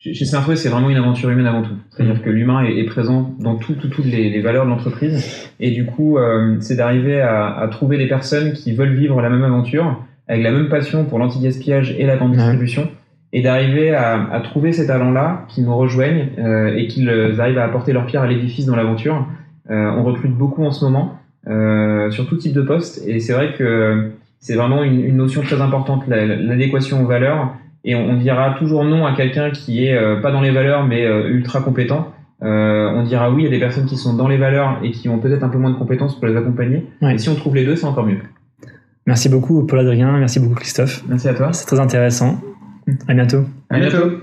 chez 0.00 0.24
Smartway, 0.24 0.56
c'est 0.56 0.68
vraiment 0.68 0.90
une 0.90 0.96
aventure 0.96 1.30
humaine 1.30 1.46
avant 1.46 1.62
tout. 1.62 1.74
C'est-à-dire 1.90 2.22
que 2.22 2.28
l'humain 2.28 2.64
est, 2.64 2.78
est, 2.78 2.84
présent 2.84 3.34
dans 3.40 3.56
toutes 3.56 3.80
tout, 3.80 3.88
toutes 3.88 4.04
les, 4.04 4.30
les, 4.30 4.40
valeurs 4.42 4.64
de 4.64 4.70
l'entreprise. 4.70 5.48
Et 5.60 5.70
du 5.70 5.86
coup, 5.86 6.18
euh, 6.18 6.56
c'est 6.60 6.76
d'arriver 6.76 7.20
à, 7.20 7.56
à, 7.56 7.68
trouver 7.68 7.96
des 7.96 8.08
personnes 8.08 8.52
qui 8.52 8.74
veulent 8.74 8.94
vivre 8.94 9.22
la 9.22 9.30
même 9.30 9.44
aventure, 9.44 10.04
avec 10.28 10.42
la 10.42 10.50
même 10.50 10.68
passion 10.68 11.04
pour 11.04 11.18
l'anti-gaspillage 11.18 11.94
et 11.98 12.06
la 12.06 12.16
grande 12.16 12.32
distribution, 12.32 12.88
et 13.32 13.42
d'arriver 13.42 13.92
à, 13.94 14.30
à, 14.32 14.40
trouver 14.40 14.72
ces 14.72 14.86
talents-là 14.86 15.44
qui 15.48 15.62
nous 15.62 15.76
rejoignent 15.76 16.28
euh, 16.38 16.76
et 16.76 16.86
qu'ils 16.86 17.10
arrivent 17.38 17.58
à 17.58 17.64
apporter 17.64 17.92
leur 17.92 18.06
pierre 18.06 18.22
à 18.22 18.26
l'édifice 18.26 18.66
dans 18.66 18.76
l'aventure. 18.76 19.26
Euh, 19.70 19.90
on 19.96 20.04
recrute 20.04 20.32
beaucoup 20.32 20.64
en 20.64 20.70
ce 20.70 20.84
moment 20.84 21.18
euh, 21.48 22.10
sur 22.10 22.26
tout 22.28 22.36
type 22.36 22.52
de 22.52 22.62
poste. 22.62 23.02
Et 23.08 23.18
c'est 23.18 23.32
vrai 23.32 23.54
que 23.58 24.12
c'est 24.38 24.54
vraiment 24.54 24.84
une, 24.84 25.00
une, 25.00 25.16
notion 25.16 25.42
très 25.42 25.60
importante, 25.60 26.06
l'adéquation 26.06 27.02
aux 27.02 27.06
valeurs. 27.06 27.54
Et 27.84 27.94
on, 27.94 28.16
dira 28.16 28.54
toujours 28.58 28.84
non 28.84 29.04
à 29.04 29.12
quelqu'un 29.12 29.50
qui 29.50 29.84
est 29.84 29.94
euh, 29.94 30.20
pas 30.20 30.32
dans 30.32 30.40
les 30.40 30.50
valeurs 30.50 30.86
mais 30.86 31.04
euh, 31.04 31.28
ultra 31.28 31.60
compétent. 31.60 32.12
Euh, 32.42 32.90
on 32.94 33.02
dira 33.02 33.30
oui 33.30 33.46
à 33.46 33.50
des 33.50 33.58
personnes 33.58 33.86
qui 33.86 33.96
sont 33.96 34.14
dans 34.14 34.26
les 34.26 34.38
valeurs 34.38 34.78
et 34.82 34.90
qui 34.90 35.08
ont 35.08 35.18
peut-être 35.18 35.42
un 35.42 35.48
peu 35.48 35.58
moins 35.58 35.70
de 35.70 35.76
compétences 35.76 36.18
pour 36.18 36.26
les 36.26 36.36
accompagner. 36.36 36.86
Et 37.02 37.18
si 37.18 37.28
on 37.28 37.34
trouve 37.34 37.54
les 37.54 37.64
deux, 37.64 37.76
c'est 37.76 37.86
encore 37.86 38.06
mieux. 38.06 38.18
Merci 39.06 39.28
beaucoup 39.28 39.64
Paul 39.64 39.80
Adrien, 39.80 40.16
merci 40.18 40.40
beaucoup 40.40 40.54
Christophe. 40.54 41.04
Merci 41.08 41.28
à 41.28 41.34
toi. 41.34 41.52
C'est 41.52 41.66
très 41.66 41.80
intéressant. 41.80 42.40
À 43.08 43.14
bientôt. 43.14 43.44
À 43.70 43.78
bientôt. 43.78 44.18